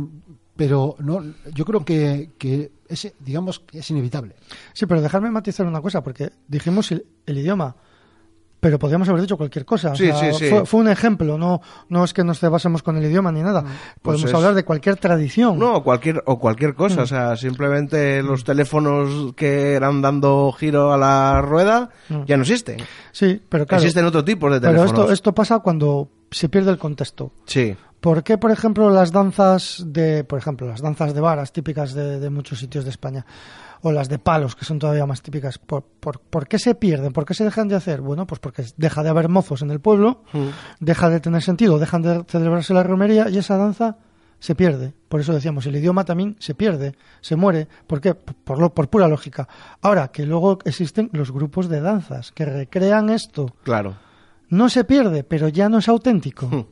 [0.56, 1.24] pero no,
[1.54, 4.36] yo creo que, que es, digamos, que es inevitable.
[4.74, 7.76] Sí, pero dejarme matizar una cosa, porque dijimos el, el idioma,
[8.60, 9.94] pero podríamos haber dicho cualquier cosa.
[9.94, 10.50] O Sí, sea, sí, sí.
[10.52, 13.64] Fue, fue un ejemplo, no, no es que nos basemos con el idioma ni nada.
[14.04, 15.58] Podemos es- hablar de cualquier tradición.
[15.58, 17.02] No, cualquier, o cualquier cosa.
[17.02, 21.90] O sea, simplemente los teléfonos que eran dando giro a la rueda
[22.28, 22.78] ya no existen.
[23.12, 23.82] Sí, pero claro.
[23.82, 25.00] Existen otro tipo de pero teléfonos.
[25.02, 27.32] esto, esto pasa cuando se pierde el contexto.
[27.46, 27.76] Sí.
[28.02, 32.20] ¿Por qué, por ejemplo, las danzas de, por ejemplo, las danzas de varas típicas de,
[32.20, 33.26] de muchos sitios de España,
[33.84, 37.14] o las de palos, que son todavía más típicas, ¿por, por, por qué se pierden?
[37.14, 38.02] ¿Por qué se dejan de hacer?
[38.02, 40.24] Bueno, pues porque deja de haber mozos en el pueblo,
[40.80, 43.98] deja de tener sentido, dejan de celebrarse la romería y esa danza
[44.40, 44.94] se pierde.
[45.08, 47.68] Por eso decíamos, el idioma también se pierde, se muere.
[47.86, 48.16] ¿Por qué?
[48.16, 49.48] Por, lo, por pura lógica.
[49.82, 53.56] Ahora, que luego existen los grupos de danzas que recrean esto.
[53.64, 53.96] Claro.
[54.50, 56.68] No se pierde, pero ya no es auténtico.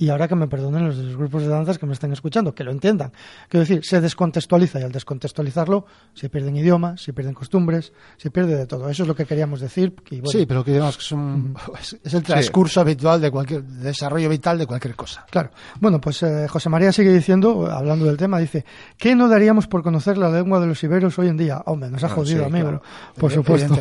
[0.00, 2.54] Y ahora que me perdonen los de los grupos de danzas que me están escuchando,
[2.54, 3.12] que lo entiendan.
[3.50, 8.56] Quiero decir, se descontextualiza y al descontextualizarlo se pierden idiomas, se pierden costumbres, se pierde
[8.56, 8.88] de todo.
[8.88, 9.92] Eso es lo que queríamos decir.
[9.94, 13.62] que, bueno, Sí, pero que digamos que es, un- es- el transcurso habitual de cualquier
[13.62, 15.26] de desarrollo vital de cualquier cosa.
[15.30, 15.50] Claro.
[15.80, 18.64] Bueno, pues eh, José María sigue diciendo, hablando del tema, dice,
[18.96, 21.62] ¿qué no daríamos por conocer la lengua de los iberos hoy en día?
[21.66, 22.68] Hombre, nos ha Ah, jodido, sí, amigo.
[22.68, 22.82] claro.
[23.18, 23.76] Por Evi- supuesto.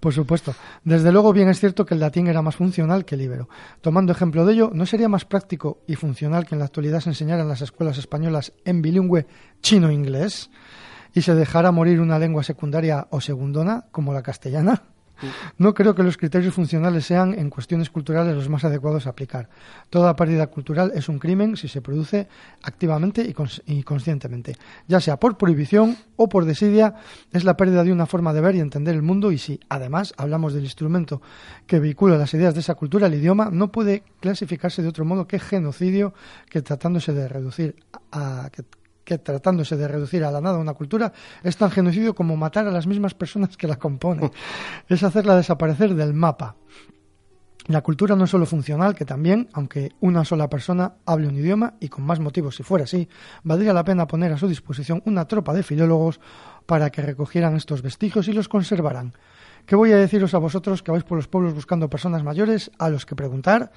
[0.00, 0.54] Por supuesto.
[0.82, 3.48] Desde luego, bien es cierto que el latín era más funcional que el ibero.
[3.80, 5.51] Tomando ejemplo de ello, ¿no sería más práctico
[5.86, 9.26] y funcional que en la actualidad se enseñara en las escuelas españolas en bilingüe
[9.60, 10.50] chino-inglés
[11.14, 14.82] y se dejara morir una lengua secundaria o segundona, como la castellana?
[15.58, 19.48] No creo que los criterios funcionales sean, en cuestiones culturales, los más adecuados a aplicar.
[19.90, 22.28] Toda pérdida cultural es un crimen si se produce
[22.62, 24.56] activamente y, cons- conscientemente.
[24.88, 26.94] Ya sea por prohibición o por desidia,
[27.32, 30.14] es la pérdida de una forma de ver y entender el mundo y si, además,
[30.16, 31.22] hablamos del instrumento
[31.66, 35.26] que vehicula las ideas de esa cultura, el idioma, no puede clasificarse de otro modo
[35.26, 36.14] que genocidio
[36.50, 37.76] que tratándose de reducir
[38.10, 38.50] a...
[38.52, 38.62] que-
[39.04, 41.12] que tratándose de reducir a la nada una cultura
[41.42, 44.30] es tan genocidio como matar a las mismas personas que la componen.
[44.88, 46.56] es hacerla desaparecer del mapa.
[47.66, 51.74] La cultura no es solo funcional, que también, aunque una sola persona hable un idioma,
[51.78, 53.08] y con más motivos si fuera así,
[53.44, 56.18] valdría la pena poner a su disposición una tropa de filólogos
[56.66, 59.12] para que recogieran estos vestigios y los conservaran.
[59.64, 62.88] ¿Qué voy a deciros a vosotros que vais por los pueblos buscando personas mayores a
[62.88, 63.70] los que preguntar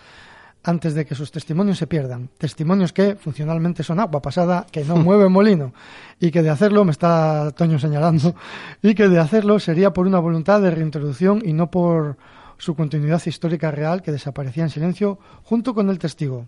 [0.65, 2.29] antes de que sus testimonios se pierdan?
[2.37, 5.73] Testimonios que funcionalmente son agua pasada, que no mueve molino,
[6.19, 8.35] y que de hacerlo, me está Toño señalando,
[8.81, 12.17] y que de hacerlo sería por una voluntad de reintroducción y no por
[12.57, 16.47] su continuidad histórica real que desaparecía en silencio junto con el testigo.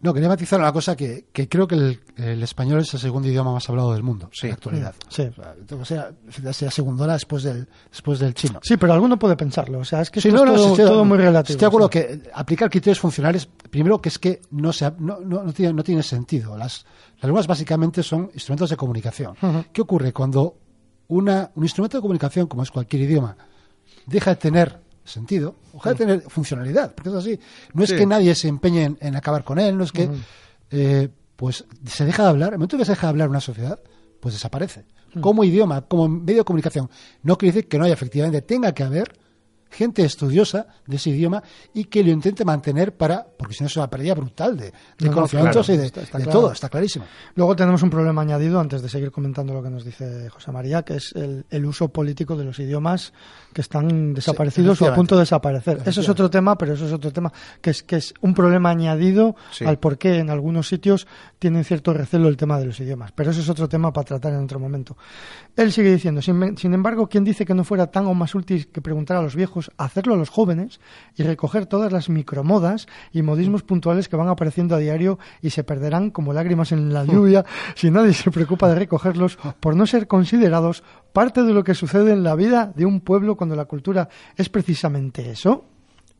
[0.00, 3.26] No, quería matizar una cosa que, que creo que el, el español es el segundo
[3.28, 4.94] idioma más hablado del mundo en la actualidad.
[5.08, 5.28] Sí.
[5.72, 6.12] O sea,
[6.52, 8.60] sea, segundona después del, después del chino.
[8.62, 9.80] Sí, pero alguno puede pensarlo.
[9.80, 11.54] O sea, es que Sí, esto no, es todo, muy relativo.
[11.54, 11.98] Estoy de acuerdo sí.
[11.98, 15.82] que aplicar criterios funcionales, primero que es que no, se, no, no, no tiene, no
[15.82, 16.56] tiene sentido.
[16.56, 19.34] Las, las lenguas básicamente son instrumentos de comunicación.
[19.72, 20.58] ¿Qué ocurre cuando
[21.08, 23.36] una, un instrumento de comunicación, como es cualquier idioma,
[24.06, 26.94] deja de tener sentido, deja de tener funcionalidad?
[26.94, 27.40] Porque es así.
[27.74, 30.08] No es que nadie se empeñe en, en acabar con él, no es que...
[30.70, 31.08] Eh,
[31.38, 32.52] pues se deja de hablar.
[32.52, 33.78] El momento que se deja de hablar una sociedad,
[34.18, 34.86] pues desaparece.
[35.20, 36.90] Como idioma, como medio de comunicación.
[37.22, 39.16] No quiere decir que no haya efectivamente, tenga que haber
[39.70, 41.42] gente estudiosa de ese idioma
[41.74, 44.72] y que lo intente mantener para, porque si no es una pérdida brutal de, de
[45.00, 46.40] No, no, conocimientos claro, y de, está- está de claro.
[46.40, 47.04] todo, está clarísimo.
[47.34, 50.82] Luego tenemos un problema añadido, antes de seguir comentando lo que nos dice José María,
[50.82, 53.12] que es el, el uso político de los idiomas
[53.52, 55.82] que están desaparecidos o a punto de desaparecer.
[55.84, 58.70] Eso es otro tema, pero eso es otro tema que es, que es un problema
[58.70, 59.64] añadido Sí.
[59.64, 61.06] al por qué en algunos sitios
[61.38, 63.12] tienen cierto recelo el tema de los idiomas.
[63.12, 64.96] Pero eso es otro tema para tratar en otro momento.
[65.56, 68.68] Él sigue diciendo, sin, sin embargo, ¿quién dice que no fuera tan o más útil
[68.68, 70.80] que preguntar a los viejos, hacerlo a los jóvenes
[71.16, 75.64] y recoger todas las micromodas y modismos puntuales que van apareciendo a diario y se
[75.64, 77.44] perderán como lágrimas en la lluvia
[77.74, 80.82] si nadie se preocupa de recogerlos por no ser considerados
[81.12, 84.48] parte de lo que sucede en la vida de un pueblo cuando la cultura es
[84.48, 85.64] precisamente eso?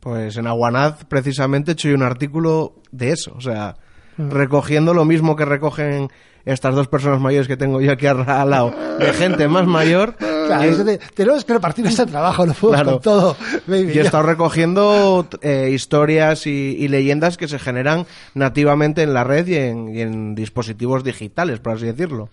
[0.00, 3.32] Pues en Aguanaz, precisamente, he hecho un artículo de eso.
[3.36, 3.76] O sea,
[4.18, 4.30] Mm.
[4.30, 6.08] recogiendo lo mismo que recogen
[6.44, 10.16] estas dos personas mayores que tengo yo aquí al lado, de gente más mayor.
[10.48, 12.92] Claro, de- tenemos que repartir este trabajo, lo puedo Claro.
[12.92, 13.36] con todo.
[13.66, 13.92] baby.
[13.92, 19.24] Yo he estado recogiendo eh, historias y, y leyendas que se generan nativamente en la
[19.24, 22.28] red y en, y en dispositivos digitales, por así decirlo.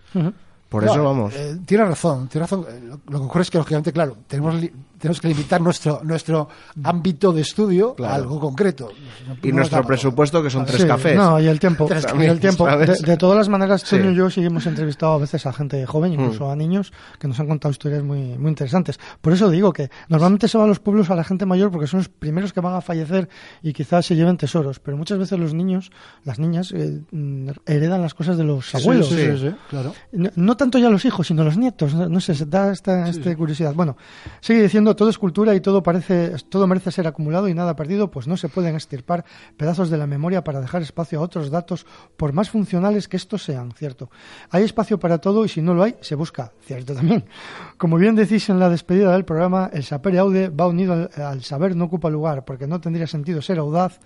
[0.69, 1.33] Por No, eso vamos.
[1.35, 2.65] eh, tiene razón, tiene razón.
[2.67, 4.71] Eh, Lo, lo que ocurre es que, lógicamente, claro, tenemos, li-
[5.05, 6.49] tenemos que limitar nuestro nuestro
[6.83, 8.13] ámbito de estudio Claro.
[8.13, 8.89] a algo concreto.
[9.27, 9.87] No- y no nuestro tampoco.
[9.87, 11.15] presusuesto, que son tres Sí, cafés.
[11.15, 11.85] No, y el tiempo.
[11.89, 12.67] Tres y el tiempo.
[12.67, 13.97] De, todas las maneras, Sí.
[13.97, 16.13] Toño y yo sí hemos entrevistado a veces a gente joven, Mm.
[16.21, 18.99] incluso a niños, que nos han contado historias muy, muy interesantes.
[19.21, 21.87] Por eso digo que normalmente se va a los pueblos a la gente mayor porque
[21.87, 23.29] son los primeros que van a fallecer
[23.61, 24.79] y quizás se lleven tesoros.
[24.79, 25.91] Pero muchas veces los niños,
[26.23, 29.07] las niñas, eh, mm, heredan las cosas de los Sí, abuelos.
[29.09, 29.93] sí, sí, sí, claro.
[30.11, 31.93] No, no tanto ya los hijos, sino los nietos.
[31.93, 33.73] No, no sé, se da esta, esta curiosidad.
[33.73, 33.97] Bueno,
[34.41, 38.11] sigue diciendo, todo es cultura y todo parece, todo merece ser acumulado y nada perdido,
[38.11, 39.25] pues no se pueden extirpar
[39.57, 41.85] pedazos de la memoria para dejar espacio a otros datos,
[42.17, 44.09] por más funcionales que estos sean, ¿cierto?
[44.49, 47.25] Hay espacio para todo y si no lo hay, se busca, ¿cierto también?
[47.77, 51.43] Como bien decís en la despedida del programa, el sapere aude va unido al, al
[51.43, 53.99] saber no ocupa lugar, porque no tendría sentido ser audaz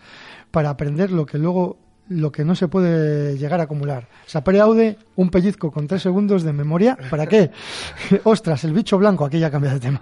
[0.51, 1.77] para aprender lo que luego
[2.09, 4.07] lo que no se puede llegar a acumular.
[4.25, 6.97] Sapere aude, un pellizco con tres segundos de memoria.
[7.09, 7.51] ¿Para qué?
[8.23, 10.01] Ostras, el bicho blanco, aquí ya cambia de tema.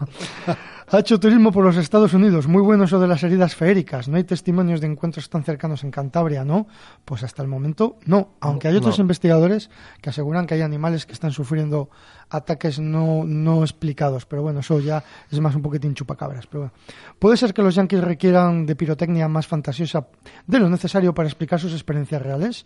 [0.89, 2.47] Ha hecho turismo por los Estados Unidos.
[2.47, 4.07] Muy bueno eso de las heridas feéricas.
[4.07, 6.67] No hay testimonios de encuentros tan cercanos en Cantabria, ¿no?
[7.03, 8.35] Pues hasta el momento no.
[8.39, 9.01] Aunque hay otros no.
[9.01, 9.69] investigadores
[10.01, 11.89] que aseguran que hay animales que están sufriendo
[12.29, 14.25] ataques no, no explicados.
[14.25, 16.45] Pero bueno, eso ya es más un poquitín chupacabras.
[16.47, 16.73] Pero bueno.
[17.17, 20.07] Puede ser que los yankees requieran de pirotecnia más fantasiosa
[20.45, 22.65] de lo necesario para explicar sus experiencias reales.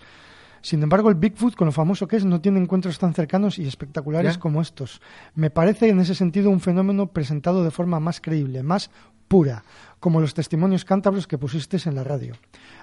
[0.61, 3.67] Sin embargo, el Bigfoot, con lo famoso que es, no tiene encuentros tan cercanos y
[3.67, 4.39] espectaculares ¿Ya?
[4.39, 5.01] como estos.
[5.35, 8.91] Me parece en ese sentido un fenómeno presentado de forma más creíble, más
[9.27, 9.63] pura,
[10.01, 12.33] como los testimonios cántabros que pusiste en la radio.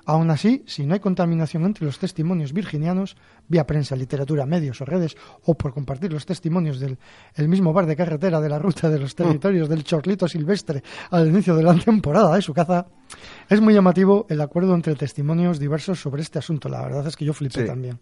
[0.06, 3.16] Aún así, si no hay contaminación entre los testimonios virginianos,
[3.48, 6.96] vía prensa, literatura, medios o redes, o por compartir los testimonios del
[7.34, 11.26] el mismo bar de carretera de la ruta de los territorios del chorlito silvestre al
[11.28, 12.86] inicio de la temporada de su caza,
[13.48, 16.68] es muy llamativo el acuerdo entre testimonios diversos sobre este asunto.
[16.68, 17.66] La verdad es que yo flipé Sí.
[17.66, 17.98] también.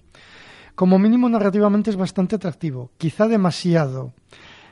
[0.74, 4.12] Como mínimo narrativamente es bastante atractivo, quizá demasiado.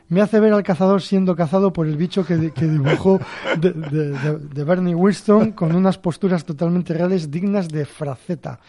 [0.09, 3.19] Me hace ver al cazador siendo cazado por el bicho que, que dibujó
[3.59, 8.61] de, de- de- de Bernie Winston con unas posturas totalmente reales dignas de Fraceta.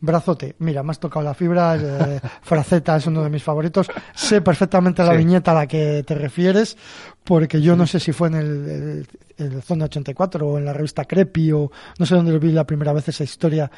[0.00, 3.86] Brazote, mira, me has tocado la fibra, eh, Fraceta es uno de mis favoritos.
[4.14, 5.18] Sé perfectamente la Sí.
[5.18, 6.76] viñeta a la que te refieres,
[7.22, 9.06] porque yo no sé si fue en el, el-
[9.38, 12.64] el Zona 84 o en la revista Crepi o no sé dónde lo vi la
[12.64, 13.70] primera vez esa historia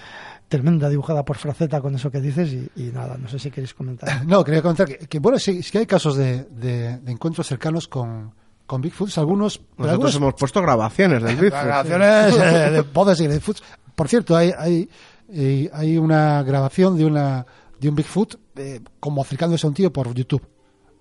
[0.49, 3.75] tremenda dibujada por Fraceta con eso que dices y, y nada, no sé si queréis
[3.75, 4.25] comentar.
[4.27, 7.47] No, quería comentar que, que, bueno, sí, sí que hay casos de, de- de encuentros
[7.47, 8.33] cercanos con,
[8.67, 9.61] con Bigfoots, algunos...
[9.77, 11.63] Nosotros algunos hemos puesto grabaciones del Bigfoot.
[11.65, 13.63] grabaciones eh, de voces y de Bigfoots.
[13.95, 14.89] Por cierto, hay, hay,
[15.33, 17.47] eh, hay una grabación de una
[17.81, 20.43] de un Bigfoot eh, como acercándose a un tío por YouTube,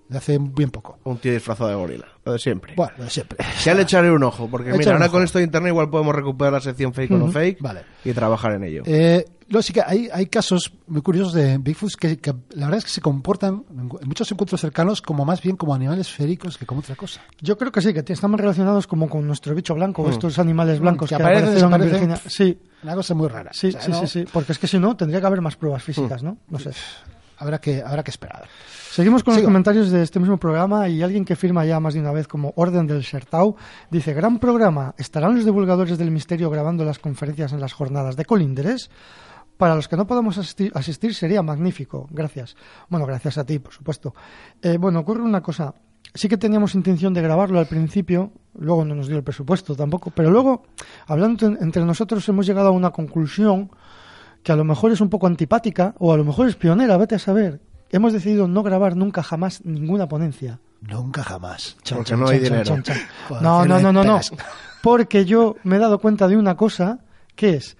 [0.10, 0.98] de hace bien poco.
[1.06, 2.74] Un tío disfrazado de gorila, lo de siempre.
[2.76, 3.38] Bueno, de siempre.
[3.64, 5.14] Ya le echaré un ojo, porque mira, ahora ojo.
[5.14, 7.82] con esto de internet igual podemos recuperar la sección fake o no fake Vale.
[8.06, 8.84] y trabajar en ello.
[8.86, 12.78] Eh, luego sí que hay, hay casos muy curiosos de Bigfoots que, que la verdad
[12.80, 16.66] es que se comportan en muchos encuentros cercanos como más bien como animales féricos que
[16.66, 17.22] como otra cosa.
[17.42, 20.80] Yo creo que sí, que t- estamos relacionados como con nuestro bicho blanco, estos animales
[20.80, 22.18] blancos Que que, aparecen, aparecieron en.
[22.28, 23.52] Sí, Una cosa muy rara.
[23.54, 25.42] sí, O sea, sí, no- sí, sí, porque es que si no tendría que haber
[25.42, 26.38] más pruebas físicas, ¿no?
[26.50, 26.72] No sé.
[27.38, 28.48] Habrá que, habrá que esperar.
[28.92, 32.00] Seguimos con los comentarios de este mismo programa y alguien que firma ya más de
[32.00, 33.56] una vez como Orden del Sertau
[33.90, 38.26] dice, gran programa, ¿estarán los divulgadores del misterio grabando las conferencias en las jornadas de
[38.26, 38.92] Colindres?
[39.58, 42.56] Para los que no podamos asistir, asistir sería magnífico, gracias.
[42.90, 44.14] Bueno, gracias a ti, por supuesto.
[44.62, 45.74] Eh, bueno, ocurre una cosa,
[46.14, 50.12] sí que teníamos intención de grabarlo al principio, luego no nos dio el presupuesto tampoco,
[50.12, 50.64] pero luego,
[51.08, 53.70] hablando en- entre nosotros, hemos llegado a una conclusión
[54.44, 57.16] que a lo mejor es un poco antipática o a lo mejor es pionera, vete
[57.16, 57.62] a saber.
[57.90, 60.60] Hemos decidido no grabar nunca jamás ninguna ponencia.
[60.82, 61.78] Nunca jamás.
[61.84, 62.64] Chan, Porque chan, no hay chan, dinero.
[62.64, 62.98] chan, chan.
[63.30, 64.20] Por No, no, no, no, no.
[64.82, 67.00] Porque yo me he dado cuenta de una cosa
[67.36, 67.78] que es,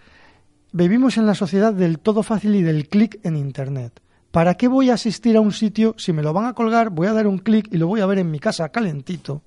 [0.72, 4.02] vivimos en la sociedad del todo fácil y del clic en Internet.
[4.32, 7.08] ¿Para qué voy a asistir a un sitio si me lo van a colgar, voy
[7.08, 9.44] a dar un clic y lo voy a ver en mi casa calentito?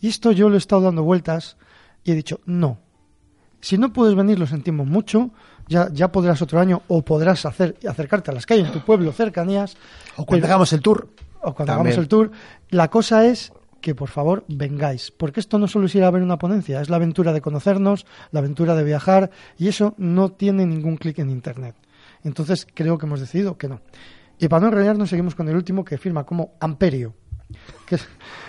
[0.00, 1.56] Y esto yo lo he estado dando vueltas
[2.04, 2.78] y he dicho, no.
[3.60, 5.30] Si no puedes venir, lo sentimos mucho.
[5.72, 9.10] Ya, ya podrás otro año o podrás hacer, acercarte a las calles en tu pueblo,
[9.12, 9.76] cercanías.
[10.16, 11.08] O cuando pero- hagamos el tour.
[11.40, 11.92] o cuando También.
[11.94, 12.30] hagamos el tour.
[12.70, 16.22] La cosa es que por favor vengáis, porque esto no solo es ir a ver
[16.22, 20.64] una ponencia, es la aventura de conocernos, la aventura de viajar, y eso no tiene
[20.66, 21.74] ningún clic en Internet.
[22.22, 23.80] Entonces creo que hemos decidido que no.
[24.38, 27.14] Y para no enrollarnos, seguimos con el último que firma como Amperio.
[27.86, 27.98] Qué,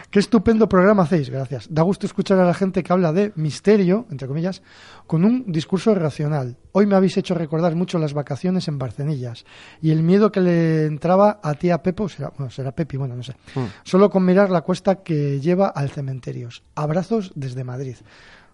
[0.09, 1.67] qué estupendo programa hacéis, gracias.
[1.69, 4.61] Da gusto escuchar a la gente que habla de misterio, entre comillas,
[5.07, 6.57] con un discurso racional.
[6.71, 9.45] Hoy me habéis hecho recordar mucho las vacaciones en Barcenillas
[9.81, 13.23] y el miedo que le entraba a tía Pepo, será, bueno, será Pepi, bueno, no
[13.23, 13.35] sé,
[13.83, 16.49] solo con mirar la cuesta que lleva al cementerio.
[16.75, 17.95] Abrazos desde Madrid.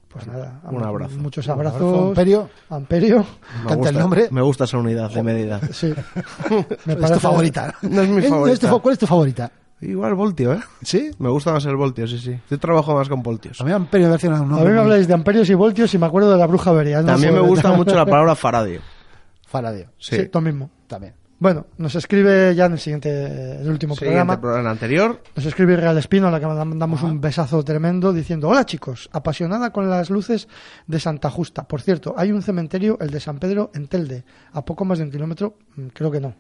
[0.10, 1.18] Pues nada, Un abrazo.
[1.20, 2.10] Muchos Un abrazo, abrazos.
[2.10, 2.50] Amperio.
[2.70, 3.26] Amperio.
[3.64, 4.28] Me gusta, el nombre.
[4.32, 5.62] Me gusta esa unidad de medida.
[5.72, 5.94] Sí.
[6.86, 7.76] Me es tu favorita.
[7.84, 8.80] No es mi favorita.
[8.80, 9.52] ¿Cuál es tu favorita?
[9.82, 10.60] Igual Voltio, ¿eh?
[10.82, 11.12] ¿Sí?
[11.20, 12.38] Me gusta más el Voltio, sí, sí.
[12.50, 13.62] Yo trabajo más con Voltios.
[13.62, 16.32] A mí Amperio me A mí me habláis de amperios y voltios y me acuerdo
[16.32, 17.04] de la bruja vería.
[17.04, 18.82] También me gusta mucho la palabra faradio.
[19.48, 19.90] Faradio.
[19.98, 20.18] Sí.
[20.18, 20.70] Sí, lo mismo.
[20.88, 21.14] También.
[21.40, 24.42] Bueno, nos escribe ya en el siguiente, el último Siguiente programa.
[24.42, 25.24] programa anterior.
[25.38, 29.72] Nos escribe Real Espino, a la que mandamos un besazo tremendo, diciendo: Hola chicos, apasionada
[29.72, 30.50] con las luces
[30.88, 31.66] de Santa Justa.
[31.66, 35.06] Por cierto, hay un cementerio, el de San Pedro, en Telde, a poco más de
[35.06, 36.36] un kilómetro, mm, creo que no.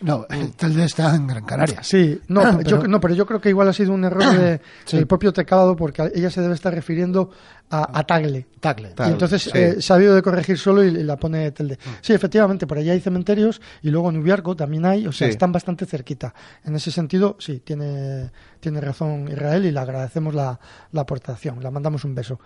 [0.00, 1.82] No, el Telde está en Gran Canaria.
[1.82, 4.24] Sí, no, Ah, yo, pero- no, pero yo creo que igual ha sido un error
[4.38, 4.96] de, Sí.
[4.96, 7.30] del propio teclado porque ella se debe estar refiriendo
[7.70, 8.46] a, a Tagle.
[8.60, 8.94] Tagle.
[8.96, 9.50] Y entonces sí.
[9.54, 11.78] eh, se ha habido de corregir solo y, y la pone Telde.
[12.00, 15.32] Sí, efectivamente, por allá hay cementerios y luego en Ubiarco también hay, o sea, Sí.
[15.32, 16.32] están bastante cerquita.
[16.64, 18.30] En ese sentido, sí, tiene,
[18.60, 20.58] tiene razón Israel y le agradecemos la,
[20.92, 21.62] la aportación.
[21.62, 22.38] La mandamos un beso.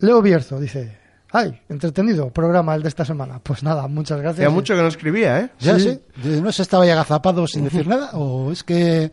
[0.00, 0.98] Leo Bierzo dice:
[1.36, 3.40] ¡Ay, entretenido programa el de esta semana!
[3.42, 4.46] Pues nada, muchas gracias.
[4.46, 5.50] Hacía mucho que no escribía, ¿eh?
[5.60, 6.00] ¿Ya Sí.
[6.22, 6.40] sí?
[6.40, 8.10] ¿No se estaba ya agazapado sin decir nada?
[8.14, 9.10] ¿O es que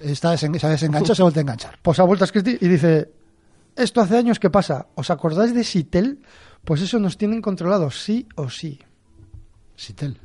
[0.00, 1.78] está desen- se ha desenganchado se ha vuelto a enganchar?
[1.82, 3.10] Pues ha vuelto a escribir y dice,
[3.76, 6.20] esto hace años que pasa, ¿os acordáis de Sitel?
[6.64, 8.80] Pues eso nos tienen controlados, sí o sí.
[9.74, 10.18] Sitel.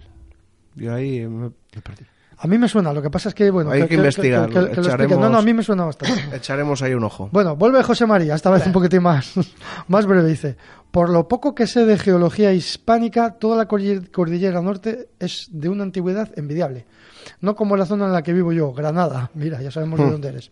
[0.75, 1.51] Yo ahí me-
[1.83, 2.05] perdí.
[2.43, 4.35] A mí me suena, lo que pasa es que, bueno, Hay que explique.
[4.35, 6.23] echaremos- No, no, a mí me suena bastante.
[6.35, 7.29] echaremos ahí un ojo.
[7.31, 9.33] Bueno, vuelve José María, esta vez un poquitín más,
[9.87, 10.57] más breve, dice.
[10.91, 15.69] Por lo poco que sé de geología hispánica, toda la cordi- cordillera norte es de
[15.69, 16.85] una antigüedad envidiable.
[17.39, 19.31] No como la zona en la que vivo yo, Granada.
[19.33, 20.51] Mira, ya sabemos de dónde eres.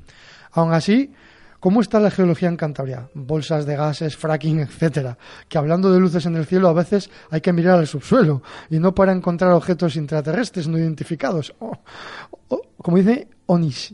[0.51, 1.11] Aún así,
[1.59, 3.09] ¿cómo está la geología en Cantabria?
[3.13, 5.17] Bolsas de gases, fracking, etcétera.
[5.49, 8.79] Que hablando de luces en el cielo, a veces hay que mirar al subsuelo y
[8.79, 11.53] no para encontrar objetos intraterrestres no identificados.
[12.77, 13.93] Como dice Onis.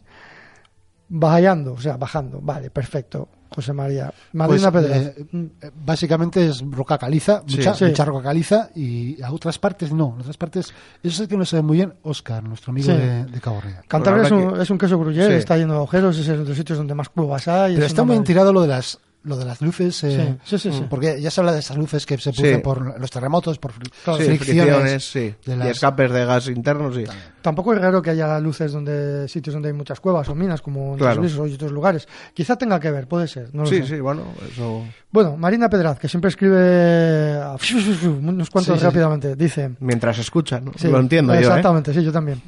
[1.07, 2.39] Bajando, o sea, bajando.
[2.41, 3.29] Vale, perfecto.
[3.49, 4.13] José María.
[4.33, 7.57] Madrina Pues, eh, eh, básicamente es roca caliza, Sí.
[7.57, 7.85] mucha, Sí.
[7.85, 10.13] mucha roca caliza y a otras partes no.
[10.15, 10.73] En otras partes,
[11.03, 12.97] eso sí que no se ve muy bien Oscar, nuestro amigo Sí.
[12.97, 13.83] de, de Cabo Real.
[13.87, 15.39] Cantabria es un, que- es un queso gruyere, Sí.
[15.39, 17.73] está lleno de agujeros, es uno de los sitios donde más cuevas hay.
[17.75, 20.69] Pero es está muy tirado lo de las lo de las luces, eh, Sí, sí,
[20.71, 20.85] sí, sí.
[20.89, 22.61] porque ya se habla de esas luces que se producen Sí.
[22.63, 25.35] por los terremotos, por fri- Claro, sí, fricciones, fricciones, sí.
[25.45, 27.03] de Y las- escapes de gas internos, sí.
[27.41, 30.93] Tampoco es raro que haya luces donde sitios donde hay muchas cuevas o minas, como
[30.93, 31.21] en Claro.
[31.21, 32.07] Los o otros lugares.
[32.33, 33.49] Quizá tenga que ver, puede ser.
[33.53, 33.87] No lo Sí, sé.
[33.95, 34.83] sí, bueno, eso...
[35.11, 37.55] Bueno, Marina Pedraz, que siempre escribe a-
[38.21, 39.71] unos cuantos rápidamente, dice...
[39.79, 40.71] Mientras escuchan, ¿no?
[40.75, 41.43] Sí, lo entiendo yo, ¿eh?
[41.43, 42.41] Exactamente, sí, yo también.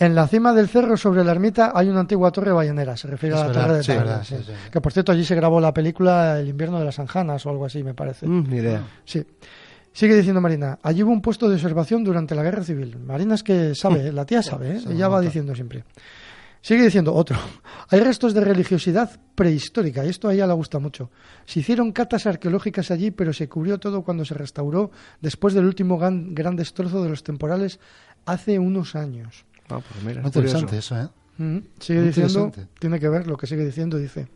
[0.00, 2.96] En la cima del cerro, sobre la ermita, hay una antigua torre ballenera.
[2.96, 4.36] Se refiere Es a la verdad, torre de sí, Tagle, verdad, sí.
[4.38, 4.52] sí, sí.
[4.72, 7.66] Que por cierto, allí se grabó la película El invierno de las Anjanas o algo
[7.66, 8.26] así, me parece.
[8.26, 8.82] Mm, ni idea.
[9.04, 9.22] Sí.
[9.92, 12.96] Sigue diciendo Marina, allí hubo un puesto de observación durante la guerra civil.
[12.98, 14.12] Marina es que sabe, ¿eh?
[14.12, 14.80] la tía sabe, ¿eh?
[14.88, 15.84] ella va diciendo siempre.
[16.62, 17.36] Sigue diciendo otro.
[17.88, 21.10] Hay restos de religiosidad prehistórica y esto a ella le gusta mucho.
[21.44, 24.90] Se hicieron catas arqueológicas allí, pero se cubrió todo cuando se restauró
[25.20, 27.80] después del último gran, gran destrozo de los temporales
[28.26, 29.44] hace unos años.
[29.70, 30.58] Ah, pues mira, Muy es curioso.
[30.58, 31.08] interesante eso, ¿eh?
[31.38, 34.28] Mm, Sigue Muy diciendo, tiene que ver lo que sigue diciendo, dice.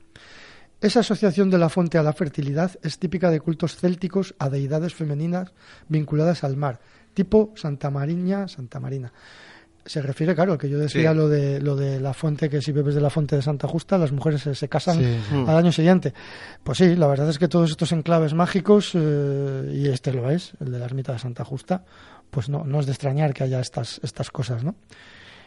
[0.81, 4.95] Esa asociación de la fuente a la fertilidad es típica de cultos célticos a deidades
[4.95, 5.53] femeninas
[5.89, 6.81] vinculadas al mar,
[7.15, 9.13] tipo Santa Mariña, Santa Marina.
[9.87, 11.17] Se refiere, claro, al que yo decía Sí.
[11.17, 13.99] lo de lo de la fuente, que si bebes de la fuente de Santa Justa,
[13.99, 15.45] las mujeres se, se casan Sí, sí.
[15.47, 16.15] al año siguiente.
[16.63, 20.53] Pues sí, la verdad es que todos estos enclaves mágicos, eh, y este lo es,
[20.61, 21.85] el de la ermita de Santa Justa,
[22.31, 24.75] pues no, no es de extrañar que haya estas, estas cosas, ¿no?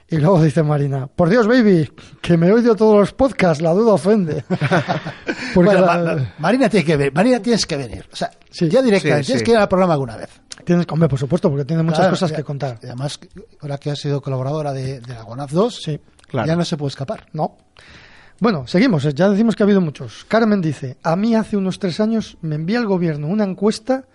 [0.10, 3.72] Y luego dice Marina, por Dios, baby, que me he oído todos los podcasts, la
[3.74, 4.46] duda ofende.
[5.54, 8.06] Porque Bueno, la- Ma- Ma- Marina tiene que venir, Marina tienes que venir.
[8.12, 8.70] O sea, Sí.
[8.70, 9.46] ya directamente, Sí, tienes sí.
[9.46, 10.30] que ir al programa alguna vez.
[10.66, 12.80] tienes, hombre, por supuesto, porque tiene muchas Claro, cosas ya- que contar.
[12.82, 13.20] y Además,
[13.62, 16.48] ahora que has sido colaboradora de, de la GONAF 2, Sí, Claro.
[16.48, 17.26] ya no se puede escapar.
[17.34, 17.58] no.
[18.40, 20.24] Bueno, seguimos, eh, ya decimos que ha habido muchos.
[20.28, 24.06] Carmen dice, a mí hace unos tres años me envía el gobierno una encuesta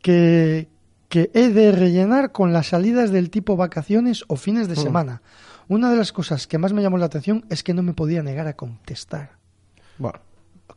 [0.00, 0.68] que,
[1.14, 4.70] que he de rellenar con las salidas del tipo vacaciones o fines Mm.
[4.70, 5.22] de semana.
[5.68, 8.20] Una de las cosas que más me llamó la atención es que no me podía
[8.24, 9.30] negar a contestar.
[9.98, 10.18] Bueno,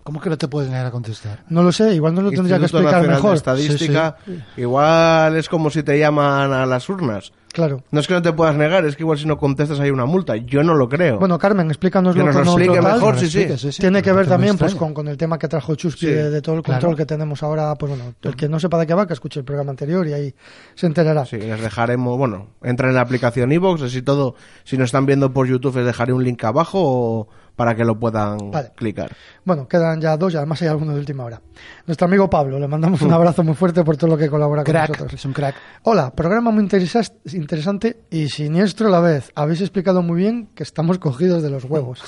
[0.04, 1.44] ¿Cómo que no te puedes negar a contestar?
[1.50, 3.36] No lo sé, igual no lo tendría que explicar Nacional de mejor.
[3.36, 4.18] Estadística,
[4.58, 7.32] igual es como si te llaman a las urnas.
[7.58, 7.82] Claro.
[7.90, 10.06] No es que no te puedas negar, es que igual si no contestas hay una
[10.06, 10.36] multa.
[10.36, 11.18] Yo no lo creo.
[11.18, 13.70] Bueno, Carmen, explícanos Que lo nos que lo no explique mejor, sí, explica, sí.
[13.82, 16.42] Tiene que ver también pues con, con el tema que trajo Chuspi Sí, de, de
[16.44, 16.80] todo el claro.
[16.82, 17.74] control que tenemos ahora.
[17.74, 20.14] Pues bueno, el que no sepa de qué va, que escuche el programa anterior y
[20.14, 20.36] ahí
[20.76, 21.26] se enterará.
[21.26, 25.34] Sí, les dejaremos, bueno, entra en la aplicación iVoox, así todo, si nos están viendo
[25.34, 27.28] por YouTube les dejaré un link abajo o-
[27.58, 28.72] para que lo puedan Vale.
[28.76, 29.12] clicar.
[29.44, 31.42] Bueno, quedan ya dos y además hay alguno de última hora.
[31.88, 34.72] Nuestro amigo Pablo, le mandamos un abrazo muy fuerte por todo lo que colabora con
[34.72, 35.14] Crack, nosotros.
[35.16, 35.56] es un crack.
[35.84, 39.32] Hola, programa muy interesa- interesante y siniestro a la vez.
[39.36, 42.02] Habéis explicado muy bien que estamos cogidos de los huevos.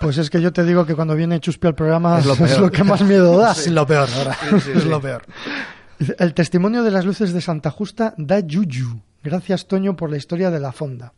[0.00, 2.70] Pues es que yo te digo que cuando viene Chuspi al programa Es es lo
[2.70, 3.52] que más miedo da.
[3.52, 4.36] Es lo peor ahora.
[4.54, 5.22] es lo peor.
[6.18, 9.00] El testimonio de las luces de Santa Justa da yuyu.
[9.24, 11.12] Gracias, Toño, por la historia de la fonda.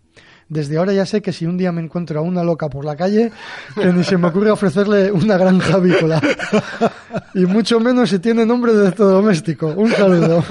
[0.50, 2.96] Desde ahora ya sé que si un día me encuentro a una loca por la
[2.96, 3.30] calle,
[3.74, 6.20] que ni se me ocurre ofrecerle una granja avícola.
[7.34, 9.68] Y mucho menos si tiene nombre de doméstico.
[9.68, 10.44] Un saludo.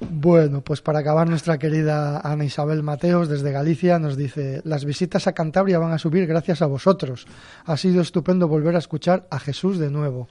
[0.00, 5.26] Bueno, pues para acabar, nuestra querida Ana Isabel Mateos desde Galicia nos dice, las visitas
[5.26, 7.26] a Cantabria van a subir gracias a vosotros.
[7.64, 10.28] Ha sido estupendo volver a escuchar a Jesús de nuevo.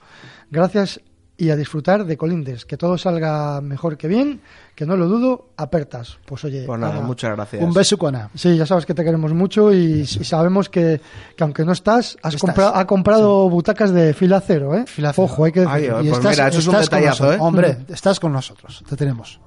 [0.50, 1.00] Gracias
[1.38, 2.64] y a disfrutar de Colindres.
[2.64, 4.40] Que todo salga mejor que bien,
[4.74, 6.18] que no lo dudo, apertas.
[6.26, 7.62] Pues oye, Pues nada, Ana, muchas gracias.
[7.62, 8.30] Un beso, Cuana.
[8.34, 11.00] Sí, ya sabes que te queremos mucho y, y sabemos que,
[11.36, 14.84] que aunque no estás, has Estás, compra- ha comprado butacas de fila cero, ¿eh?
[14.86, 15.24] Fila cero.
[15.26, 15.98] Ojo, hay que Ay, decirlo.
[15.98, 17.34] ay, pues mira, eso es un detallazo, nosotros.
[17.34, 17.38] ¿eh?
[17.40, 18.82] Hombre, estás con nosotros.
[18.88, 19.38] Te tenemos.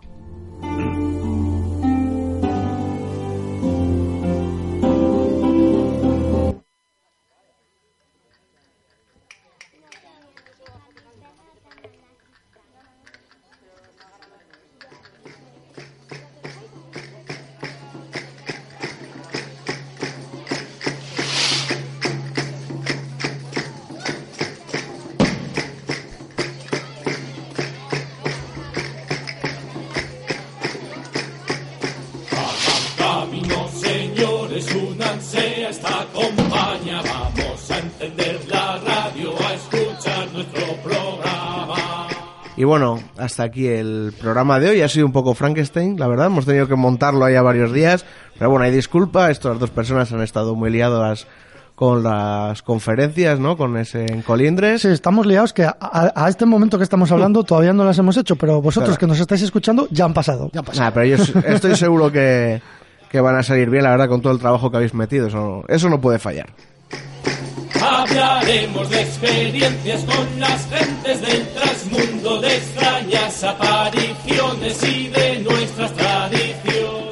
[42.60, 44.82] Y bueno, hasta aquí el programa de hoy.
[44.82, 46.26] Ha sido un poco Frankenstein, la verdad.
[46.28, 48.06] Hemos tenido que montarlo ahí a varios días.
[48.38, 49.32] Pero bueno, hay disculpa.
[49.32, 51.26] Estas dos personas han estado muy liadas
[51.76, 53.56] con las conferencias, ¿no?
[53.56, 54.82] Con ese en Colindres.
[54.82, 58.18] Sí, estamos liados que a, a- este momento que estamos hablando todavía no las hemos
[58.18, 59.00] hecho, pero vosotros Claro.
[59.00, 60.50] que nos estáis escuchando ya han pasado.
[60.52, 60.82] Ya pasó.
[60.82, 61.16] Nah, pero yo
[61.46, 62.62] estoy seguro que,
[63.10, 65.28] que van a salir bien, la verdad, con todo el trabajo que habéis metido.
[65.28, 66.50] Eso, eso no puede fallar.
[67.82, 77.10] Hablaremos de experiencias con las gentes del trasmundo, de extrañas apariciones y de nuestras tradiciones.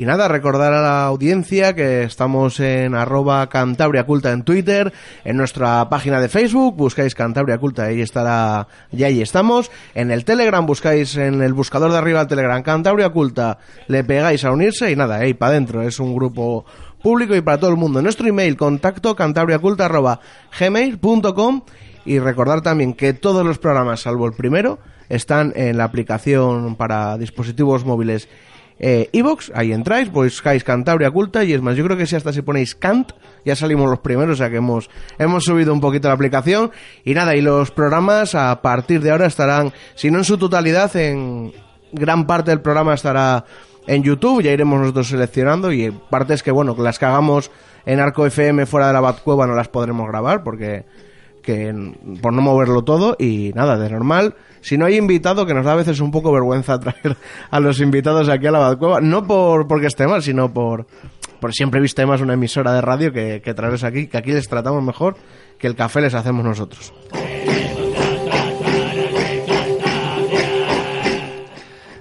[0.00, 4.94] Y nada, recordar a la audiencia que estamos en arroba Cantabria Culta en Twitter,
[5.26, 9.70] en nuestra página de Facebook, buscáis Cantabria Culta, ahí estará, y ahí estamos.
[9.94, 13.58] En el Telegram buscáis en el buscador de arriba del Telegram Cantabria Culta,
[13.88, 16.64] le pegáis a unirse y nada, ahí para adentro, es un grupo
[17.02, 18.02] público y para todo el mundo.
[18.02, 20.20] Nuestro email, contacto cantabriaculta arroba
[20.58, 21.62] gmail.com
[22.04, 24.78] y recordar también que todos los programas, salvo el primero,
[25.08, 28.28] están en la aplicación para dispositivos móviles
[28.82, 32.32] eh, iVoox, ahí entráis, buscáis Cantabria Culta y es más, yo creo que si hasta
[32.32, 33.12] si ponéis Cant,
[33.44, 36.70] ya salimos los primeros, o sea que hemos, hemos subido un poquito la aplicación.
[37.04, 40.96] Y nada, y los programas a partir de ahora estarán, si no en su totalidad,
[40.96, 41.52] en
[41.92, 43.44] gran parte del programa estará
[43.90, 47.50] en YouTube, ya iremos nosotros seleccionando y partes que bueno, las que hagamos
[47.84, 50.84] en Arco FM fuera de la Batcueva no las podremos grabar porque
[51.42, 51.74] que
[52.22, 54.36] por no moverlo todo y nada, de normal.
[54.60, 57.16] Si no hay invitado, que nos da a veces un poco vergüenza traer
[57.50, 60.86] a los invitados aquí a la Batcueva, no por porque esté mal, sino por,
[61.40, 64.30] por siempre he visto más una emisora de radio que, que traerlos aquí, que aquí
[64.30, 65.16] les tratamos mejor
[65.58, 66.92] que el café les hacemos nosotros.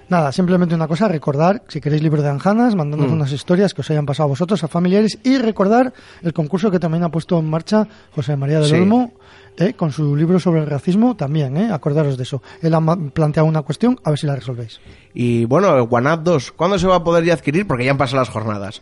[0.09, 3.15] Nada, simplemente una cosa, recordar, si queréis libro de anjanas, mandándonos Mm.
[3.15, 6.79] unas historias que os hayan pasado a vosotros, a familiares, y recordar el concurso que
[6.79, 8.75] también ha puesto en marcha José María del Sí.
[8.75, 9.13] Olmo,
[9.57, 12.41] eh, con su libro sobre el racismo, también, eh, acordaros de eso.
[12.61, 12.81] Él ha
[13.13, 14.79] planteado una cuestión, a ver si la resolvéis.
[15.13, 17.67] Y bueno, OneUp 2, ¿cuándo se va a poder ya adquirir?
[17.67, 18.81] Porque ya han pasado las jornadas.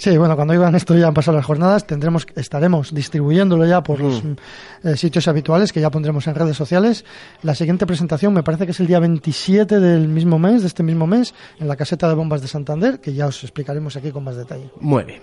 [0.00, 3.98] Sí, bueno, cuando oigan esto ya han pasado las jornadas, tendremos, estaremos distribuyéndolo ya por
[4.00, 4.36] los Mm.
[4.84, 7.04] eh, sitios habituales que ya pondremos en redes sociales.
[7.42, 10.84] La siguiente presentación me parece que es el día 27 del mismo mes, de este
[10.84, 14.22] mismo mes, en la caseta de bombas de Santander, que ya os explicaremos aquí con
[14.22, 14.70] más detalle.
[14.80, 15.20] Muy bien.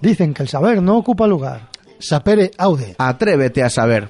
[0.00, 1.68] Dicen que el saber no ocupa lugar.
[1.98, 2.96] Sapere aude.
[2.98, 4.08] Atrévete a saber.